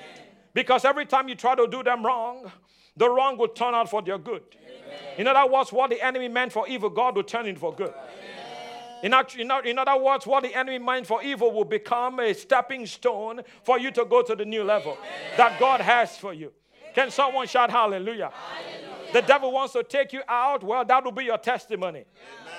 Because 0.54 0.86
every 0.86 1.06
time 1.06 1.28
you 1.28 1.36
try 1.36 1.56
to 1.56 1.68
do 1.68 1.84
them 1.84 2.06
wrong, 2.06 2.52
the 2.96 3.10
wrong 3.10 3.38
will 3.38 3.48
turn 3.48 3.74
out 3.74 3.90
for 3.90 4.02
their 4.02 4.18
good. 4.18 4.44
Amen. 4.54 5.00
In 5.18 5.28
other 5.28 5.52
words, 5.52 5.72
what 5.72 5.90
the 5.90 6.02
enemy 6.02 6.28
meant 6.28 6.52
for 6.52 6.68
evil, 6.68 6.90
God 6.90 7.16
will 7.16 7.24
turn 7.24 7.48
it 7.48 7.58
for 7.58 7.74
good. 7.74 7.94
In, 9.04 9.14
in 9.66 9.78
other 9.78 9.98
words, 10.02 10.26
what 10.26 10.44
the 10.44 10.56
enemy 10.56 10.80
meant 10.80 11.06
for 11.06 11.22
evil 11.22 11.52
will 11.52 11.66
become 11.66 12.22
a 12.22 12.34
stepping 12.34 12.86
stone 12.86 13.42
for 13.64 13.78
you 13.78 13.92
to 13.92 14.06
go 14.06 14.22
to 14.22 14.34
the 14.34 14.46
new 14.46 14.64
level 14.64 14.98
that 15.36 15.60
God 15.60 15.82
has 15.82 16.16
for 16.18 16.34
you. 16.34 16.54
Can 16.96 17.12
someone 17.12 17.48
shout 17.48 17.70
hallelujah? 17.70 18.32
hallelujah. 18.32 19.12
The 19.12 19.22
devil 19.22 19.52
wants 19.52 19.74
to 19.74 19.84
take 19.84 20.14
you 20.14 20.22
out. 20.28 20.64
Well, 20.64 20.86
that 20.86 21.04
will 21.04 21.12
be 21.12 21.26
your 21.26 21.38
testimony. 21.38 22.06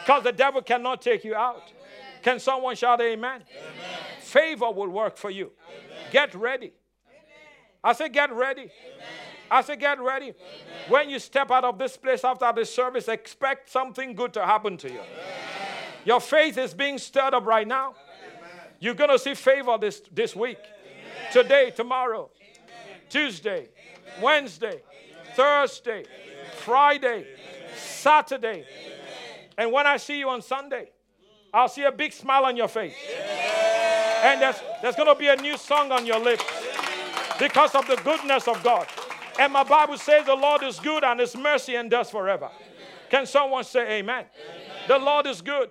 Because 0.03 0.22
the 0.22 0.32
devil 0.32 0.61
cannot 0.61 1.01
take 1.01 1.24
you 1.24 1.34
out. 1.34 1.62
Amen. 1.62 2.22
Can 2.22 2.38
someone 2.40 2.76
shout 2.76 3.01
amen? 3.01 3.42
amen? 3.51 3.99
Favor 4.20 4.70
will 4.70 4.88
work 4.88 5.16
for 5.16 5.30
you. 5.30 5.53
Amen. 5.66 6.12
Get 6.12 6.34
ready. 6.34 6.72
I 7.85 7.93
say, 7.93 8.09
get 8.09 8.32
ready. 8.32 8.62
Amen. 8.62 9.07
I 9.51 9.61
say, 9.61 9.76
get 9.76 10.01
ready. 10.01 10.28
Amen. 10.28 10.35
When 10.89 11.11
you 11.11 11.18
step 11.18 11.51
out 11.51 11.64
of 11.64 11.78
this 11.78 11.99
place 11.99 12.24
after 12.24 12.51
the 12.57 12.64
service, 12.64 13.09
expect 13.09 13.68
something 13.70 14.14
good 14.14 14.32
to 14.32 14.47
happen 14.47 14.78
to 14.78 14.89
you. 14.89 15.01
Amen. 15.01 15.35
Your 16.07 16.20
faith 16.20 16.57
is 16.57 16.72
being 16.72 16.97
stirred 16.97 17.35
up 17.35 17.45
right 17.45 17.68
now. 17.68 17.95
You're 18.80 18.95
going 18.95 19.11
to 19.11 19.18
see 19.18 19.35
favor 19.35 19.76
this, 19.78 20.03
this 20.12 20.35
week, 20.35 20.59
today, 21.30 21.72
tomorrow, 21.74 22.30
Tuesday, 23.09 23.68
Wednesday, 24.20 24.82
Thursday, 25.35 26.05
Friday, 26.59 27.26
Saturday. 27.76 28.64
And 29.57 29.72
when 29.72 29.87
I 29.87 29.99
see 29.99 30.18
you 30.18 30.28
on 30.30 30.43
Sunday, 30.43 30.91
I'll 31.53 31.68
see 31.68 31.85
a 31.85 31.93
big 31.93 32.12
smile 32.12 32.47
on 32.47 32.57
your 32.57 32.68
face. 32.68 32.95
And 34.22 34.41
there's, 34.41 34.57
there's 34.82 34.97
going 34.97 35.09
to 35.09 35.14
be 35.14 35.28
a 35.28 35.37
new 35.37 35.57
song 35.57 35.93
on 35.93 36.05
your 36.07 36.18
lips 36.18 36.45
because 37.39 37.74
of 37.74 37.87
the 37.87 37.97
goodness 37.97 38.49
of 38.49 38.62
God. 38.62 38.87
And 39.39 39.53
my 39.53 39.64
Bible 39.64 39.99
says 39.99 40.26
the 40.26 40.35
Lord 40.35 40.62
is 40.62 40.78
good 40.78 41.05
and 41.05 41.20
his 41.20 41.37
mercy 41.37 41.74
endures 41.74 42.11
forever. 42.11 42.51
Can 43.11 43.26
someone 43.26 43.64
say 43.64 43.99
amen? 43.99 44.24
amen? 44.24 44.89
The 44.89 44.99
Lord 44.99 45.26
is 45.26 45.41
good. 45.41 45.70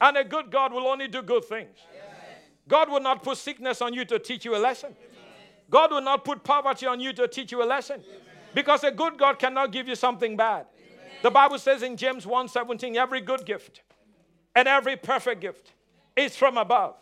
And 0.00 0.16
a 0.16 0.24
good 0.24 0.50
God 0.50 0.72
will 0.72 0.86
only 0.86 1.08
do 1.08 1.22
good 1.22 1.44
things. 1.44 1.76
God 2.68 2.90
will 2.90 3.00
not 3.00 3.22
put 3.22 3.38
sickness 3.38 3.80
on 3.80 3.94
you 3.94 4.04
to 4.04 4.18
teach 4.18 4.44
you 4.44 4.54
a 4.54 4.58
lesson. 4.58 4.94
God 5.70 5.90
will 5.90 6.02
not 6.02 6.24
put 6.24 6.44
poverty 6.44 6.86
on 6.86 7.00
you 7.00 7.12
to 7.14 7.26
teach 7.26 7.52
you 7.52 7.62
a 7.62 7.66
lesson. 7.66 8.02
Because 8.54 8.84
a 8.84 8.90
good 8.90 9.18
God 9.18 9.38
cannot 9.38 9.72
give 9.72 9.88
you 9.88 9.94
something 9.94 10.36
bad. 10.36 10.66
The 11.22 11.30
Bible 11.30 11.58
says 11.58 11.82
in 11.82 11.96
James 11.96 12.24
1:17, 12.24 12.96
every 12.96 13.20
good 13.20 13.44
gift 13.44 13.82
and 14.54 14.68
every 14.68 14.96
perfect 14.96 15.40
gift 15.40 15.72
is 16.16 16.36
from 16.36 16.56
above, 16.56 16.94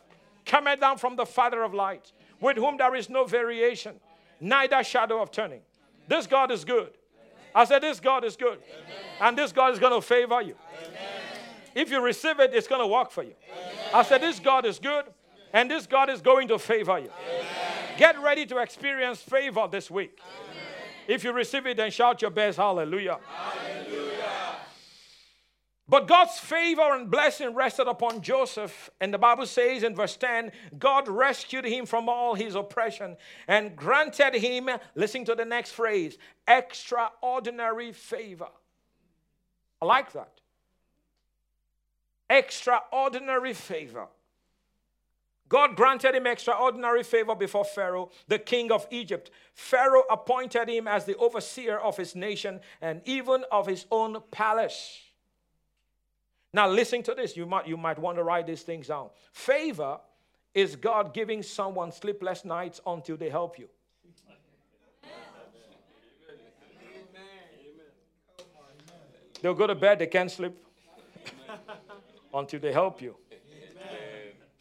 coming 0.45 0.79
down 0.79 0.99
from 0.99 1.17
the 1.17 1.27
Father 1.27 1.63
of 1.63 1.75
lights, 1.75 2.13
with 2.41 2.57
whom 2.57 2.77
there 2.77 2.95
is 2.95 3.09
no 3.09 3.25
variation, 3.25 3.95
neither 4.41 4.83
shadow 4.83 5.23
of 5.23 5.31
turning. 5.31 5.61
This 6.09 6.27
God 6.27 6.51
is 6.51 6.65
good. 6.65 6.91
I 7.55 7.65
said, 7.65 7.83
This 7.83 8.01
God 8.01 8.25
is 8.25 8.37
good. 8.37 8.59
And 9.21 9.37
this 9.37 9.53
God 9.53 9.73
is 9.73 9.79
going 9.79 9.95
to 9.95 10.01
favor 10.01 10.43
you. 10.43 10.55
If 11.75 11.91
you 11.91 12.03
receive 12.03 12.39
it, 12.41 12.55
it's 12.55 12.69
going 12.69 12.81
to 12.81 12.87
work 12.87 13.11
for 13.11 13.23
you. 13.23 13.35
I 13.93 14.03
said, 14.03 14.21
This 14.21 14.39
God 14.39 14.67
is 14.67 14.79
good, 14.79 15.05
and 15.53 15.71
this 15.71 15.87
God 15.87 16.11
is 16.11 16.21
going 16.21 16.49
to 16.49 16.59
favor 16.59 16.99
you. 16.99 17.11
Get 17.97 18.21
ready 18.21 18.45
to 18.47 18.59
experience 18.59 19.23
favor 19.23 19.67
this 19.71 19.91
week. 19.91 20.21
If 21.09 21.25
you 21.25 21.33
receive 21.33 21.67
it, 21.67 21.77
then 21.77 21.91
shout 21.91 22.21
your 22.21 22.31
best 22.31 22.59
hallelujah. 22.59 23.19
But 25.89 26.09
God's 26.09 26.39
favor 26.39 26.95
and 26.95 27.11
blessing 27.11 27.55
rested 27.55 27.87
upon 27.87 28.21
Joseph. 28.21 28.91
And 29.01 29.15
the 29.15 29.19
Bible 29.19 29.47
says 29.47 29.85
in 29.85 29.95
verse 29.95 30.17
10 30.17 30.51
God 30.79 31.09
rescued 31.09 31.65
him 31.65 31.87
from 31.87 32.09
all 32.09 32.35
his 32.35 32.55
oppression 32.57 33.17
and 33.47 33.77
granted 33.77 34.35
him, 34.35 34.69
listen 34.97 35.25
to 35.27 35.35
the 35.35 35.45
next 35.45 35.73
phrase, 35.73 36.19
extraordinary 36.49 37.93
favor. 37.93 38.49
I 39.81 39.85
like 39.85 40.13
that. 40.13 40.41
Extraordinary 42.29 43.55
favor. 43.55 44.09
God 45.49 45.77
granted 45.77 46.17
him 46.17 46.27
extraordinary 46.27 47.05
favor 47.05 47.37
before 47.37 47.65
Pharaoh, 47.65 48.11
the 48.27 48.41
king 48.41 48.73
of 48.73 48.89
Egypt. 48.91 49.31
Pharaoh 49.55 50.03
appointed 50.11 50.69
him 50.69 50.89
as 50.89 51.05
the 51.05 51.17
overseer 51.19 51.79
of 51.79 51.97
his 51.97 52.17
nation 52.17 52.59
and 52.81 53.01
even 53.05 53.45
of 53.53 53.69
his 53.69 53.87
own 53.93 54.21
palace. 54.33 55.06
Now, 56.57 56.67
listen 56.71 57.03
to 57.03 57.15
this. 57.15 57.37
You 57.37 57.45
might, 57.45 57.69
you 57.69 57.77
might 57.77 57.99
want 57.99 58.17
to 58.17 58.25
write 58.25 58.47
these 58.47 58.63
things 58.63 58.87
down. 58.87 59.11
Favor 59.31 59.99
is 60.55 60.75
God 60.75 61.13
giving 61.13 61.43
someone 61.43 61.93
sleepless 61.93 62.47
nights 62.47 62.81
until 62.87 63.19
they 63.19 63.29
help 63.29 63.59
you. 63.59 63.69
They'll 69.43 69.53
go 69.53 69.67
to 69.67 69.75
bed, 69.75 69.99
they 69.99 70.07
can't 70.07 70.31
sleep 70.31 70.55
until 72.33 72.59
they 72.59 72.73
help 72.73 73.03
you. 73.03 73.17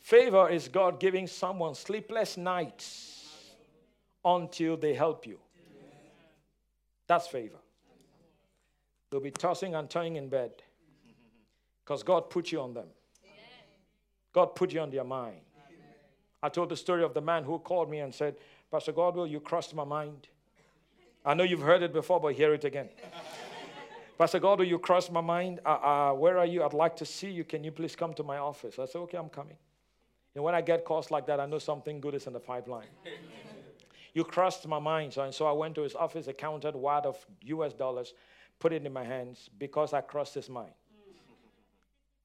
Favor 0.02 0.50
is 0.50 0.68
God 0.68 1.00
giving 1.00 1.28
someone 1.28 1.76
sleepless 1.76 2.36
nights 2.36 3.54
until 4.26 4.76
they 4.76 4.94
help 4.94 5.26
you. 5.26 5.40
That's 7.08 7.28
favor. 7.28 7.60
They'll 9.10 9.22
be 9.22 9.32
tossing 9.32 9.76
and 9.76 9.90
turning 9.90 10.18
in 10.18 10.28
bed 10.28 10.62
because 11.86 12.02
God 12.02 12.30
put 12.30 12.52
you 12.52 12.62
on 12.62 12.74
them. 12.74 12.88
God 14.34 14.56
put 14.56 14.74
you 14.74 14.82
on 14.82 14.90
their 14.90 15.04
mind. 15.04 15.38
I 16.42 16.50
told 16.50 16.70
the 16.70 16.76
story 16.76 17.04
of 17.04 17.14
the 17.14 17.22
man 17.22 17.44
who 17.44 17.60
called 17.60 17.90
me 17.90 18.00
and 18.00 18.14
said, 18.14 18.36
Pastor 18.72 18.92
Godwill, 18.92 19.30
you 19.30 19.40
crossed 19.40 19.74
my 19.74 19.84
mind. 19.84 20.28
I 21.24 21.34
know 21.34 21.44
you've 21.44 21.62
heard 21.62 21.82
it 21.82 21.94
before, 21.94 22.20
but 22.20 22.34
hear 22.34 22.54
it 22.54 22.66
again. 22.66 22.90
Pastor 24.18 24.40
Godwill, 24.40 24.68
you 24.68 24.80
crossed 24.80 25.12
my 25.12 25.22
mind. 25.22 25.60
Uh, 25.66 25.70
uh, 25.70 26.14
where 26.14 26.38
are 26.38 26.46
you? 26.46 26.64
I'd 26.64 26.74
like 26.74 26.96
to 26.98 27.06
see 27.06 27.30
you. 27.30 27.44
Can 27.44 27.64
you 27.64 27.72
please 27.72 27.96
come 27.96 28.14
to 28.16 28.24
my 28.24 28.38
office? 28.38 28.80
I 28.80 28.86
said, 28.86 29.00
Okay, 29.00 29.18
I'm 29.18 29.30
coming. 29.30 29.58
And 30.34 30.44
when 30.44 30.54
I 30.54 30.62
get 30.62 30.86
calls 30.86 31.12
like 31.12 31.26
that, 31.28 31.40
I 31.40 31.46
know 31.46 31.60
something 31.60 32.00
good 32.02 32.14
is 32.14 32.28
in 32.28 32.34
the 32.34 32.40
pipeline. 32.40 32.88
you 34.14 34.24
crossed 34.24 34.68
my 34.68 34.80
mind. 34.80 35.14
So, 35.14 35.24
and 35.24 35.34
so 35.34 35.46
I 35.46 35.52
went 35.52 35.76
to 35.76 35.82
his 35.82 35.96
office, 35.96 36.28
accounted 36.28 36.76
wad 36.76 37.06
of 37.06 37.18
US 37.44 37.74
dollars, 37.74 38.14
put 38.60 38.74
it 38.74 38.86
in 38.86 38.92
my 38.92 39.04
hands 39.04 39.50
because 39.58 39.94
I 39.94 40.02
crossed 40.02 40.34
his 40.34 40.50
mind. 40.50 40.74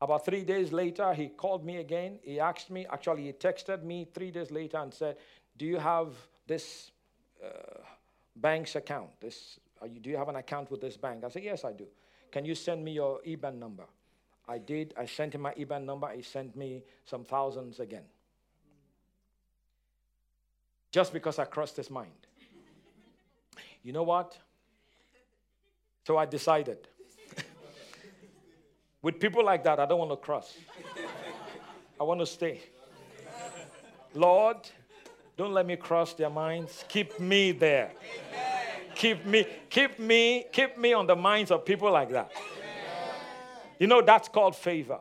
About 0.01 0.24
three 0.24 0.44
days 0.44 0.72
later, 0.72 1.12
he 1.12 1.28
called 1.28 1.64
me 1.64 1.76
again. 1.76 2.18
He 2.22 2.40
asked 2.40 2.70
me, 2.70 2.86
actually, 2.90 3.24
he 3.24 3.32
texted 3.32 3.82
me 3.82 4.07
three 4.14 4.30
days 4.30 4.51
later 4.51 4.78
and 4.78 4.92
said, 4.92 5.16
Do 5.59 5.66
you 5.66 5.76
have 5.76 6.14
this 6.46 6.90
uh, 7.44 7.82
bank's 8.36 8.76
account? 8.76 9.11
This, 9.20 9.61
you, 9.84 10.01
do 10.01 10.09
you 10.09 10.16
have 10.16 10.28
an 10.28 10.36
account 10.36 10.70
with 10.70 10.80
this 10.80 10.96
bank? 10.96 11.24
I 11.24 11.28
said, 11.28 11.44
Yes, 11.44 11.64
I 11.64 11.72
do. 11.72 11.86
Can 12.32 12.46
you 12.46 12.55
send 12.55 12.82
me 12.82 12.92
your 12.92 13.20
IBAN 13.26 13.59
number? 13.59 13.84
I 14.48 14.59
did. 14.59 14.94
I 14.96 15.05
sent 15.05 15.34
him 15.34 15.42
my 15.42 15.53
IBAN 15.53 15.84
number. 15.84 16.09
He 16.09 16.22
sent 16.22 16.57
me 16.57 16.82
some 17.05 17.24
thousands 17.24 17.78
again. 17.78 18.05
Just 20.90 21.12
because 21.12 21.38
I 21.38 21.44
crossed 21.44 21.76
his 21.76 21.90
mind. 21.90 22.26
You 23.82 23.92
know 23.92 24.03
what? 24.03 24.36
So 26.07 26.16
I 26.16 26.26
decided 26.26 26.88
with 29.03 29.18
people 29.18 29.44
like 29.44 29.64
that, 29.64 29.80
I 29.80 29.86
don't 29.86 29.98
want 29.98 30.11
to 30.11 30.16
cross. 30.16 30.57
I 31.98 32.05
want 32.05 32.20
to 32.20 32.26
stay. 32.26 32.61
Lord, 34.14 34.57
don't 35.36 35.53
let 35.53 35.66
me 35.66 35.76
cross 35.76 36.12
their 36.14 36.30
minds. 36.30 36.84
Keep 36.88 37.20
me 37.20 37.53
there. 37.53 37.92
Keep 38.94 39.24
me, 39.24 39.46
keep 39.70 39.98
me, 39.98 40.44
keep 40.53 40.76
me 40.76 40.92
on 40.92 41.07
the 41.07 41.16
minds 41.16 41.51
of 41.51 41.64
people 41.64 41.90
like 41.90 42.11
that. 42.11 42.30
You 43.78 43.86
know, 43.86 44.03
that's 44.03 44.28
called 44.28 44.55
favor. 44.55 44.98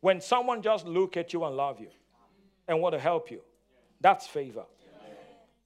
When 0.00 0.20
someone 0.20 0.60
just 0.60 0.86
look 0.86 1.16
at 1.16 1.32
you 1.32 1.44
and 1.44 1.56
love 1.56 1.80
you 1.80 1.88
and 2.66 2.80
want 2.80 2.94
to 2.94 2.98
help 2.98 3.30
you, 3.30 3.40
that's 4.00 4.26
favor. 4.26 4.64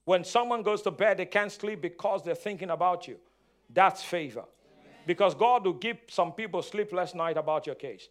When 0.05 0.23
someone 0.23 0.63
goes 0.63 0.81
to 0.83 0.91
bed, 0.91 1.17
they 1.17 1.25
can't 1.25 1.51
sleep 1.51 1.81
because 1.81 2.23
they're 2.23 2.35
thinking 2.35 2.69
about 2.69 3.07
you, 3.07 3.17
that's 3.69 4.01
favor. 4.01 4.45
Because 5.05 5.35
God 5.35 5.65
will 5.65 5.73
give 5.73 5.97
some 6.07 6.31
people 6.31 6.61
sleepless 6.61 7.13
night 7.13 7.37
about 7.37 7.65
your 7.65 7.75
case. 7.75 8.07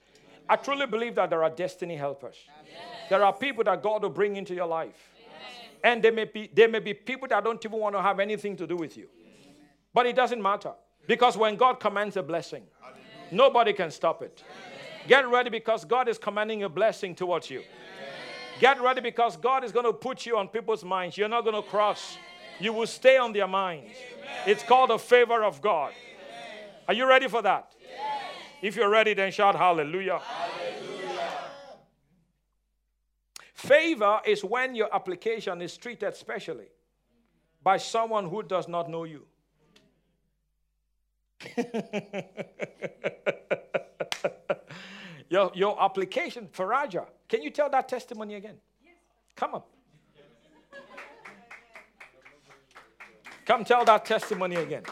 I 0.49 0.57
truly 0.57 0.87
believe 0.87 1.15
that 1.15 1.31
there 1.31 1.43
are 1.43 1.51
destiny 1.51 1.97
helpers. 1.97 2.37
There 3.09 3.25
are 3.25 3.33
people 3.33 3.65
that 3.65 3.83
God 3.83 4.03
will 4.03 4.11
bring 4.11 4.37
into 4.37 4.55
your 4.55 4.67
life. 4.67 5.11
And 5.85 6.03
there 6.03 6.13
may, 6.13 6.25
be, 6.25 6.51
there 6.53 6.69
may 6.69 6.79
be 6.79 6.95
people 6.95 7.29
that 7.29 7.43
don't 7.43 7.65
even 7.65 7.79
want 7.79 7.95
to 7.95 8.03
have 8.03 8.21
anything 8.21 8.57
to 8.57 8.67
do 8.67 8.77
with 8.77 8.97
you. 8.97 9.09
But 9.93 10.07
it 10.07 10.17
doesn't 10.17 10.41
matter. 10.41 10.73
Because 11.07 11.37
when 11.37 11.57
God 11.57 11.81
commands 11.81 12.17
a 12.17 12.23
blessing, 12.23 12.63
nobody 13.31 13.73
can 13.73 13.91
stop 13.91 14.23
it. 14.23 14.43
Get 15.09 15.29
ready 15.29 15.51
because 15.51 15.85
God 15.85 16.09
is 16.09 16.19
commanding 16.19 16.63
a 16.63 16.69
blessing 16.69 17.15
towards 17.15 17.51
you. 17.51 17.63
Get 18.61 18.81
ready 18.81 19.01
because 19.01 19.37
God 19.37 19.65
is 19.65 19.73
going 19.73 19.87
to 19.87 19.93
put 19.93 20.25
you 20.25 20.37
on 20.39 20.47
people's 20.47 20.85
minds. 20.85 21.17
You're 21.17 21.29
not 21.29 21.43
going 21.43 21.61
to 21.61 21.69
cross, 21.69 22.17
you 22.61 22.73
will 22.73 22.87
stay 22.87 23.17
on 23.17 23.33
their 23.33 23.49
minds. 23.49 23.93
It's 24.47 24.63
called 24.63 24.91
a 24.91 24.99
favor 24.99 25.43
of 25.43 25.61
God. 25.61 25.93
Are 26.93 26.95
you 26.95 27.09
ready 27.09 27.27
for 27.27 27.41
that? 27.41 27.73
Yes. 27.81 27.91
If 28.61 28.77
you're 28.77 28.91
ready, 28.91 29.15
then 29.15 29.33
shout 29.33 29.55
hallelujah. 29.57 30.19
hallelujah. 30.19 31.31
Favor 33.55 34.21
is 34.27 34.45
when 34.45 34.75
your 34.75 34.95
application 34.95 35.63
is 35.63 35.75
treated 35.79 36.15
specially 36.15 36.67
by 37.63 37.79
someone 37.79 38.29
who 38.29 38.43
does 38.43 38.69
not 38.69 38.91
know 38.91 39.05
you. 39.05 39.25
your, 45.31 45.51
your 45.55 45.83
application, 45.83 46.47
Faraja, 46.53 47.07
can 47.27 47.41
you 47.41 47.49
tell 47.49 47.71
that 47.71 47.89
testimony 47.89 48.35
again? 48.35 48.57
Yes. 48.85 48.97
Come 49.35 49.55
on. 49.55 49.63
Come 53.47 53.65
tell 53.65 53.83
that 53.87 54.05
testimony 54.05 54.57
again. 54.57 54.83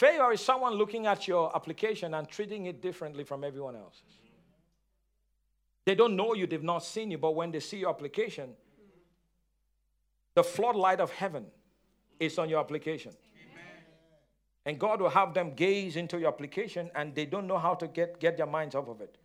Favor 0.00 0.32
is 0.32 0.40
someone 0.40 0.72
looking 0.76 1.06
at 1.06 1.28
your 1.28 1.54
application 1.54 2.14
and 2.14 2.26
treating 2.26 2.64
it 2.64 2.80
differently 2.80 3.22
from 3.22 3.44
everyone 3.44 3.76
else's. 3.76 4.00
They 5.84 5.94
don't 5.94 6.16
know 6.16 6.32
you, 6.32 6.46
they've 6.46 6.62
not 6.62 6.82
seen 6.86 7.10
you, 7.10 7.18
but 7.18 7.32
when 7.32 7.50
they 7.50 7.60
see 7.60 7.80
your 7.80 7.90
application, 7.90 8.54
the 10.32 10.42
floodlight 10.42 11.00
of 11.00 11.12
heaven 11.12 11.44
is 12.18 12.38
on 12.38 12.48
your 12.48 12.60
application. 12.60 13.12
And 14.64 14.78
God 14.78 15.02
will 15.02 15.10
have 15.10 15.34
them 15.34 15.52
gaze 15.54 15.96
into 15.96 16.18
your 16.18 16.28
application 16.28 16.90
and 16.94 17.14
they 17.14 17.26
don't 17.26 17.46
know 17.46 17.58
how 17.58 17.74
to 17.74 17.86
get, 17.86 18.18
get 18.20 18.38
their 18.38 18.46
minds 18.46 18.74
off 18.74 18.88
of 18.88 19.02
it. 19.02 19.18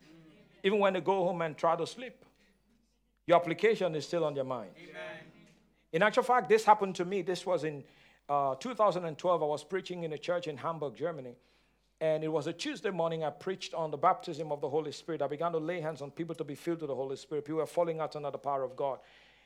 Even 0.62 0.80
when 0.80 0.92
they 0.92 1.00
go 1.00 1.24
home 1.24 1.42
and 1.42 1.56
try 1.56 1.78
to 1.78 1.88
sleep, 1.88 2.26
your 3.28 3.38
application 3.38 3.96
is 3.96 4.06
still 4.06 4.26
on 4.26 4.34
their 4.34 4.44
mind. 4.44 4.72
Amen. 4.78 5.24
In 5.94 6.04
actual 6.04 6.24
fact, 6.24 6.50
this 6.50 6.66
happened 6.66 6.96
to 6.96 7.06
me. 7.06 7.22
This 7.22 7.46
was 7.46 7.64
in 7.64 7.86
uh, 8.30 8.56
2012. 8.56 9.44
I 9.44 9.46
was 9.46 9.64
preaching 9.64 10.04
in 10.04 10.14
a 10.14 10.18
church 10.18 10.48
in 10.48 10.58
Hamburg, 10.58 10.96
Germany. 10.96 11.36
And 12.02 12.24
it 12.24 12.28
was 12.28 12.48
a 12.48 12.54
Tuesday 12.54 12.90
morning. 12.90 13.24
I 13.24 13.30
preached 13.30 13.74
on 13.74 13.90
the 13.90 13.98
baptism 13.98 14.52
of 14.52 14.60
the 14.60 14.70
Holy 14.70 14.92
Spirit. 14.92 15.22
I 15.22 15.28
began 15.28 15.54
to 15.54 15.60
lay 15.60 15.80
hands 15.80 16.02
on 16.02 16.12
people 16.12 16.36
to 16.36 16.44
be 16.44 16.56
filled 16.56 16.82
with 16.82 16.90
the 16.90 16.96
Holy 16.96 17.16
Spirit. 17.16 17.46
People 17.46 17.60
were 17.60 17.66
falling 17.66 18.02
out 18.02 18.16
under 18.16 18.32
the 18.32 18.38
power 18.38 18.64
of 18.64 18.76
God. 18.76 19.00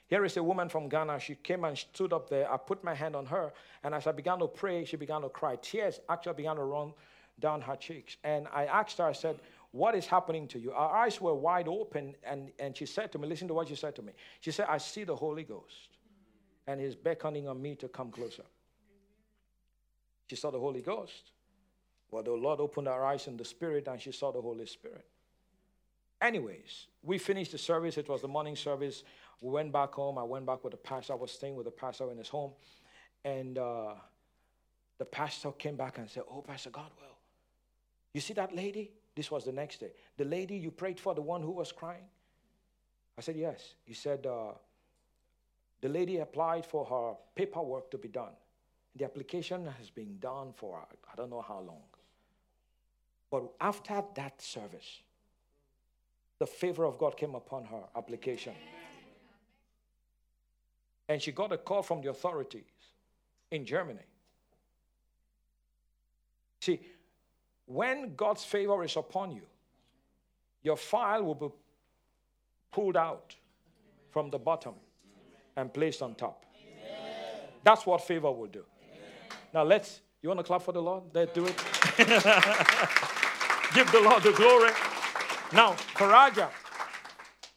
Here 0.08 0.26
is 0.26 0.36
a 0.38 0.44
woman 0.44 0.68
from 0.70 0.90
Ghana. 0.90 1.20
She 1.20 1.36
came 1.36 1.64
and 1.64 1.78
stood 1.78 2.12
up 2.12 2.30
there. 2.30 2.52
I 2.52 2.58
put 2.58 2.84
my 2.84 2.96
hand 2.96 3.16
on 3.16 3.28
her, 3.28 3.54
and 3.84 3.94
as 3.94 4.08
I 4.08 4.12
began 4.12 4.40
to 4.40 4.48
pray, 4.48 4.84
she 4.84 4.98
began 4.98 5.22
to 5.22 5.30
cry. 5.30 5.56
Tears 5.58 6.00
actually 6.10 6.34
began 6.34 6.56
to 6.56 6.64
run 6.64 6.94
down 7.40 7.62
her 7.62 7.76
cheeks. 7.76 8.18
And 8.24 8.48
I 8.52 8.66
asked 8.66 8.98
her, 8.98 9.06
I 9.06 9.12
said, 9.12 9.40
What 9.72 9.94
is 9.94 10.08
happening 10.08 10.48
to 10.48 10.60
you? 10.60 10.72
Our 10.72 11.06
eyes 11.06 11.22
were 11.22 11.36
wide 11.36 11.68
open, 11.68 12.16
and, 12.24 12.52
and 12.58 12.76
she 12.76 12.88
said 12.88 13.12
to 13.12 13.20
me, 13.20 13.28
Listen 13.28 13.48
to 13.50 13.54
what 13.54 13.68
she 13.68 13.76
said 13.76 13.96
to 13.98 14.02
me. 14.02 14.14
She 14.42 14.50
said, 14.50 14.66
I 14.68 14.80
see 14.80 15.04
the 15.04 15.16
Holy 15.16 15.44
Ghost, 15.44 15.90
and 16.66 16.82
he's 16.82 16.96
beckoning 16.96 17.48
on 17.48 17.62
me 17.62 17.76
to 17.76 17.88
come 17.88 18.10
closer. 18.10 18.44
She 20.30 20.36
saw 20.36 20.52
the 20.52 20.60
Holy 20.60 20.82
Ghost. 20.82 21.32
Well, 22.12 22.24
the 22.24 22.32
Lord 22.32 22.60
opened 22.60 22.88
her 22.88 23.04
eyes 23.04 23.28
in 23.28 23.38
the 23.38 23.46
Spirit, 23.46 23.88
and 23.88 24.00
she 24.02 24.12
saw 24.12 24.32
the 24.32 24.42
Holy 24.42 24.66
Spirit. 24.66 25.06
Anyways, 26.22 26.88
we 27.02 27.18
finished 27.18 27.52
the 27.52 27.58
service. 27.58 27.98
It 27.98 28.10
was 28.10 28.22
the 28.22 28.28
morning 28.28 28.56
service. 28.56 29.04
We 29.42 29.52
went 29.52 29.72
back 29.72 29.94
home. 29.94 30.18
I 30.18 30.24
went 30.24 30.46
back 30.46 30.64
with 30.64 30.72
the 30.72 30.78
pastor. 30.78 31.14
I 31.14 31.16
was 31.16 31.32
staying 31.32 31.56
with 31.56 31.66
the 31.66 31.72
pastor 31.72 32.12
in 32.12 32.18
his 32.18 32.28
home. 32.28 32.52
And 33.24 33.58
uh, 33.58 33.94
the 34.98 35.06
pastor 35.06 35.52
came 35.52 35.76
back 35.76 35.98
and 35.98 36.10
said, 36.10 36.24
Oh, 36.30 36.42
Pastor 36.42 36.70
Godwill, 36.70 37.16
you 38.14 38.22
see 38.22 38.34
that 38.34 38.56
lady? 38.56 38.92
This 39.16 39.32
was 39.32 39.46
the 39.46 39.52
next 39.52 39.80
day. 39.80 39.92
The 40.18 40.26
lady 40.26 40.56
you 40.56 40.72
prayed 40.72 41.00
for, 41.00 41.16
the 41.16 41.22
one 41.22 41.42
who 41.42 41.52
was 41.52 41.72
crying? 41.72 42.08
I 43.18 43.22
said, 43.22 43.36
Yes. 43.36 43.76
He 43.86 43.94
said, 43.94 44.26
uh, 44.26 44.54
The 45.82 45.90
lady 45.90 46.18
applied 46.18 46.66
for 46.66 46.86
her 46.86 47.18
paperwork 47.36 47.92
to 47.92 47.98
be 47.98 48.10
done. 48.10 48.34
The 49.00 49.06
application 49.06 49.66
has 49.66 49.90
been 49.90 50.20
done 50.20 50.52
for 50.54 50.78
I 50.78 51.16
don't 51.16 51.30
know 51.30 51.42
how 51.42 51.60
long. 51.60 51.84
But 53.32 53.44
after 53.62 54.04
that 54.16 54.42
service, 54.42 55.00
the 56.38 56.46
favor 56.46 56.84
of 56.84 56.98
God 56.98 57.16
came 57.16 57.34
upon 57.34 57.64
her 57.66 57.84
application. 57.96 58.54
And 61.08 61.22
she 61.22 61.32
got 61.32 61.54
a 61.54 61.58
call 61.58 61.82
from 61.82 62.02
the 62.02 62.10
authorities 62.10 62.64
in 63.52 63.66
Germany. 63.66 64.00
See, 66.60 66.82
when 67.68 68.16
God's 68.16 68.44
favor 68.44 68.84
is 68.84 68.98
upon 68.98 69.32
you, 69.32 69.44
your 70.62 70.76
file 70.76 71.24
will 71.24 71.36
be 71.36 71.48
pulled 72.70 72.98
out 72.98 73.34
from 74.12 74.30
the 74.30 74.38
bottom 74.38 74.74
and 75.56 75.74
placed 75.74 76.02
on 76.02 76.16
top. 76.16 76.46
That's 77.64 77.86
what 77.86 78.02
favor 78.02 78.32
will 78.32 78.48
do. 78.48 78.66
Now 79.54 79.64
let's, 79.64 80.02
you 80.22 80.30
want 80.30 80.40
to 80.40 80.44
clap 80.44 80.62
for 80.62 80.72
the 80.72 80.82
Lord? 80.82 81.04
Let's 81.14 81.34
do 81.34 81.46
it. 81.46 81.56
Give 83.74 83.92
the 83.92 84.02
Lord 84.02 84.24
the 84.24 84.34
glory. 84.36 84.72
Now, 85.54 85.74
Faraja, 85.96 86.50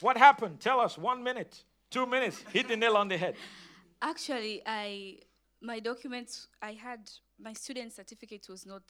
what 0.01 0.17
happened? 0.17 0.61
Tell 0.61 0.81
us 0.81 0.97
one 0.97 1.23
minute. 1.23 1.65
Two 1.91 2.07
minutes, 2.07 2.43
hit 2.51 2.69
the 2.69 2.77
nail 2.77 2.97
on 2.97 3.09
the 3.09 3.19
head. 3.19 3.35
Actually, 4.01 4.63
I 4.65 5.19
my 5.61 5.79
documents 5.79 6.49
I 6.61 6.73
had 6.73 7.11
my 7.39 7.53
student 7.53 7.93
certificate 7.93 8.47
was 8.49 8.65
not 8.65 8.83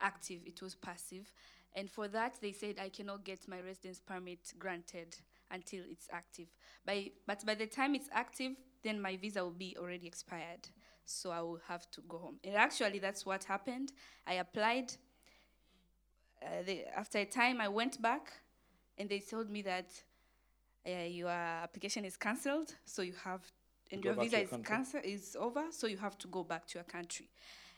active; 0.00 0.42
it 0.44 0.60
was 0.60 0.74
passive, 0.74 1.32
and 1.74 1.90
for 1.90 2.08
that 2.08 2.36
they 2.42 2.52
said 2.52 2.76
I 2.78 2.90
cannot 2.90 3.24
get 3.24 3.48
my 3.48 3.60
residence 3.60 4.00
permit 4.00 4.52
granted 4.58 5.16
until 5.50 5.82
it's 5.90 6.08
active. 6.12 6.48
By 6.84 7.12
but 7.26 7.44
by 7.46 7.54
the 7.54 7.66
time 7.66 7.94
it's 7.94 8.10
active, 8.12 8.52
then 8.84 9.00
my 9.00 9.16
visa 9.16 9.42
will 9.42 9.50
be 9.50 9.74
already 9.78 10.06
expired, 10.06 10.68
so 11.04 11.30
I 11.30 11.40
will 11.40 11.60
have 11.68 11.90
to 11.92 12.00
go 12.08 12.18
home. 12.18 12.36
And 12.44 12.54
actually, 12.54 12.98
that's 12.98 13.26
what 13.26 13.44
happened. 13.44 13.92
I 14.26 14.34
applied. 14.34 14.92
Uh, 16.42 16.62
they, 16.64 16.84
after 16.96 17.18
a 17.18 17.24
time, 17.24 17.60
I 17.60 17.68
went 17.68 18.00
back, 18.00 18.32
and 18.98 19.08
they 19.08 19.20
told 19.20 19.50
me 19.50 19.62
that 19.62 19.90
uh, 20.86 21.04
your 21.04 21.30
application 21.30 22.04
is 22.04 22.16
cancelled, 22.16 22.74
so 22.84 23.02
you 23.02 23.14
have, 23.24 23.42
and 23.90 24.04
your 24.04 24.14
visa 24.14 24.40
is 24.42 24.50
cancelled, 24.64 25.04
is 25.04 25.36
over, 25.38 25.64
so 25.70 25.86
you 25.86 25.96
have 25.96 26.18
to 26.18 26.28
go 26.28 26.42
back 26.42 26.66
to 26.68 26.78
your 26.78 26.84
country. 26.84 27.28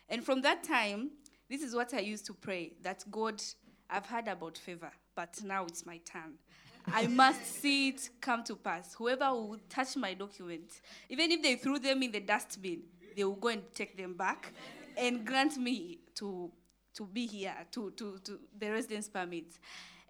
And 0.08 0.24
from 0.24 0.42
that 0.42 0.64
time, 0.64 1.10
this 1.48 1.62
is 1.62 1.74
what 1.74 1.92
I 1.92 2.00
used 2.00 2.26
to 2.26 2.34
pray 2.34 2.72
that 2.82 3.04
God, 3.10 3.42
I've 3.90 4.06
heard 4.06 4.28
about 4.28 4.56
favor, 4.56 4.90
but 5.14 5.38
now 5.44 5.64
it's 5.64 5.84
my 5.84 5.98
turn. 5.98 6.38
I 6.86 7.06
must 7.06 7.44
see 7.60 7.88
it 7.88 8.08
come 8.20 8.44
to 8.44 8.56
pass. 8.56 8.94
Whoever 8.94 9.30
will 9.32 9.58
touch 9.68 9.96
my 9.96 10.14
documents, 10.14 10.80
even 11.08 11.30
if 11.30 11.42
they 11.42 11.56
threw 11.56 11.78
them 11.78 12.02
in 12.02 12.10
the 12.10 12.20
dustbin, 12.20 12.82
they 13.14 13.24
will 13.24 13.34
go 13.34 13.48
and 13.48 13.62
take 13.74 13.96
them 13.96 14.14
back 14.14 14.52
and 14.96 15.24
grant 15.24 15.56
me 15.56 15.98
to 16.16 16.50
to 16.94 17.06
be 17.06 17.26
here, 17.26 17.56
to, 17.72 17.90
to, 17.90 18.18
to 18.22 18.38
the 18.56 18.70
residence 18.70 19.08
permit 19.08 19.58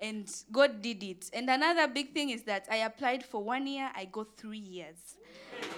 and 0.00 0.30
God 0.52 0.82
did 0.82 1.02
it. 1.02 1.30
And 1.32 1.48
another 1.48 1.88
big 1.88 2.12
thing 2.12 2.30
is 2.30 2.42
that 2.44 2.66
I 2.70 2.76
applied 2.76 3.24
for 3.24 3.42
one 3.42 3.66
year, 3.66 3.90
I 3.94 4.04
got 4.06 4.36
three 4.36 4.58
years. 4.58 5.16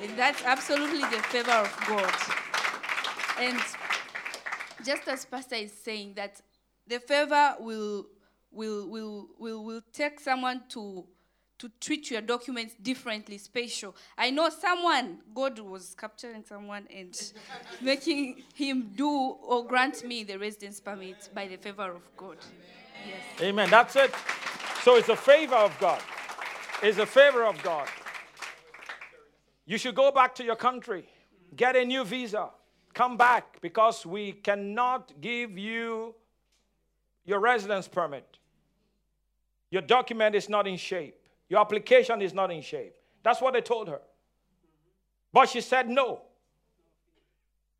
And 0.03 0.18
that's 0.18 0.43
absolutely 0.45 1.01
the 1.01 1.22
favor 1.22 1.53
of 1.53 1.85
God. 1.87 2.14
And 3.39 3.61
just 4.85 5.07
as 5.09 5.24
Pastor 5.24 5.57
is 5.57 5.72
saying, 5.72 6.14
that 6.14 6.41
the 6.87 6.99
favor 6.99 7.55
will, 7.61 8.07
will, 8.51 8.89
will, 8.89 9.29
will, 9.39 9.64
will 9.64 9.83
take 9.93 10.18
someone 10.18 10.62
to, 10.70 11.05
to 11.59 11.71
treat 11.81 12.11
your 12.11 12.21
documents 12.21 12.75
differently, 12.83 13.39
special. 13.39 13.95
I 14.17 14.31
know 14.31 14.51
someone, 14.51 15.19
God 15.35 15.59
was 15.59 15.95
capturing 15.99 16.45
someone 16.45 16.87
and 16.95 17.33
making 17.81 18.43
him 18.55 18.93
do 18.95 19.09
or 19.09 19.67
grant 19.67 20.05
me 20.05 20.25
the 20.25 20.39
residence 20.39 20.81
permit 20.81 21.31
by 21.35 21.49
the 21.49 21.57
favor 21.57 21.91
of 21.91 22.03
God. 22.17 22.37
Yes. 23.07 23.41
Amen. 23.41 23.71
That's 23.71 23.97
it. 23.97 24.15
So 24.83 24.97
it's 24.97 25.09
a 25.09 25.17
favor 25.17 25.57
of 25.57 25.77
God. 25.79 26.03
It's 26.83 26.99
a 26.99 27.07
favor 27.07 27.45
of 27.45 27.63
God. 27.63 27.89
You 29.65 29.79
should 29.79 29.95
go 29.95 30.13
back 30.13 30.35
to 30.37 30.45
your 30.45 30.57
country, 30.57 31.09
get 31.57 31.75
a 31.75 31.85
new 31.85 32.05
visa, 32.05 32.51
come 32.95 33.17
back 33.17 33.61
because 33.61 34.07
we 34.07 34.33
cannot 34.33 35.13
give 35.21 35.59
you 35.59 36.15
your 37.25 37.41
residence 37.41 37.89
permit. 37.89 38.39
Your 39.71 39.83
document 39.83 40.35
is 40.35 40.49
not 40.49 40.67
in 40.67 40.77
shape. 40.77 41.26
Your 41.49 41.61
application 41.61 42.22
is 42.22 42.34
not 42.34 42.51
in 42.51 42.62
shape. 42.62 42.94
That's 43.22 43.40
what 43.40 43.55
they 43.55 43.61
told 43.61 43.88
her. 43.88 44.01
But 45.32 45.49
she 45.49 45.61
said 45.61 45.88
no. 45.88 46.22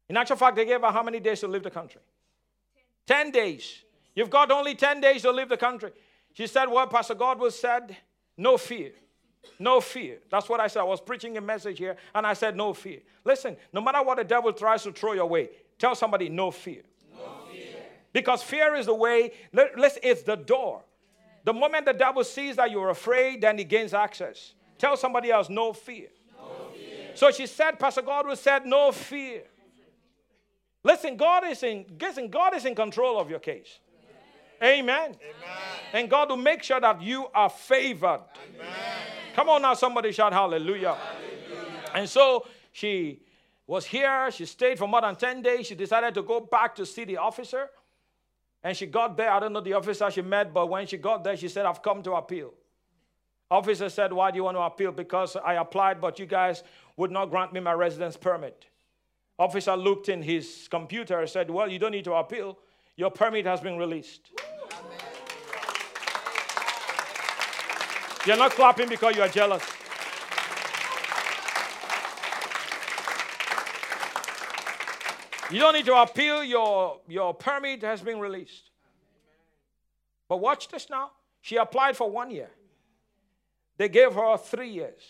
In 0.08 0.16
actual 0.16 0.36
fact, 0.36 0.56
they 0.56 0.64
gave 0.64 0.80
her 0.82 0.90
how 0.90 1.02
many 1.02 1.20
days 1.20 1.40
to 1.40 1.48
leave 1.48 1.62
the 1.62 1.70
country? 1.70 2.00
Ten 3.06 3.30
days. 3.30 3.82
You've 4.14 4.30
got 4.30 4.50
only 4.50 4.74
10 4.74 5.00
days 5.00 5.22
to 5.22 5.30
leave 5.30 5.48
the 5.48 5.56
country. 5.56 5.92
She 6.32 6.46
said, 6.46 6.66
Well, 6.66 6.86
Pastor 6.86 7.14
Godwill 7.14 7.52
said, 7.52 7.96
no 8.36 8.56
fear. 8.58 8.92
No 9.58 9.80
fear. 9.80 10.18
That's 10.30 10.48
what 10.48 10.60
I 10.60 10.66
said. 10.66 10.80
I 10.80 10.84
was 10.84 11.00
preaching 11.00 11.36
a 11.36 11.40
message 11.40 11.78
here 11.78 11.96
and 12.14 12.26
I 12.26 12.34
said, 12.34 12.56
No 12.56 12.74
fear. 12.74 13.00
Listen, 13.24 13.56
no 13.72 13.80
matter 13.80 14.02
what 14.02 14.18
the 14.18 14.24
devil 14.24 14.52
tries 14.52 14.82
to 14.82 14.92
throw 14.92 15.12
your 15.12 15.26
way, 15.26 15.50
tell 15.78 15.94
somebody, 15.94 16.28
No 16.28 16.50
fear. 16.50 16.82
No 17.14 17.30
fear. 17.50 17.76
Because 18.12 18.42
fear 18.42 18.74
is 18.74 18.86
the 18.86 18.94
way, 18.94 19.32
let's, 19.52 19.98
it's 20.02 20.22
the 20.22 20.36
door. 20.36 20.82
The 21.47 21.53
moment 21.53 21.86
the 21.86 21.92
devil 21.92 22.24
sees 22.24 22.57
that 22.57 22.72
you're 22.72 22.90
afraid, 22.90 23.40
then 23.40 23.57
he 23.57 23.62
gains 23.62 23.94
access. 23.94 24.55
Tell 24.78 24.97
somebody 24.97 25.30
else, 25.30 25.49
No 25.49 25.72
fear. 25.72 26.09
No 26.36 26.49
fear. 26.74 27.11
So 27.14 27.30
she 27.30 27.47
said, 27.47 27.78
Pastor 27.78 28.03
Godwill 28.03 28.36
said, 28.36 28.66
No 28.66 28.90
fear. 28.90 29.44
Listen, 30.82 31.16
God 31.16 31.47
is 31.47 31.62
in, 31.62 31.86
listen, 32.01 32.28
God 32.30 32.57
is 32.57 32.64
in 32.64 32.74
control 32.74 33.20
of 33.20 33.30
your 33.30 33.38
case. 33.38 33.78
Amen. 34.61 34.88
Amen. 34.88 35.16
And 35.92 36.11
God 36.11 36.30
will 36.30 36.36
make 36.36 36.64
sure 36.64 36.80
that 36.80 37.01
you 37.01 37.28
are 37.32 37.49
favored. 37.49 38.22
Amen. 38.57 38.72
Come 39.36 39.49
on 39.49 39.62
now, 39.62 39.74
somebody 39.74 40.11
shout 40.11 40.32
hallelujah. 40.32 40.94
hallelujah. 40.94 41.90
And 41.94 42.09
so 42.09 42.47
she 42.72 43.20
was 43.68 43.84
here. 43.84 44.30
She 44.32 44.47
stayed 44.47 44.78
for 44.78 44.88
more 44.88 45.01
than 45.01 45.14
10 45.14 45.42
days. 45.42 45.66
She 45.66 45.76
decided 45.76 46.12
to 46.14 46.22
go 46.22 46.40
back 46.40 46.74
to 46.76 46.86
see 46.86 47.05
the 47.05 47.18
officer. 47.18 47.68
And 48.66 48.76
she 48.76 48.86
got 48.86 49.16
there. 49.16 49.30
I 49.30 49.38
don't 49.38 49.52
know 49.52 49.60
the 49.60 49.74
officer 49.74 50.10
she 50.10 50.22
met, 50.22 50.52
but 50.52 50.66
when 50.66 50.88
she 50.88 50.96
got 50.96 51.22
there, 51.22 51.36
she 51.36 51.46
said, 51.48 51.66
I've 51.66 51.82
come 51.82 52.02
to 52.02 52.14
appeal. 52.14 52.52
Officer 53.48 53.88
said, 53.88 54.12
Why 54.12 54.32
do 54.32 54.38
you 54.38 54.42
want 54.42 54.56
to 54.56 54.60
appeal? 54.60 54.90
Because 54.90 55.36
I 55.36 55.54
applied, 55.54 56.00
but 56.00 56.18
you 56.18 56.26
guys 56.26 56.64
would 56.96 57.12
not 57.12 57.30
grant 57.30 57.52
me 57.52 57.60
my 57.60 57.74
residence 57.74 58.16
permit. 58.16 58.66
Officer 59.38 59.76
looked 59.76 60.08
in 60.08 60.20
his 60.20 60.66
computer 60.68 61.20
and 61.20 61.30
said, 61.30 61.48
Well, 61.48 61.70
you 61.70 61.78
don't 61.78 61.92
need 61.92 62.06
to 62.06 62.14
appeal 62.14 62.58
your 62.96 63.10
permit 63.10 63.46
has 63.46 63.60
been 63.60 63.76
released. 63.76 64.32
You're 68.26 68.36
not 68.36 68.50
clapping 68.50 68.88
because 68.88 69.14
you 69.14 69.22
are 69.22 69.28
jealous. 69.28 69.76
You 75.51 75.61
don't 75.61 75.74
need 75.74 75.86
to 75.86 75.94
appeal, 75.94 76.42
your, 76.42 77.01
your 77.07 77.34
permit 77.34 77.82
has 77.82 78.03
been 78.03 78.18
released. 78.18 78.70
But 80.28 80.38
watch 80.38 80.68
this 80.68 80.90
now. 80.90 81.12
She 81.40 81.57
applied 81.57 81.97
for 81.97 82.11
one 82.11 82.30
year. 82.30 82.51
They 83.76 83.88
gave 83.88 84.12
her 84.14 84.36
three 84.36 84.70
years. 84.70 85.01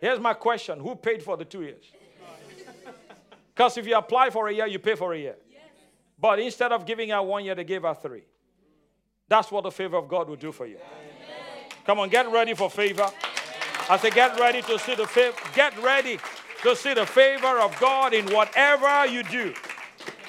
Here's 0.00 0.20
my 0.20 0.34
question 0.34 0.78
Who 0.78 0.94
paid 0.94 1.22
for 1.22 1.36
the 1.36 1.44
two 1.44 1.62
years? 1.62 1.84
Because 3.52 3.76
if 3.76 3.86
you 3.86 3.94
apply 3.94 4.30
for 4.30 4.48
a 4.48 4.54
year, 4.54 4.66
you 4.66 4.78
pay 4.78 4.94
for 4.94 5.12
a 5.12 5.18
year. 5.18 5.36
But 6.18 6.38
instead 6.38 6.72
of 6.72 6.86
giving 6.86 7.10
her 7.10 7.20
one 7.22 7.44
year, 7.44 7.54
they 7.54 7.64
gave 7.64 7.82
her 7.82 7.92
three. 7.92 8.22
That's 9.28 9.50
what 9.50 9.64
the 9.64 9.70
favor 9.70 9.98
of 9.98 10.08
God 10.08 10.28
will 10.28 10.36
do 10.36 10.50
for 10.50 10.64
you. 10.66 10.78
Come 11.84 11.98
on, 11.98 12.08
get 12.08 12.30
ready 12.32 12.54
for 12.54 12.70
favor. 12.70 13.10
I 13.88 13.98
say, 13.98 14.10
get 14.10 14.38
ready 14.38 14.62
to 14.62 14.78
see 14.78 14.94
the 14.94 15.06
favor. 15.06 15.36
Get 15.54 15.76
ready 15.82 16.18
to 16.62 16.76
see 16.76 16.94
the 16.94 17.04
favor 17.04 17.58
of 17.58 17.78
God 17.80 18.14
in 18.14 18.26
whatever 18.26 19.06
you 19.06 19.22
do. 19.24 19.52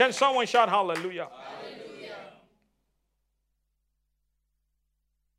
Can 0.01 0.11
someone 0.13 0.47
shout 0.47 0.67
hallelujah? 0.67 1.27
hallelujah? 1.29 2.15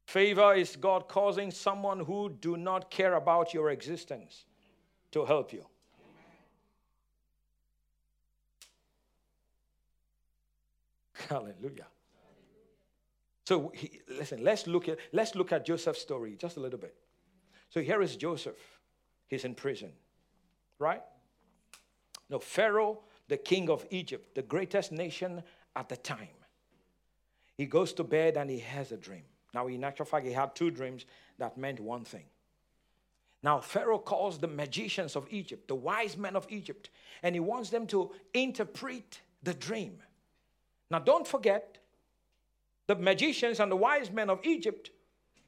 Favor 0.07 0.55
is 0.55 0.77
God 0.77 1.09
causing 1.09 1.51
someone 1.51 1.99
who 1.99 2.31
do 2.41 2.57
not 2.57 2.89
care 2.89 3.15
about 3.15 3.53
your 3.53 3.71
existence 3.71 4.45
to 5.11 5.25
help 5.25 5.53
you. 5.53 5.67
Hallelujah. 11.29 11.89
So 13.45 13.73
he, 13.75 13.99
listen, 14.09 14.45
let's 14.45 14.69
look 14.69 14.89
at 14.89 14.99
let's 15.13 15.35
look 15.35 15.51
at 15.51 15.67
Joseph's 15.67 16.03
story 16.03 16.37
just 16.39 16.57
a 16.57 16.61
little 16.61 16.79
bit. 16.79 16.95
So 17.69 17.81
here 17.81 18.01
is 18.01 18.15
Joseph. 18.15 18.79
He's 19.27 19.45
in 19.45 19.57
prison. 19.57 19.91
Right? 20.79 21.03
Now 22.31 22.39
Pharaoh, 22.39 23.01
the 23.33 23.39
king 23.39 23.71
of 23.71 23.87
Egypt, 23.89 24.35
the 24.35 24.43
greatest 24.43 24.93
nation 24.93 25.43
at 25.75 25.89
the 25.89 25.97
time. 25.97 26.37
He 27.57 27.65
goes 27.65 27.95
to 27.95 28.05
bed 28.05 28.37
and 28.37 28.51
he 28.51 28.59
has 28.59 28.93
a 28.93 28.99
dream. 28.99 29.23
Now, 29.55 29.69
in 29.69 29.83
actual 29.85 30.05
fact, 30.05 30.27
he 30.27 30.33
had 30.33 30.55
two 30.55 30.71
dreams 30.71 31.07
that 31.39 31.57
meant 31.57 31.81
one 31.81 32.05
thing. 32.05 32.27
Now, 33.43 33.59
Pharaoh 33.61 33.99
calls 33.99 34.39
the 34.39 34.49
magicians 34.49 35.17
of 35.17 35.27
Egypt, 35.31 35.67
the 35.67 35.75
wise 35.75 36.19
men 36.19 36.37
of 36.37 36.47
Egypt, 36.51 36.91
and 37.23 37.35
he 37.35 37.41
wants 37.41 37.71
them 37.71 37.87
to 37.87 38.11
interpret 38.35 39.23
the 39.43 39.55
dream. 39.55 40.03
Now, 40.91 40.99
don't 40.99 41.27
forget, 41.27 41.79
the 42.87 42.97
magicians 42.97 43.61
and 43.61 43.73
the 43.73 43.77
wise 43.77 44.11
men 44.11 44.29
of 44.29 44.41
Egypt 44.45 44.91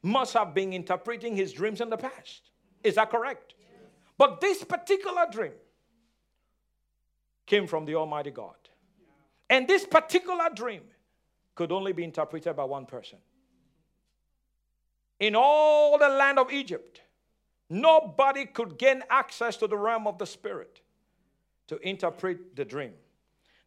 must 0.02 0.32
have 0.32 0.54
been 0.54 0.72
interpreting 0.72 1.36
his 1.36 1.52
dreams 1.52 1.82
in 1.82 1.90
the 1.90 1.98
past. 1.98 2.48
Is 2.82 2.94
that 2.94 3.10
correct? 3.10 3.52
Yes. 3.58 3.90
But 4.16 4.40
this 4.40 4.64
particular 4.64 5.26
dream 5.30 5.52
came 7.46 7.66
from 7.66 7.84
the 7.84 7.94
Almighty 7.94 8.30
God. 8.30 8.56
And 9.50 9.68
this 9.68 9.84
particular 9.84 10.48
dream 10.54 10.82
could 11.54 11.70
only 11.70 11.92
be 11.92 12.04
interpreted 12.04 12.56
by 12.56 12.64
one 12.64 12.86
person. 12.86 13.18
In 15.20 15.36
all 15.36 15.98
the 15.98 16.08
land 16.08 16.38
of 16.38 16.52
Egypt, 16.52 17.02
nobody 17.70 18.46
could 18.46 18.78
gain 18.78 19.02
access 19.10 19.56
to 19.58 19.66
the 19.66 19.76
realm 19.76 20.06
of 20.06 20.18
the 20.18 20.26
Spirit 20.26 20.80
to 21.68 21.78
interpret 21.78 22.56
the 22.56 22.64
dream. 22.64 22.92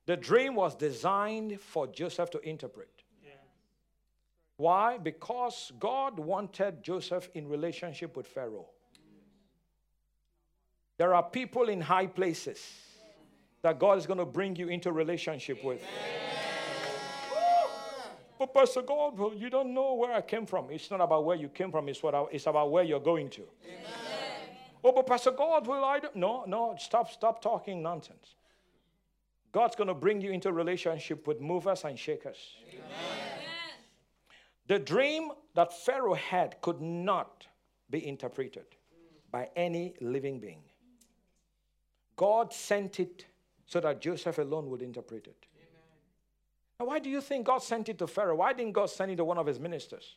The 0.05 0.17
dream 0.17 0.55
was 0.55 0.75
designed 0.75 1.59
for 1.59 1.87
Joseph 1.87 2.29
to 2.31 2.39
interpret. 2.39 2.89
Why? 4.57 4.97
Because 4.97 5.71
God 5.79 6.17
wanted 6.17 6.81
Joseph 6.81 7.29
in 7.35 7.47
relationship 7.47 8.17
with 8.17 8.25
Pharaoh. 8.27 8.65
There 10.97 11.13
are 11.13 11.21
people 11.21 11.69
in 11.69 11.79
high 11.79 12.07
places 12.07 12.59
that 13.67 13.79
God 13.79 13.97
is 13.97 14.05
going 14.05 14.19
to 14.19 14.25
bring 14.25 14.55
you 14.55 14.69
into 14.69 14.93
relationship 14.93 15.61
with. 15.61 15.81
But 18.39 18.53
Pastor 18.53 18.81
Godwill, 18.81 19.37
you 19.37 19.49
don't 19.49 19.73
know 19.73 19.95
where 19.95 20.13
I 20.13 20.21
came 20.21 20.45
from. 20.45 20.69
It's 20.69 20.89
not 20.89 21.01
about 21.01 21.25
where 21.25 21.35
you 21.35 21.49
came 21.49 21.69
from, 21.69 21.89
it's, 21.89 22.01
what 22.01 22.15
I, 22.15 22.23
it's 22.31 22.47
about 22.47 22.71
where 22.71 22.85
you're 22.85 23.01
going 23.01 23.29
to. 23.31 23.41
Amen. 23.41 24.55
Oh, 24.85 24.93
but 24.93 25.05
Pastor 25.05 25.31
Godwill, 25.31 25.83
I 25.83 25.99
don't. 25.99 26.15
No, 26.15 26.45
no, 26.47 26.75
stop, 26.79 27.11
stop 27.11 27.41
talking 27.41 27.81
nonsense. 27.81 28.35
God's 29.51 29.75
going 29.75 29.89
to 29.89 29.93
bring 29.93 30.21
you 30.21 30.31
into 30.31 30.53
relationship 30.53 31.27
with 31.27 31.41
movers 31.41 31.83
and 31.83 31.99
shakers. 31.99 32.37
Amen. 32.69 32.85
The 34.67 34.79
dream 34.79 35.31
that 35.55 35.73
Pharaoh 35.73 36.13
had 36.13 36.61
could 36.61 36.79
not 36.79 37.45
be 37.89 38.07
interpreted 38.07 38.67
by 39.29 39.49
any 39.57 39.93
living 39.99 40.39
being. 40.39 40.61
God 42.15 42.53
sent 42.53 43.01
it 43.01 43.25
so 43.67 43.79
that 43.81 44.01
Joseph 44.01 44.37
alone 44.39 44.69
would 44.69 44.81
interpret 44.81 45.27
it. 45.27 45.45
Now, 46.79 46.87
why 46.87 46.99
do 46.99 47.09
you 47.09 47.21
think 47.21 47.45
God 47.45 47.61
sent 47.61 47.89
it 47.89 47.97
to 47.99 48.07
Pharaoh? 48.07 48.37
Why 48.37 48.53
didn't 48.53 48.73
God 48.73 48.89
send 48.89 49.11
it 49.11 49.17
to 49.17 49.25
one 49.25 49.37
of 49.37 49.45
his 49.45 49.59
ministers? 49.59 50.15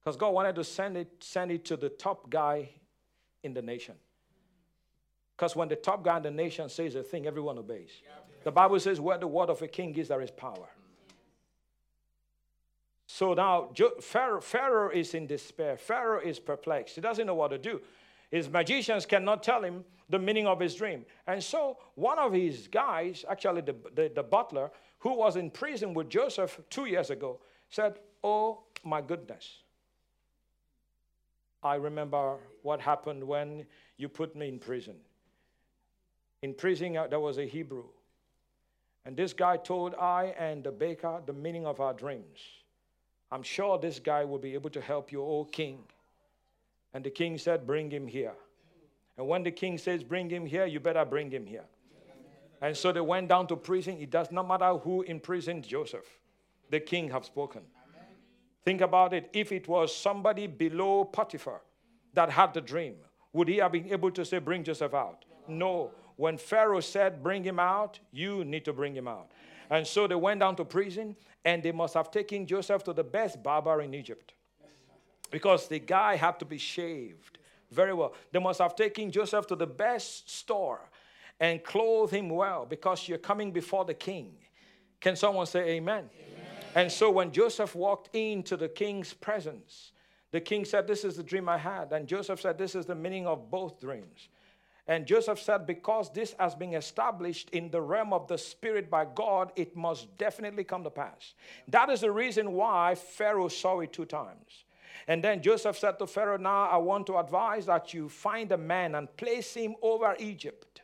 Because 0.00 0.16
God 0.16 0.30
wanted 0.30 0.54
to 0.54 0.64
send 0.64 0.96
it, 0.96 1.12
send 1.20 1.50
it 1.50 1.64
to 1.66 1.76
the 1.76 1.90
top 1.90 2.30
guy 2.30 2.70
in 3.42 3.52
the 3.52 3.60
nation. 3.60 3.94
Because 5.36 5.54
when 5.56 5.68
the 5.68 5.76
top 5.76 6.02
guy 6.04 6.16
in 6.18 6.22
the 6.22 6.30
nation 6.30 6.68
says 6.68 6.94
a 6.94 7.02
thing, 7.02 7.26
everyone 7.26 7.58
obeys. 7.58 7.90
The 8.44 8.52
Bible 8.52 8.80
says, 8.80 9.00
where 9.00 9.18
the 9.18 9.26
word 9.26 9.50
of 9.50 9.60
a 9.60 9.68
king 9.68 9.94
is, 9.96 10.08
there 10.08 10.22
is 10.22 10.30
power. 10.30 10.68
So 13.06 13.34
now 13.34 13.70
Pharaoh, 14.00 14.40
Pharaoh 14.40 14.90
is 14.90 15.14
in 15.14 15.26
despair. 15.26 15.76
Pharaoh 15.76 16.20
is 16.20 16.38
perplexed. 16.38 16.94
He 16.94 17.00
doesn't 17.00 17.26
know 17.26 17.34
what 17.34 17.48
to 17.48 17.58
do. 17.58 17.80
His 18.30 18.48
magicians 18.48 19.06
cannot 19.06 19.42
tell 19.42 19.62
him 19.62 19.84
the 20.08 20.18
meaning 20.18 20.46
of 20.46 20.60
his 20.60 20.74
dream. 20.74 21.04
And 21.26 21.42
so 21.42 21.78
one 21.94 22.18
of 22.18 22.32
his 22.32 22.68
guys, 22.68 23.24
actually 23.28 23.62
the, 23.62 23.74
the, 23.94 24.12
the, 24.14 24.22
butler, 24.22 24.70
who 24.98 25.14
was 25.14 25.36
in 25.36 25.50
prison 25.50 25.94
with 25.94 26.08
Joseph 26.08 26.60
two 26.68 26.86
years 26.86 27.10
ago, 27.10 27.40
said, 27.68 27.98
Oh 28.22 28.60
my 28.84 29.00
goodness. 29.00 29.62
I 31.62 31.74
remember 31.74 32.38
what 32.62 32.80
happened 32.80 33.22
when 33.22 33.66
you 33.96 34.08
put 34.08 34.34
me 34.34 34.48
in 34.48 34.58
prison. 34.58 34.96
In 36.42 36.54
prison, 36.54 36.96
uh, 36.96 37.06
there 37.06 37.20
was 37.20 37.38
a 37.38 37.44
Hebrew. 37.44 37.84
And 39.04 39.16
this 39.16 39.32
guy 39.32 39.56
told 39.56 39.94
I 39.94 40.34
and 40.38 40.64
the 40.64 40.72
baker 40.72 41.20
the 41.24 41.32
meaning 41.32 41.66
of 41.66 41.80
our 41.80 41.92
dreams. 41.92 42.40
I'm 43.30 43.42
sure 43.42 43.78
this 43.78 43.98
guy 43.98 44.24
will 44.24 44.38
be 44.38 44.54
able 44.54 44.70
to 44.70 44.80
help 44.80 45.12
you, 45.12 45.22
O 45.22 45.44
king. 45.44 45.84
And 46.92 47.04
the 47.04 47.10
king 47.10 47.38
said, 47.38 47.66
Bring 47.66 47.90
him 47.90 48.06
here. 48.06 48.34
And 49.16 49.28
when 49.28 49.42
the 49.42 49.50
king 49.50 49.78
says, 49.78 50.02
Bring 50.02 50.28
him 50.28 50.46
here, 50.46 50.66
you 50.66 50.80
better 50.80 51.04
bring 51.04 51.30
him 51.30 51.46
here. 51.46 51.64
And 52.60 52.76
so 52.76 52.92
they 52.92 53.00
went 53.00 53.28
down 53.28 53.46
to 53.48 53.56
prison. 53.56 53.98
It 53.98 54.10
does 54.10 54.30
not 54.30 54.46
matter 54.46 54.76
who 54.76 55.02
imprisoned 55.02 55.66
Joseph, 55.66 56.04
the 56.68 56.80
king 56.80 57.10
have 57.10 57.24
spoken. 57.24 57.62
Think 58.64 58.82
about 58.82 59.14
it. 59.14 59.30
If 59.32 59.52
it 59.52 59.66
was 59.66 59.94
somebody 59.96 60.46
below 60.46 61.04
Potiphar 61.04 61.62
that 62.12 62.30
had 62.30 62.52
the 62.52 62.60
dream, 62.60 62.96
would 63.32 63.48
he 63.48 63.56
have 63.56 63.72
been 63.72 63.90
able 63.90 64.10
to 64.10 64.24
say, 64.24 64.38
Bring 64.38 64.64
Joseph 64.64 64.94
out? 64.94 65.24
No. 65.48 65.92
When 66.16 66.36
Pharaoh 66.36 66.80
said, 66.80 67.22
Bring 67.22 67.44
him 67.44 67.58
out, 67.58 67.98
you 68.12 68.44
need 68.44 68.64
to 68.66 68.72
bring 68.72 68.94
him 68.94 69.08
out. 69.08 69.30
And 69.70 69.86
so 69.86 70.06
they 70.06 70.16
went 70.16 70.40
down 70.40 70.56
to 70.56 70.64
prison, 70.64 71.16
and 71.44 71.62
they 71.62 71.72
must 71.72 71.94
have 71.94 72.10
taken 72.10 72.46
Joseph 72.46 72.82
to 72.84 72.92
the 72.92 73.04
best 73.04 73.42
barber 73.42 73.80
in 73.80 73.94
Egypt 73.94 74.34
because 75.30 75.68
the 75.68 75.78
guy 75.78 76.16
had 76.16 76.38
to 76.38 76.44
be 76.44 76.58
shaved 76.58 77.38
very 77.70 77.94
well. 77.94 78.14
They 78.32 78.38
must 78.38 78.60
have 78.60 78.74
taken 78.74 79.10
Joseph 79.10 79.46
to 79.48 79.56
the 79.56 79.66
best 79.66 80.30
store 80.30 80.80
and 81.38 81.62
clothed 81.62 82.12
him 82.12 82.28
well 82.28 82.66
because 82.66 83.08
you're 83.08 83.18
coming 83.18 83.52
before 83.52 83.84
the 83.84 83.94
king. 83.94 84.32
Can 85.00 85.16
someone 85.16 85.46
say 85.46 85.70
amen? 85.70 86.10
amen? 86.14 86.44
And 86.74 86.92
so 86.92 87.10
when 87.10 87.32
Joseph 87.32 87.74
walked 87.74 88.14
into 88.14 88.56
the 88.56 88.68
king's 88.68 89.14
presence, 89.14 89.92
the 90.30 90.40
king 90.40 90.64
said, 90.64 90.86
This 90.86 91.04
is 91.04 91.16
the 91.16 91.22
dream 91.22 91.48
I 91.48 91.58
had. 91.58 91.92
And 91.92 92.06
Joseph 92.06 92.40
said, 92.40 92.58
This 92.58 92.74
is 92.74 92.86
the 92.86 92.94
meaning 92.94 93.26
of 93.26 93.50
both 93.50 93.80
dreams. 93.80 94.28
And 94.86 95.06
Joseph 95.06 95.40
said, 95.40 95.66
Because 95.66 96.12
this 96.12 96.34
has 96.38 96.54
been 96.54 96.74
established 96.74 97.50
in 97.50 97.70
the 97.70 97.80
realm 97.80 98.12
of 98.12 98.28
the 98.28 98.38
Spirit 98.38 98.90
by 98.90 99.06
God, 99.06 99.52
it 99.56 99.76
must 99.76 100.16
definitely 100.18 100.64
come 100.64 100.84
to 100.84 100.90
pass. 100.90 101.34
That 101.68 101.90
is 101.90 102.02
the 102.02 102.10
reason 102.10 102.52
why 102.52 102.94
Pharaoh 102.94 103.48
saw 103.48 103.80
it 103.80 103.92
two 103.92 104.04
times. 104.04 104.64
And 105.06 105.22
then 105.22 105.42
Joseph 105.42 105.78
said 105.78 105.98
to 105.98 106.06
Pharaoh, 106.06 106.36
Now 106.36 106.68
I 106.68 106.76
want 106.76 107.06
to 107.08 107.18
advise 107.18 107.66
that 107.66 107.94
you 107.94 108.08
find 108.08 108.50
a 108.52 108.56
man 108.58 108.94
and 108.94 109.14
place 109.16 109.54
him 109.54 109.74
over 109.82 110.14
Egypt. 110.18 110.82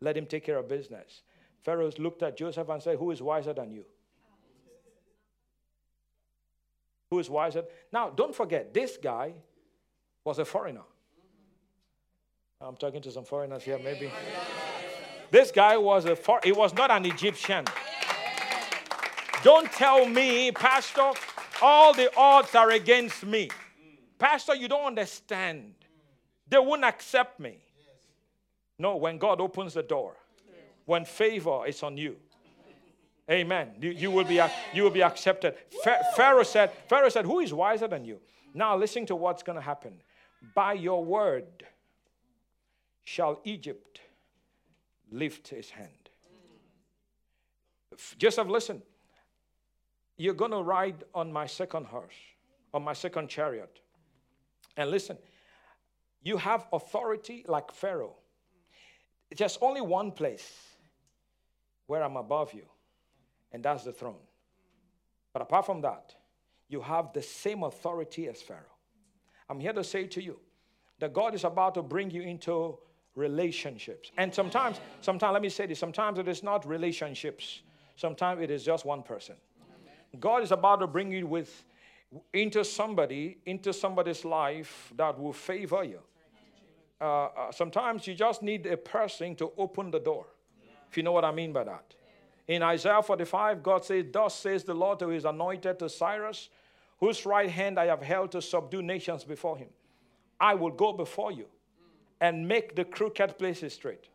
Let 0.00 0.16
him 0.16 0.26
take 0.26 0.44
care 0.44 0.58
of 0.58 0.68
business. 0.68 1.22
Pharaoh 1.62 1.90
looked 1.98 2.22
at 2.22 2.36
Joseph 2.36 2.68
and 2.68 2.82
said, 2.82 2.98
Who 2.98 3.10
is 3.10 3.22
wiser 3.22 3.52
than 3.52 3.72
you? 3.72 3.84
Who 7.10 7.18
is 7.18 7.30
wiser? 7.30 7.64
Now, 7.92 8.10
don't 8.10 8.34
forget, 8.34 8.74
this 8.74 8.96
guy 8.96 9.32
was 10.24 10.38
a 10.38 10.44
foreigner. 10.44 10.82
I'm 12.60 12.76
talking 12.76 13.02
to 13.02 13.10
some 13.10 13.24
foreigners 13.24 13.62
here, 13.62 13.78
maybe. 13.78 14.10
This 15.30 15.50
guy 15.50 15.76
was 15.76 16.04
a 16.04 16.16
for, 16.16 16.40
he 16.42 16.52
was 16.52 16.72
not 16.74 16.90
an 16.90 17.04
Egyptian. 17.04 17.64
Don't 19.42 19.70
tell 19.70 20.06
me, 20.06 20.50
Pastor, 20.50 21.12
all 21.62 21.92
the 21.92 22.14
odds 22.16 22.54
are 22.54 22.70
against 22.70 23.24
me. 23.24 23.50
Pastor, 24.18 24.54
you 24.54 24.68
don't 24.68 24.84
understand. 24.84 25.74
They 26.48 26.58
won't 26.58 26.84
accept 26.84 27.40
me. 27.40 27.58
No, 28.78 28.96
when 28.96 29.18
God 29.18 29.40
opens 29.40 29.74
the 29.74 29.82
door, 29.82 30.16
when 30.84 31.04
favor 31.04 31.66
is 31.66 31.82
on 31.82 31.96
you. 31.96 32.16
Amen. 33.30 33.70
You, 33.80 33.90
you 33.90 34.10
will 34.10 34.24
be 34.24 34.40
you 34.72 34.82
will 34.84 34.90
be 34.90 35.02
accepted. 35.02 35.54
Pharaoh 36.14 36.44
said, 36.44 36.70
Pharaoh 36.88 37.08
said, 37.08 37.24
Who 37.24 37.40
is 37.40 37.52
wiser 37.52 37.88
than 37.88 38.04
you? 38.04 38.20
Now 38.54 38.76
listen 38.76 39.04
to 39.06 39.16
what's 39.16 39.42
going 39.42 39.56
to 39.56 39.62
happen. 39.62 40.00
By 40.54 40.74
your 40.74 41.04
word 41.04 41.64
shall 43.04 43.40
Egypt 43.44 44.00
lift 45.10 45.48
his 45.48 45.70
hand. 45.70 45.90
Joseph, 48.18 48.48
listen. 48.48 48.82
You're 50.16 50.34
going 50.34 50.50
to 50.52 50.62
ride 50.62 51.04
on 51.14 51.32
my 51.32 51.46
second 51.46 51.86
horse, 51.86 52.14
on 52.72 52.82
my 52.82 52.92
second 52.92 53.28
chariot. 53.28 53.80
And 54.76 54.90
listen, 54.90 55.18
you 56.22 56.36
have 56.36 56.66
authority 56.72 57.44
like 57.48 57.72
Pharaoh. 57.72 58.16
There's 59.36 59.58
only 59.60 59.80
one 59.80 60.12
place 60.12 60.50
where 61.86 62.02
I'm 62.02 62.16
above 62.16 62.52
you, 62.52 62.66
and 63.52 63.62
that's 63.62 63.84
the 63.84 63.92
throne. 63.92 64.22
But 65.32 65.42
apart 65.42 65.66
from 65.66 65.82
that, 65.82 66.14
you 66.68 66.80
have 66.80 67.12
the 67.12 67.22
same 67.22 67.62
authority 67.62 68.28
as 68.28 68.42
Pharaoh. 68.42 68.62
I'm 69.48 69.60
here 69.60 69.72
to 69.72 69.84
say 69.84 70.06
to 70.06 70.22
you 70.22 70.38
that 70.98 71.12
God 71.12 71.34
is 71.34 71.44
about 71.44 71.74
to 71.74 71.82
bring 71.82 72.10
you 72.10 72.22
into 72.22 72.78
relationships. 73.14 74.10
And 74.16 74.34
sometimes, 74.34 74.80
sometimes, 75.00 75.32
let 75.32 75.42
me 75.42 75.48
say 75.48 75.66
this 75.66 75.78
sometimes 75.78 76.18
it 76.18 76.28
is 76.28 76.42
not 76.42 76.66
relationships, 76.66 77.62
sometimes 77.96 78.42
it 78.42 78.50
is 78.50 78.64
just 78.64 78.84
one 78.84 79.02
person. 79.02 79.36
God 80.20 80.42
is 80.42 80.52
about 80.52 80.80
to 80.80 80.86
bring 80.86 81.12
you 81.12 81.26
with 81.26 81.64
into 82.32 82.64
somebody, 82.64 83.38
into 83.46 83.72
somebody's 83.72 84.24
life 84.24 84.92
that 84.96 85.18
will 85.18 85.32
favor 85.32 85.84
you. 85.84 86.00
Uh, 87.00 87.24
uh, 87.24 87.52
sometimes 87.52 88.06
you 88.06 88.14
just 88.14 88.42
need 88.42 88.66
a 88.66 88.76
person 88.76 89.34
to 89.36 89.52
open 89.58 89.90
the 89.90 89.98
door, 89.98 90.26
if 90.88 90.96
you 90.96 91.02
know 91.02 91.12
what 91.12 91.24
I 91.24 91.32
mean 91.32 91.52
by 91.52 91.64
that. 91.64 91.94
In 92.48 92.62
Isaiah 92.62 93.02
45, 93.02 93.62
God 93.62 93.84
says, 93.84 94.04
Thus 94.10 94.34
says 94.34 94.64
the 94.64 94.72
Lord 94.72 94.98
to 95.00 95.08
his 95.08 95.24
anointed 95.24 95.78
to 95.80 95.88
Cyrus, 95.88 96.48
whose 96.98 97.26
right 97.26 97.50
hand 97.50 97.78
I 97.78 97.86
have 97.86 98.02
held 98.02 98.32
to 98.32 98.40
subdue 98.40 98.82
nations 98.82 99.24
before 99.24 99.58
him. 99.58 99.68
I 100.40 100.54
will 100.54 100.70
go 100.70 100.92
before 100.92 101.32
you 101.32 101.46
and 102.20 102.46
make 102.46 102.76
the 102.76 102.84
crooked 102.84 103.36
places 103.36 103.74
straight. 103.74 104.08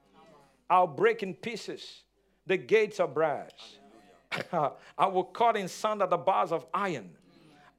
I'll 0.70 0.88
break 0.88 1.22
in 1.22 1.34
pieces 1.36 2.04
the 2.48 2.58
gates 2.58 3.00
of 3.00 3.14
brass. 3.14 3.52
I 4.98 5.08
will 5.08 5.26
cut 5.26 5.58
in 5.58 5.68
sunder 5.68 6.08
the 6.08 6.18
bars 6.18 6.52
of 6.52 6.66
iron. 6.74 7.10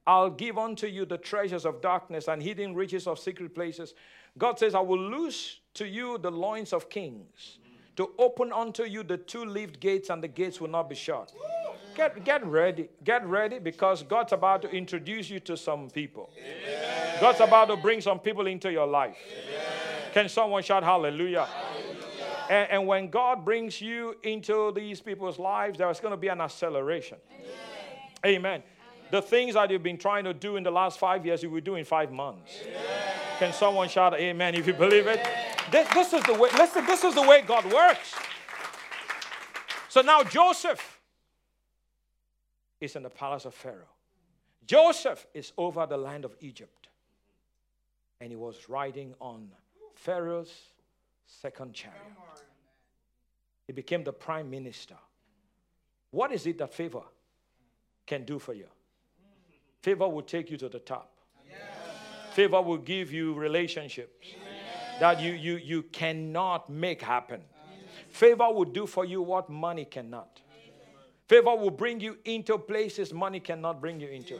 I'll 0.05 0.29
give 0.29 0.57
unto 0.57 0.87
you 0.87 1.05
the 1.05 1.17
treasures 1.17 1.65
of 1.65 1.81
darkness 1.81 2.27
and 2.27 2.43
hidden 2.43 2.75
riches 2.75 3.07
of 3.07 3.19
secret 3.19 3.55
places. 3.55 3.93
God 4.37 4.59
says, 4.59 4.75
I 4.75 4.81
will 4.81 4.99
loose 4.99 5.59
to 5.75 5.87
you 5.87 6.17
the 6.17 6.31
loins 6.31 6.73
of 6.73 6.89
kings, 6.89 7.59
to 7.95 8.11
open 8.17 8.51
unto 8.51 8.83
you 8.83 9.03
the 9.03 9.17
two 9.17 9.45
leaved 9.45 9.79
gates, 9.79 10.09
and 10.09 10.21
the 10.21 10.27
gates 10.27 10.59
will 10.59 10.69
not 10.69 10.89
be 10.89 10.95
shut. 10.95 11.31
Get, 11.95 12.25
get 12.25 12.45
ready. 12.45 12.89
Get 13.03 13.25
ready 13.25 13.59
because 13.59 14.03
God's 14.03 14.33
about 14.33 14.63
to 14.63 14.69
introduce 14.69 15.29
you 15.29 15.39
to 15.41 15.55
some 15.55 15.89
people. 15.89 16.31
Amen. 16.37 17.17
God's 17.21 17.39
about 17.39 17.65
to 17.65 17.77
bring 17.77 18.01
some 18.01 18.19
people 18.19 18.47
into 18.47 18.71
your 18.71 18.87
life. 18.87 19.15
Amen. 19.31 19.63
Can 20.11 20.29
someone 20.29 20.63
shout 20.63 20.83
hallelujah? 20.83 21.45
hallelujah. 21.45 21.72
And, 22.49 22.71
and, 22.71 22.87
when 22.87 23.09
God 23.09 23.45
brings 23.45 23.79
you 23.79 24.15
into 24.23 24.71
these 24.73 25.01
people's 25.01 25.39
lives, 25.39 25.77
there's 25.77 25.99
going 25.99 26.11
to 26.11 26.17
be 26.17 26.27
an 26.27 26.41
acceleration. 26.41 27.17
Amen. 28.25 28.35
Amen. 28.35 28.63
The 29.11 29.21
things 29.21 29.53
that 29.53 29.69
you've 29.69 29.83
been 29.83 29.97
trying 29.97 30.23
to 30.23 30.33
do 30.33 30.57
in 30.57 30.63
the 30.63 30.71
last 30.71 30.99
five 30.99 31.25
years, 31.25 31.43
you 31.43 31.49
will 31.49 31.61
do 31.61 31.75
in 31.75 31.85
five 31.85 32.11
months. 32.11 32.59
Can 33.39 33.53
someone 33.53 33.87
shout 33.87 34.13
amen 34.15 34.55
if 34.55 34.65
you 34.65 34.73
believe 34.73 35.07
it? 35.07 35.25
This, 35.71 35.87
this 35.93 36.13
is 36.13 36.23
the 36.23 36.33
way, 36.33 36.49
listen, 36.57 36.85
this 36.85 37.03
is 37.03 37.15
the 37.15 37.21
way 37.21 37.41
God 37.41 37.71
works. 37.71 38.15
So 39.89 40.01
now 40.01 40.23
Joseph 40.23 40.99
is 42.81 42.95
in 42.95 43.03
the 43.03 43.09
palace 43.09 43.45
of 43.45 43.53
Pharaoh. 43.53 43.93
Joseph 44.65 45.25
is 45.33 45.53
over 45.57 45.85
the 45.85 45.97
land 45.97 46.25
of 46.25 46.35
Egypt. 46.39 46.87
And 48.19 48.31
he 48.31 48.35
was 48.35 48.69
riding 48.69 49.13
on 49.19 49.49
Pharaoh's 49.95 50.72
second 51.25 51.73
chariot. 51.73 52.01
He 53.67 53.73
became 53.73 54.03
the 54.03 54.13
prime 54.13 54.49
minister. 54.49 54.95
What 56.11 56.31
is 56.31 56.45
it 56.45 56.57
that 56.59 56.73
favor 56.73 57.03
can 58.05 58.23
do 58.23 58.39
for 58.39 58.53
you? 58.53 58.67
Favor 59.81 60.07
will 60.07 60.21
take 60.21 60.51
you 60.51 60.57
to 60.57 60.69
the 60.69 60.79
top. 60.79 61.09
Favor 62.31 62.61
will 62.61 62.77
give 62.77 63.11
you 63.11 63.33
relationships 63.33 64.27
that 64.99 65.21
you, 65.21 65.33
you, 65.33 65.57
you 65.57 65.83
cannot 65.83 66.69
make 66.69 67.01
happen. 67.01 67.41
Favor 68.09 68.51
will 68.51 68.65
do 68.65 68.85
for 68.85 69.05
you 69.05 69.21
what 69.21 69.49
money 69.49 69.85
cannot. 69.85 70.41
Favor 71.27 71.55
will 71.55 71.71
bring 71.71 71.99
you 71.99 72.17
into 72.25 72.57
places 72.57 73.13
money 73.13 73.39
cannot 73.39 73.81
bring 73.81 73.99
you 73.99 74.07
into. 74.07 74.39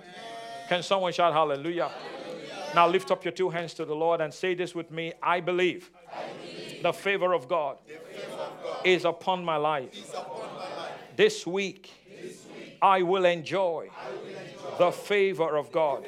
Can 0.70 0.84
someone 0.84 1.12
shout 1.14 1.34
hallelujah? 1.34 1.90
hallelujah? 1.90 2.74
Now 2.76 2.88
lift 2.88 3.12
up 3.12 3.24
your 3.24 3.32
two 3.32 3.50
hands 3.50 3.74
to 3.76 3.86
the 3.86 3.96
Lord 3.96 4.22
and 4.22 4.34
say 4.34 4.54
this 4.54 4.76
with 4.76 4.92
me 4.92 5.14
I 5.22 5.40
believe, 5.40 5.92
I 6.12 6.28
believe 6.28 6.43
the, 6.84 6.94
favor 6.94 7.34
of 7.34 7.48
God, 7.48 7.78
favor 7.86 8.04
of 8.34 8.64
God 8.64 8.86
is 8.86 9.06
upon 9.06 9.44
my 9.44 9.58
life. 9.58 10.14
Upon 10.14 10.56
my 10.56 10.76
life. 10.76 10.92
This, 11.16 11.48
week, 11.48 11.92
this 12.22 12.46
week, 12.56 12.78
I 12.82 13.02
will 13.02 13.26
enjoy, 13.26 13.90
I 13.96 14.12
will 14.12 14.18
enjoy 14.18 14.78
the 14.78 14.92
favor 14.92 15.58
of 15.58 15.72
God. 15.72 16.06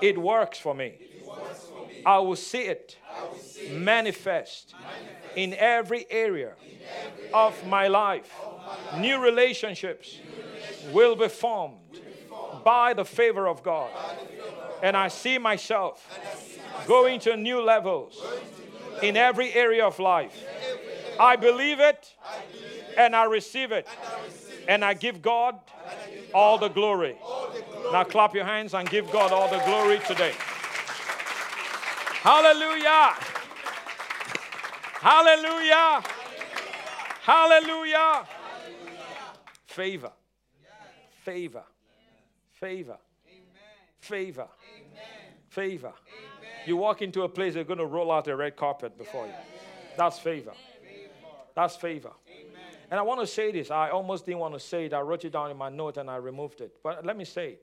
It 0.00 0.16
works 0.16 0.58
for 0.58 0.74
me. 0.74 0.94
I 2.06 2.18
will 2.18 2.36
see 2.36 2.62
it, 2.62 2.96
manifest, 3.70 4.74
in 5.34 5.54
every 5.54 6.06
area 6.10 6.54
of 7.34 7.66
my 7.66 7.88
life. 7.88 8.32
New 8.98 9.18
relationships 9.18 10.18
will 10.92 11.16
be 11.16 11.28
formed 11.28 11.76
by 12.64 12.94
the 12.94 13.04
favor 13.04 13.46
of 13.46 13.62
God. 13.62 13.90
And 14.82 14.96
I 14.96 15.08
see 15.08 15.38
myself 15.38 16.18
going 16.86 17.20
to 17.20 17.36
new 17.36 17.60
levels 17.60 18.22
in 19.02 19.16
every 19.16 19.52
area 19.52 19.84
of 19.84 19.98
life. 19.98 20.44
I 21.18 21.36
believe 21.36 21.80
it 21.80 22.14
and 22.96 23.14
I 23.14 23.24
receive 23.24 23.72
it. 23.72 23.86
And 24.68 24.84
I 24.84 24.94
give 24.94 25.22
God 25.22 25.58
all 26.34 26.58
the 26.58 26.68
glory. 26.68 27.16
Now 27.92 28.04
clap 28.04 28.34
your 28.34 28.44
hands 28.44 28.74
and 28.74 28.88
give 28.88 29.10
God 29.10 29.32
all 29.32 29.48
the 29.48 29.62
glory 29.64 29.98
today. 30.06 30.32
Hallelujah. 32.20 33.14
Hallelujah. 35.00 36.02
Hallelujah. 37.22 38.26
Favor. 39.66 40.12
Favor. 41.22 41.62
Favor. 42.52 42.98
Favor. 44.00 44.48
Favor. 45.48 45.92
You 46.66 46.76
walk 46.76 47.02
into 47.02 47.22
a 47.22 47.28
place, 47.28 47.54
they're 47.54 47.64
going 47.64 47.78
to 47.78 47.86
roll 47.86 48.12
out 48.12 48.28
a 48.28 48.36
red 48.36 48.56
carpet 48.56 48.96
before 48.98 49.26
you. 49.26 49.32
That's 49.96 50.18
favor. 50.18 50.52
That's 51.54 51.76
favor. 51.76 52.12
And 52.90 52.98
I 52.98 53.02
want 53.02 53.20
to 53.20 53.26
say 53.26 53.52
this. 53.52 53.70
I 53.70 53.90
almost 53.90 54.24
didn't 54.24 54.38
want 54.38 54.54
to 54.54 54.60
say 54.60 54.86
it. 54.86 54.94
I 54.94 55.00
wrote 55.00 55.24
it 55.24 55.32
down 55.32 55.50
in 55.50 55.56
my 55.56 55.68
note 55.68 55.96
and 55.98 56.08
I 56.08 56.16
removed 56.16 56.60
it. 56.60 56.76
But 56.82 57.04
let 57.04 57.16
me 57.16 57.24
say 57.24 57.50
it. 57.50 57.62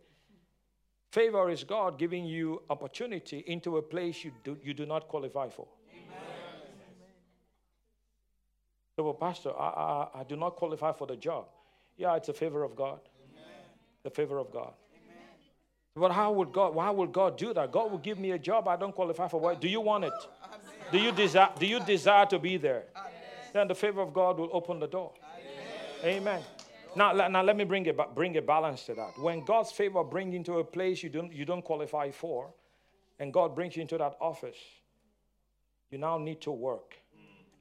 Favor 1.12 1.50
is 1.50 1.64
God 1.64 1.98
giving 1.98 2.26
you 2.26 2.62
opportunity 2.70 3.44
into 3.48 3.78
a 3.78 3.82
place 3.82 4.24
you 4.24 4.32
do, 4.44 4.58
you 4.62 4.74
do 4.74 4.86
not 4.86 5.08
qualify 5.08 5.50
for. 5.50 5.66
Amen. 5.90 6.20
So, 8.96 9.04
well, 9.04 9.14
Pastor, 9.14 9.52
I, 9.58 9.68
I, 9.68 10.20
I, 10.20 10.24
do 10.26 10.36
not 10.36 10.58
qualify 10.58 10.92
for 10.92 11.08
the 11.08 11.16
job. 11.16 11.46
Yeah, 11.98 12.16
it's 12.16 12.28
a 12.28 12.34
favor 12.34 12.64
of 12.64 12.76
God. 12.76 13.00
Amen. 13.32 13.50
The 14.04 14.10
favor 14.10 14.40
of 14.40 14.52
God. 14.52 14.74
But 15.96 16.12
how 16.12 16.34
would 16.34 16.52
God, 16.52 16.76
why 16.76 16.90
would 16.90 17.14
God 17.14 17.38
do 17.38 17.54
that? 17.54 17.72
God 17.72 17.90
will 17.90 18.00
give 18.00 18.20
me 18.20 18.32
a 18.32 18.40
job 18.40 18.68
I 18.68 18.76
don't 18.76 18.94
qualify 18.94 19.30
for. 19.30 19.40
Why? 19.40 19.56
Do 19.56 19.70
you 19.70 19.80
want 19.80 20.04
it? 20.04 20.14
Do 20.92 20.98
you 20.98 21.12
desire, 21.14 21.50
do 21.58 21.66
you 21.66 21.80
desire 21.80 22.26
to 22.28 22.38
be 22.38 22.58
there? 22.58 22.84
Then 23.54 23.70
the 23.70 23.76
favor 23.76 24.02
of 24.02 24.14
God 24.14 24.38
will 24.38 24.50
open 24.52 24.80
the 24.80 24.88
door. 24.88 25.14
Amen. 26.04 26.42
Now, 26.98 27.14
now 27.14 27.42
let 27.42 27.56
me 27.56 27.64
bring 27.64 27.88
a, 27.88 27.94
bring 27.94 28.36
a 28.38 28.42
balance 28.42 28.84
to 28.86 28.94
that. 28.96 29.18
When 29.20 29.46
God's 29.46 29.72
favor 29.72 30.04
brings 30.04 30.34
you 30.34 30.38
into 30.38 30.60
a 30.60 30.64
place 30.64 31.02
you 31.02 31.10
don't, 31.10 31.34
you 31.34 31.46
don't 31.46 31.64
qualify 31.64 32.12
for, 32.12 32.54
and 33.20 33.32
God 33.32 33.56
brings 33.56 33.78
you 33.78 33.82
into 33.82 33.98
that 33.98 34.16
office, 34.20 34.58
you 35.92 35.98
now 35.98 36.18
need 36.18 36.42
to 36.42 36.52
work 36.52 36.96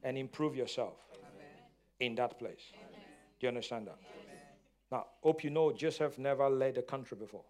and 0.03 0.17
improve 0.17 0.55
yourself 0.55 0.95
in 2.01 2.15
that 2.15 2.37
place. 2.37 2.71
Do 3.39 3.45
you 3.45 3.47
understand 3.47 3.87
that? 3.87 3.97
Now, 4.91 5.05
hope 5.21 5.43
you 5.43 5.49
know 5.49 5.71
Joseph 5.71 6.17
never 6.17 6.49
led 6.49 6.77
a 6.77 6.81
country 6.81 7.17
before. 7.17 7.43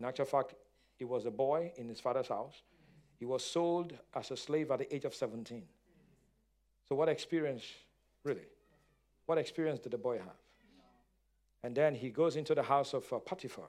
In 0.00 0.06
actual 0.06 0.24
fact, 0.24 0.54
he 0.98 1.04
was 1.04 1.26
a 1.26 1.30
boy 1.30 1.72
in 1.76 1.88
his 1.88 2.00
father's 2.00 2.28
house. 2.28 2.62
He 3.18 3.26
was 3.26 3.44
sold 3.44 3.92
as 4.14 4.30
a 4.30 4.36
slave 4.36 4.70
at 4.70 4.78
the 4.78 4.94
age 4.94 5.04
of 5.04 5.14
17. 5.14 5.62
So, 6.88 6.94
what 6.96 7.08
experience, 7.08 7.64
really? 8.24 8.46
What 9.26 9.38
experience 9.38 9.78
did 9.78 9.92
the 9.92 9.98
boy 9.98 10.18
have? 10.18 10.36
And 11.62 11.74
then 11.74 11.94
he 11.94 12.10
goes 12.10 12.36
into 12.36 12.54
the 12.54 12.62
house 12.62 12.94
of 12.94 13.10
uh, 13.12 13.18
Potiphar 13.18 13.68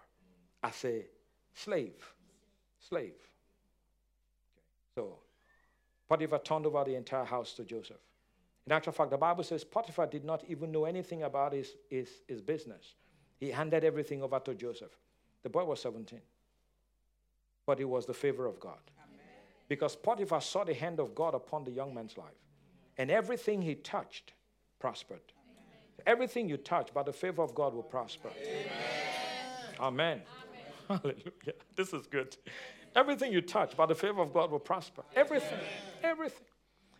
as 0.63 0.85
a 0.85 1.05
slave. 1.53 2.13
Slave. 2.79 3.13
So 4.95 5.19
Potiphar 6.09 6.39
turned 6.39 6.65
over 6.65 6.83
the 6.83 6.95
entire 6.95 7.25
house 7.25 7.53
to 7.53 7.63
Joseph. 7.63 8.01
In 8.65 8.71
actual 8.71 8.93
fact, 8.93 9.11
the 9.11 9.17
Bible 9.17 9.43
says 9.43 9.63
Potiphar 9.63 10.07
did 10.07 10.23
not 10.23 10.43
even 10.47 10.71
know 10.71 10.85
anything 10.85 11.23
about 11.23 11.53
his, 11.53 11.73
his, 11.89 12.09
his 12.27 12.41
business. 12.41 12.95
He 13.39 13.49
handed 13.49 13.83
everything 13.83 14.21
over 14.21 14.39
to 14.39 14.53
Joseph. 14.53 14.91
The 15.43 15.49
boy 15.49 15.63
was 15.65 15.81
17. 15.81 16.19
But 17.65 17.79
it 17.79 17.85
was 17.85 18.05
the 18.05 18.13
favor 18.13 18.45
of 18.45 18.59
God. 18.59 18.79
Amen. 19.03 19.19
Because 19.67 19.95
Potiphar 19.95 20.41
saw 20.41 20.63
the 20.63 20.73
hand 20.73 20.99
of 20.99 21.15
God 21.15 21.33
upon 21.35 21.63
the 21.63 21.71
young 21.71 21.93
man's 21.93 22.17
life. 22.17 22.27
And 22.97 23.09
everything 23.09 23.61
he 23.61 23.75
touched 23.75 24.33
prospered. 24.79 25.21
Amen. 25.31 26.03
Everything 26.05 26.49
you 26.49 26.57
touch 26.57 26.93
by 26.93 27.03
the 27.03 27.13
favor 27.13 27.41
of 27.41 27.55
God 27.55 27.73
will 27.73 27.83
prosper. 27.83 28.29
Amen. 28.39 28.67
Amen. 29.79 30.21
Hallelujah. 30.87 31.53
This 31.75 31.93
is 31.93 32.05
good. 32.07 32.35
Everything 32.95 33.31
you 33.31 33.41
touch 33.41 33.77
by 33.77 33.85
the 33.85 33.95
favor 33.95 34.21
of 34.21 34.33
God 34.33 34.51
will 34.51 34.59
prosper. 34.59 35.03
Everything. 35.15 35.59
Everything. 36.03 36.45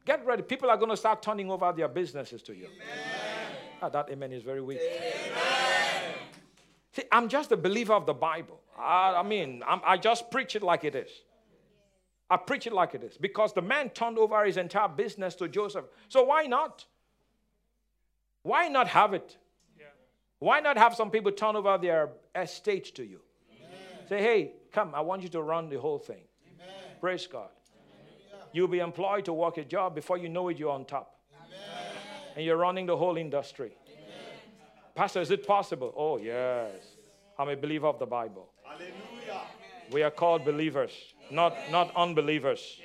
Get 0.05 0.25
ready. 0.25 0.41
People 0.41 0.69
are 0.69 0.77
going 0.77 0.89
to 0.89 0.97
start 0.97 1.21
turning 1.21 1.51
over 1.51 1.71
their 1.73 1.87
businesses 1.87 2.41
to 2.43 2.55
you. 2.55 2.67
Ah, 3.81 3.89
that 3.89 4.09
amen 4.09 4.31
is 4.31 4.43
very 4.43 4.61
weak. 4.61 4.79
Amen. 6.93 7.03
See, 7.03 7.03
I'm 7.11 7.29
just 7.29 7.51
a 7.51 7.57
believer 7.57 7.93
of 7.93 8.05
the 8.05 8.13
Bible. 8.13 8.59
I, 8.77 9.15
I 9.17 9.23
mean, 9.23 9.63
I'm, 9.67 9.81
I 9.85 9.97
just 9.97 10.31
preach 10.31 10.55
it 10.55 10.63
like 10.63 10.83
it 10.83 10.95
is. 10.95 11.09
I 12.29 12.37
preach 12.37 12.65
it 12.65 12.73
like 12.73 12.95
it 12.95 13.03
is 13.03 13.17
because 13.17 13.53
the 13.53 13.61
man 13.61 13.89
turned 13.89 14.17
over 14.17 14.45
his 14.45 14.55
entire 14.55 14.87
business 14.87 15.35
to 15.35 15.49
Joseph. 15.49 15.85
So 16.07 16.23
why 16.23 16.43
not? 16.43 16.85
Why 18.43 18.69
not 18.69 18.87
have 18.87 19.13
it? 19.13 19.37
Yeah. 19.77 19.87
Why 20.39 20.61
not 20.61 20.77
have 20.77 20.95
some 20.95 21.11
people 21.11 21.33
turn 21.33 21.57
over 21.57 21.77
their 21.77 22.09
estate 22.33 22.95
to 22.95 23.03
you? 23.03 23.19
Amen. 23.53 24.07
Say, 24.07 24.21
hey, 24.21 24.51
come, 24.71 24.95
I 24.95 25.01
want 25.01 25.23
you 25.23 25.29
to 25.29 25.41
run 25.41 25.69
the 25.69 25.79
whole 25.79 25.99
thing. 25.99 26.23
Amen. 26.55 26.73
Praise 27.01 27.27
God. 27.27 27.49
You'll 28.53 28.67
be 28.67 28.79
employed 28.79 29.25
to 29.25 29.33
work 29.33 29.57
a 29.57 29.63
job. 29.65 29.95
Before 29.95 30.17
you 30.17 30.29
know 30.29 30.47
it, 30.49 30.57
you're 30.57 30.71
on 30.71 30.85
top. 30.85 31.19
Amen. 31.45 31.59
And 32.35 32.45
you're 32.45 32.57
running 32.57 32.85
the 32.85 32.97
whole 32.97 33.17
industry. 33.17 33.71
Pastor, 34.95 35.21
is 35.21 35.31
it 35.31 35.45
possible? 35.47 35.93
Oh, 35.95 36.17
yes. 36.17 36.71
I'm 37.37 37.49
a 37.49 37.55
believer 37.55 37.87
of 37.87 37.99
the 37.99 38.05
Bible. 38.05 38.49
Hallelujah. 38.63 39.41
We 39.91 40.03
are 40.03 40.11
called 40.11 40.45
believers, 40.45 40.91
not, 41.29 41.55
not 41.69 41.93
unbelievers. 41.95 42.79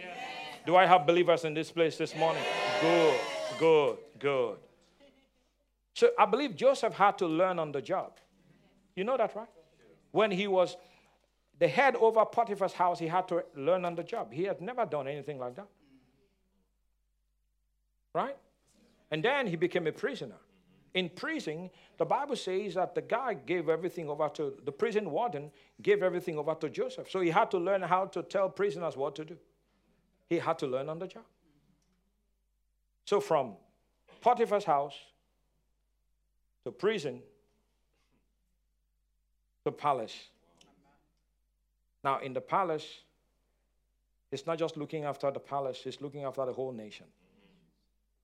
Do 0.65 0.77
I 0.77 0.87
have 0.87 1.07
believers 1.07 1.45
in 1.45 1.55
this 1.55 1.71
place 1.71 1.97
this 1.97 2.17
morning? 2.17 2.43
Good, 2.81 3.21
good, 3.59 3.97
good. 4.19 4.57
So 5.95 6.11
I 6.19 6.27
believe 6.27 6.57
Joseph 6.57 6.95
had 6.95 7.17
to 7.19 7.27
learn 7.27 7.59
on 7.59 7.73
the 7.73 7.81
job. 7.81 8.19
You 8.97 9.05
know 9.05 9.17
that, 9.17 9.35
right? 9.37 9.49
When 10.11 10.31
he 10.31 10.49
was 10.49 10.77
the 11.59 11.69
head 11.69 11.97
over 11.97 12.25
Potiphar's 12.25 12.73
house, 12.73 12.99
he 12.99 13.07
had 13.07 13.29
to 13.29 13.45
learn 13.55 13.85
on 13.85 13.95
the 13.95 14.03
job. 14.03 14.33
He 14.33 14.45
had 14.45 14.61
never 14.61 14.85
done 14.85 15.07
anything 15.07 15.39
like 15.39 15.55
that. 15.57 15.69
Right? 18.13 18.37
And 19.11 19.23
then 19.23 19.47
he 19.47 19.57
became 19.57 19.87
a 19.87 19.93
prisoner. 19.93 20.37
In 20.97 21.11
prison, 21.11 21.71
the 21.99 22.05
Bible 22.05 22.37
says 22.37 22.75
that 22.75 22.95
the 22.95 23.03
guy 23.03 23.35
gave 23.35 23.69
everything 23.69 24.09
over 24.09 24.29
to 24.31 24.55
the 24.65 24.73
prison 24.73 25.11
warden, 25.11 25.51
gave 25.83 26.03
everything 26.03 26.39
over 26.39 26.55
to 26.55 26.69
Joseph. 26.69 27.11
So 27.11 27.21
he 27.21 27.31
had 27.31 27.51
to 27.53 27.59
learn 27.59 27.83
how 27.83 28.07
to 28.07 28.23
tell 28.23 28.49
prisoners 28.49 28.97
what 28.97 29.15
to 29.17 29.25
do. 29.25 29.37
He 30.29 30.39
had 30.39 30.59
to 30.61 30.67
learn 30.67 30.89
on 30.89 30.99
the 30.99 31.07
job. 31.07 31.25
So 33.05 33.21
from 33.21 33.55
Potiphar's 34.21 34.65
house 34.65 34.95
to 36.65 36.73
prison 36.73 37.23
to 39.65 39.71
palace 39.71 40.17
now, 42.07 42.21
in 42.21 42.33
the 42.33 42.41
palace, 42.41 42.87
it's 44.31 44.47
not 44.47 44.61
just 44.61 44.77
looking 44.77 45.03
after 45.03 45.29
the 45.33 45.41
palace, 45.41 45.83
it's 45.87 46.01
looking 46.01 46.23
after 46.23 46.47
the 46.47 46.53
whole 46.53 46.71
nation. 46.71 47.07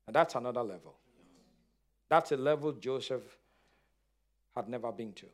And 0.07 0.15
that's 0.15 0.37
another 0.37 0.63
level. 0.63 0.95
That's 2.13 2.31
a 2.31 2.37
level 2.37 2.73
Joseph 2.73 3.23
had 4.55 4.69
never 4.69 4.93
been 4.93 5.15
to. 5.15 5.25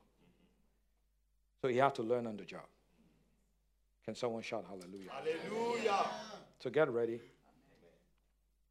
So 1.61 1.67
he 1.67 1.77
had 1.79 1.93
to 1.97 2.05
learn 2.05 2.25
on 2.29 2.37
the 2.37 2.45
job. 2.45 2.69
Can 4.05 4.15
someone 4.15 4.43
shout 4.43 4.65
hallelujah? 4.65 5.11
Hallelujah. 5.11 6.07
So 6.61 6.71
get 6.71 6.89
ready. 6.89 7.21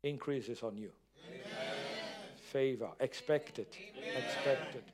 Increase 0.04 0.48
is 0.48 0.64
on 0.64 0.78
you. 0.78 0.90
Amen. 1.28 1.42
Favor. 2.54 2.92
Expect 3.02 3.60
it. 3.60 3.76
Amen. 3.78 4.24
Expect 4.24 4.76
it. 4.76 4.86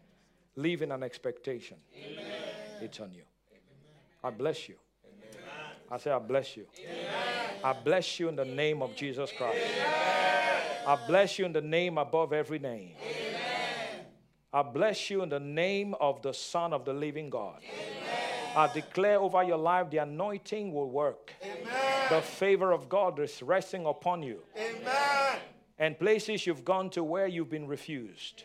Live 0.56 0.82
in 0.82 0.92
an 0.92 1.04
expectation. 1.04 1.78
Amen. 1.96 2.26
It's 2.82 3.00
on 3.00 3.14
you. 3.14 3.26
I 4.24 4.32
bless 4.32 4.68
you. 4.68 4.76
I 5.92 6.00
say, 6.00 6.10
I 6.10 6.18
bless 6.18 6.58
you. 6.58 6.66
I 7.64 7.74
bless 7.74 8.20
you 8.20 8.30
in 8.30 8.36
the 8.36 8.46
name 8.46 8.82
of 8.82 8.96
Jesus 8.96 9.32
Christ. 9.38 9.60
Amen. 10.86 11.00
I 11.04 11.08
bless 11.08 11.40
you 11.40 11.46
in 11.46 11.54
the 11.54 11.62
name 11.62 11.98
above 11.98 12.34
every 12.34 12.60
name. 12.60 12.96
I 14.52 14.62
bless 14.62 15.10
you 15.10 15.24
in 15.24 15.30
the 15.30 15.40
name 15.40 15.96
of 16.00 16.22
the 16.22 16.34
Son 16.34 16.74
of 16.74 16.86
the 16.86 16.94
living 16.94 17.30
God. 17.30 17.62
I 18.56 18.68
declare 18.72 19.20
over 19.20 19.42
your 19.44 19.58
life 19.58 19.90
the 19.90 19.98
anointing 19.98 20.72
will 20.72 20.90
work. 20.90 21.34
The 22.10 22.22
favor 22.22 22.72
of 22.72 22.88
God 22.88 23.20
is 23.20 23.42
resting 23.42 23.86
upon 23.88 24.22
you. 24.22 24.42
Amen. 24.56 25.40
And 25.80 25.98
places 25.98 26.46
you've 26.46 26.64
gone 26.64 26.92
to 26.92 27.04
where 27.04 27.26
you've 27.26 27.50
been 27.50 27.68
refused. 27.68 28.44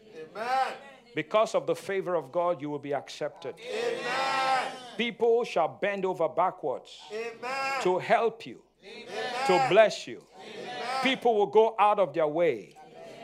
Because 1.14 1.55
of 1.55 1.66
the 1.66 1.74
favor 1.74 2.14
of 2.14 2.32
God, 2.32 2.62
you 2.62 2.70
will 2.70 2.78
be 2.78 2.95
accepted. 2.95 3.55
Amen. 3.61 4.72
People 4.97 5.45
shall 5.45 5.68
bend 5.68 6.05
over 6.05 6.28
backwards 6.28 6.99
Amen. 7.12 7.82
to 7.82 7.99
help 7.99 8.47
you, 8.47 8.62
Amen. 8.82 9.47
to 9.47 9.66
bless 9.68 10.07
you. 10.07 10.22
People 11.03 11.34
will 11.36 11.46
go 11.46 11.74
out 11.78 11.99
of 11.99 12.12
their 12.12 12.26
way 12.26 12.74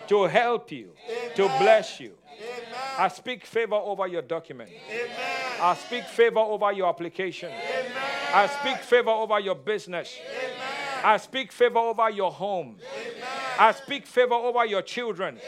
to 0.09 0.25
help 0.25 0.71
you, 0.71 0.91
to 1.35 1.47
bless 1.59 2.01
you. 2.01 2.13
I 2.99 3.09
speak 3.09 3.45
favor 3.45 3.75
over 3.75 4.07
your 4.07 4.23
document. 4.23 4.71
I 5.61 5.75
speak 5.75 6.05
favor 6.05 6.41
over 6.41 6.73
your 6.73 6.89
application. 6.89 7.51
I 8.33 8.47
speak 8.47 8.79
favor 8.79 9.11
over 9.11 9.41
your 9.41 9.55
business. 9.55 10.17
I 11.03 11.17
speak 11.19 11.53
favor 11.53 11.79
over 11.79 12.11
your 12.11 12.33
home. 12.33 12.77
I 13.59 13.73
speak 13.73 14.07
favor 14.07 14.35
over 14.35 14.65
your 14.65 14.83
children. 14.83 15.39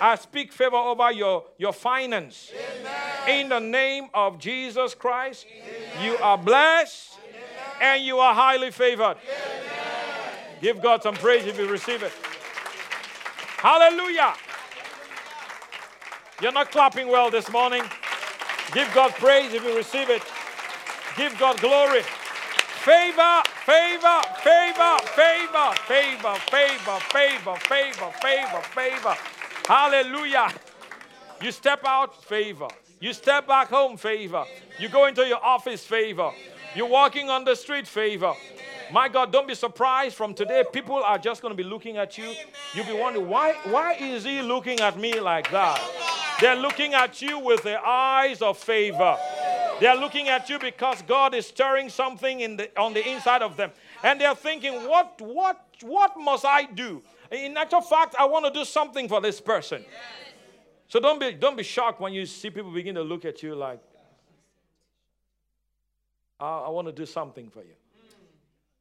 I 0.00 0.14
speak 0.14 0.52
favor 0.52 0.76
over 0.76 1.10
your, 1.10 1.44
your 1.58 1.72
finance. 1.72 2.52
Amen. 2.54 3.40
In 3.40 3.48
the 3.48 3.58
name 3.58 4.08
of 4.14 4.38
Jesus 4.38 4.94
Christ, 4.94 5.46
Amen. 5.50 6.04
you 6.04 6.16
are 6.18 6.38
blessed 6.38 7.18
Amen. 7.28 7.94
and 7.96 8.04
you 8.04 8.18
are 8.18 8.32
highly 8.32 8.70
favored. 8.70 9.16
Give 10.60 10.80
God 10.82 11.02
some 11.02 11.14
praise 11.14 11.46
if 11.46 11.58
you 11.58 11.68
receive 11.68 12.02
it. 12.02 12.12
Hallelujah. 13.58 14.34
You're 16.40 16.52
not 16.52 16.70
clapping 16.70 17.08
well 17.08 17.30
this 17.30 17.50
morning. 17.50 17.82
Give 18.72 18.88
God 18.94 19.12
praise 19.14 19.52
if 19.52 19.64
you 19.64 19.76
receive 19.76 20.10
it. 20.10 20.22
Give 21.16 21.36
God 21.38 21.60
glory. 21.60 22.02
Favor, 22.02 23.42
favor, 23.66 24.20
favor, 24.42 24.96
favor, 25.16 25.72
favor, 25.86 26.34
favor, 26.50 26.98
favor, 27.10 27.56
favor, 27.56 28.12
favor, 28.22 28.62
favor. 28.62 29.16
Hallelujah. 29.66 30.48
You 31.42 31.52
step 31.52 31.80
out, 31.84 32.24
favor. 32.24 32.68
You 33.00 33.12
step 33.12 33.46
back 33.46 33.68
home, 33.68 33.96
favor. 33.96 34.44
You 34.78 34.88
go 34.88 35.06
into 35.06 35.26
your 35.26 35.44
office, 35.44 35.84
favor. 35.84 36.30
You're 36.74 36.88
walking 36.88 37.30
on 37.30 37.44
the 37.44 37.54
street, 37.54 37.86
favor. 37.86 38.34
My 38.92 39.08
God, 39.08 39.32
don't 39.32 39.46
be 39.46 39.54
surprised 39.54 40.16
from 40.16 40.34
today. 40.34 40.64
People 40.72 40.96
are 40.96 41.18
just 41.18 41.42
going 41.42 41.52
to 41.52 41.56
be 41.56 41.68
looking 41.68 41.96
at 41.98 42.16
you. 42.16 42.32
You'll 42.74 42.86
be 42.86 42.92
wondering, 42.92 43.28
why, 43.28 43.54
why 43.64 43.94
is 43.94 44.24
he 44.24 44.40
looking 44.40 44.80
at 44.80 44.98
me 44.98 45.20
like 45.20 45.50
that? 45.50 45.80
They're 46.40 46.56
looking 46.56 46.94
at 46.94 47.20
you 47.20 47.38
with 47.38 47.62
the 47.64 47.78
eyes 47.84 48.40
of 48.40 48.56
favor. 48.58 49.18
They're 49.80 49.96
looking 49.96 50.28
at 50.28 50.48
you 50.48 50.58
because 50.58 51.02
God 51.02 51.34
is 51.34 51.46
stirring 51.46 51.88
something 51.88 52.40
in 52.40 52.56
the, 52.56 52.80
on 52.80 52.94
the 52.94 53.06
inside 53.08 53.42
of 53.42 53.56
them. 53.56 53.70
And 54.02 54.20
they're 54.20 54.34
thinking, 54.34 54.88
what, 54.88 55.20
what, 55.20 55.64
what 55.82 56.18
must 56.18 56.44
I 56.44 56.64
do? 56.64 57.02
In 57.30 57.56
actual 57.56 57.82
fact, 57.82 58.14
I 58.18 58.24
want 58.24 58.46
to 58.46 58.50
do 58.50 58.64
something 58.64 59.08
for 59.08 59.20
this 59.20 59.40
person. 59.40 59.84
So 60.88 60.98
don't 60.98 61.20
be, 61.20 61.32
don't 61.32 61.56
be 61.56 61.62
shocked 61.62 62.00
when 62.00 62.12
you 62.12 62.24
see 62.24 62.50
people 62.50 62.70
begin 62.70 62.94
to 62.94 63.02
look 63.02 63.24
at 63.24 63.42
you 63.42 63.54
like, 63.54 63.80
I, 66.40 66.60
I 66.60 66.68
want 66.70 66.88
to 66.88 66.92
do 66.92 67.04
something 67.04 67.50
for 67.50 67.60
you. 67.60 67.74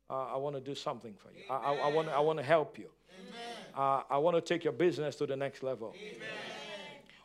Uh, 0.09 0.33
I 0.33 0.37
want 0.37 0.55
to 0.55 0.61
do 0.61 0.73
something 0.73 1.13
for 1.13 1.29
you. 1.31 1.43
I, 1.49 1.55
I, 1.55 1.73
I, 1.75 1.87
want, 1.93 2.09
I 2.09 2.19
want 2.19 2.39
to 2.39 2.45
help 2.45 2.77
you. 2.77 2.89
Uh, 3.75 4.01
I 4.09 4.17
want 4.17 4.35
to 4.35 4.41
take 4.41 4.63
your 4.63 4.73
business 4.73 5.15
to 5.17 5.25
the 5.27 5.35
next 5.35 5.63
level. 5.63 5.93
Amen. 5.95 6.27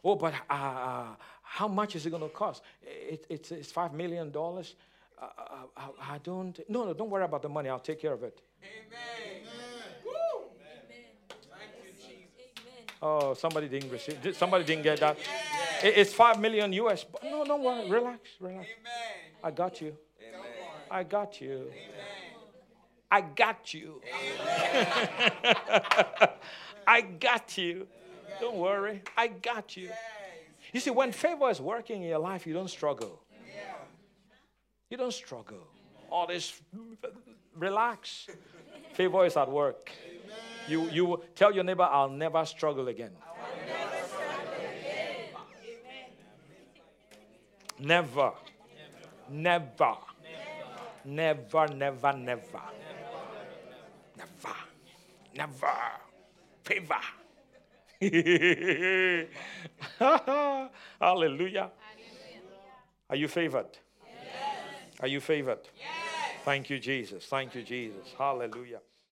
Oh, 0.04 0.16
but 0.16 0.34
uh, 0.50 0.52
uh, 0.52 1.06
how 1.42 1.68
much 1.68 1.94
is 1.96 2.04
it 2.06 2.10
going 2.10 2.22
to 2.22 2.28
cost? 2.28 2.62
It, 2.82 3.24
it's, 3.28 3.52
it's 3.52 3.72
$5 3.72 3.92
million. 3.92 4.32
Uh, 4.34 4.40
uh, 4.40 5.24
I, 5.76 6.14
I, 6.14 6.18
don't, 6.18 6.58
no, 6.68 6.84
no, 6.84 6.92
don't 6.92 7.08
worry 7.08 7.24
about 7.24 7.42
the 7.42 7.48
money. 7.48 7.68
I'll 7.68 7.78
take 7.78 8.00
care 8.00 8.12
of 8.12 8.22
it. 8.22 8.40
Amen. 8.62 9.02
Oh, 13.04 13.34
somebody 13.34 13.66
didn't 13.68 13.90
receive. 13.90 14.36
Somebody 14.36 14.64
didn't 14.64 14.84
get 14.84 15.00
that. 15.00 15.18
It's 15.82 16.14
five 16.14 16.38
million 16.38 16.72
US. 16.74 17.04
No, 17.24 17.44
don't 17.44 17.60
worry. 17.60 17.90
Relax, 17.90 18.20
relax. 18.38 18.68
I 19.42 19.50
got 19.50 19.80
you. 19.80 19.96
I 20.88 21.02
got 21.02 21.40
you. 21.40 21.72
I 23.12 23.20
got 23.20 23.74
you. 23.74 24.00
I 26.86 27.02
got 27.02 27.58
you. 27.58 27.86
Don't 28.40 28.56
worry. 28.56 29.02
I 29.14 29.26
got 29.28 29.76
you. 29.76 29.90
You 30.72 30.80
see, 30.80 30.88
when 30.88 31.12
favor 31.12 31.50
is 31.50 31.60
working 31.60 32.00
in 32.02 32.08
your 32.08 32.20
life, 32.20 32.46
you 32.46 32.54
don't 32.54 32.70
struggle. 32.70 33.20
You 34.88 34.96
don't 34.96 35.12
struggle. 35.12 35.66
All 36.10 36.26
this, 36.26 36.58
relax. 37.54 38.28
Favor 38.94 39.26
is 39.26 39.36
at 39.36 39.50
work. 39.50 39.92
You, 40.66 40.88
you 40.88 41.22
tell 41.34 41.52
your 41.52 41.64
neighbor, 41.64 41.82
I'll 41.82 42.08
never 42.08 42.46
struggle 42.46 42.88
again. 42.88 43.12
Never. 47.78 48.32
Never. 49.30 49.96
Never, 51.04 51.68
never, 51.68 52.12
never. 52.12 52.12
Never. 52.14 52.62
Never. 55.34 55.72
Favor. 56.64 56.94
Hallelujah. 61.00 61.70
Are 63.10 63.16
you 63.16 63.28
favored? 63.28 63.78
Are 65.00 65.06
you 65.06 65.20
favored? 65.20 65.68
Thank 66.44 66.70
you, 66.70 66.78
Jesus. 66.78 67.26
Thank 67.26 67.54
you, 67.54 67.62
Jesus. 67.62 68.14
Hallelujah. 68.18 68.80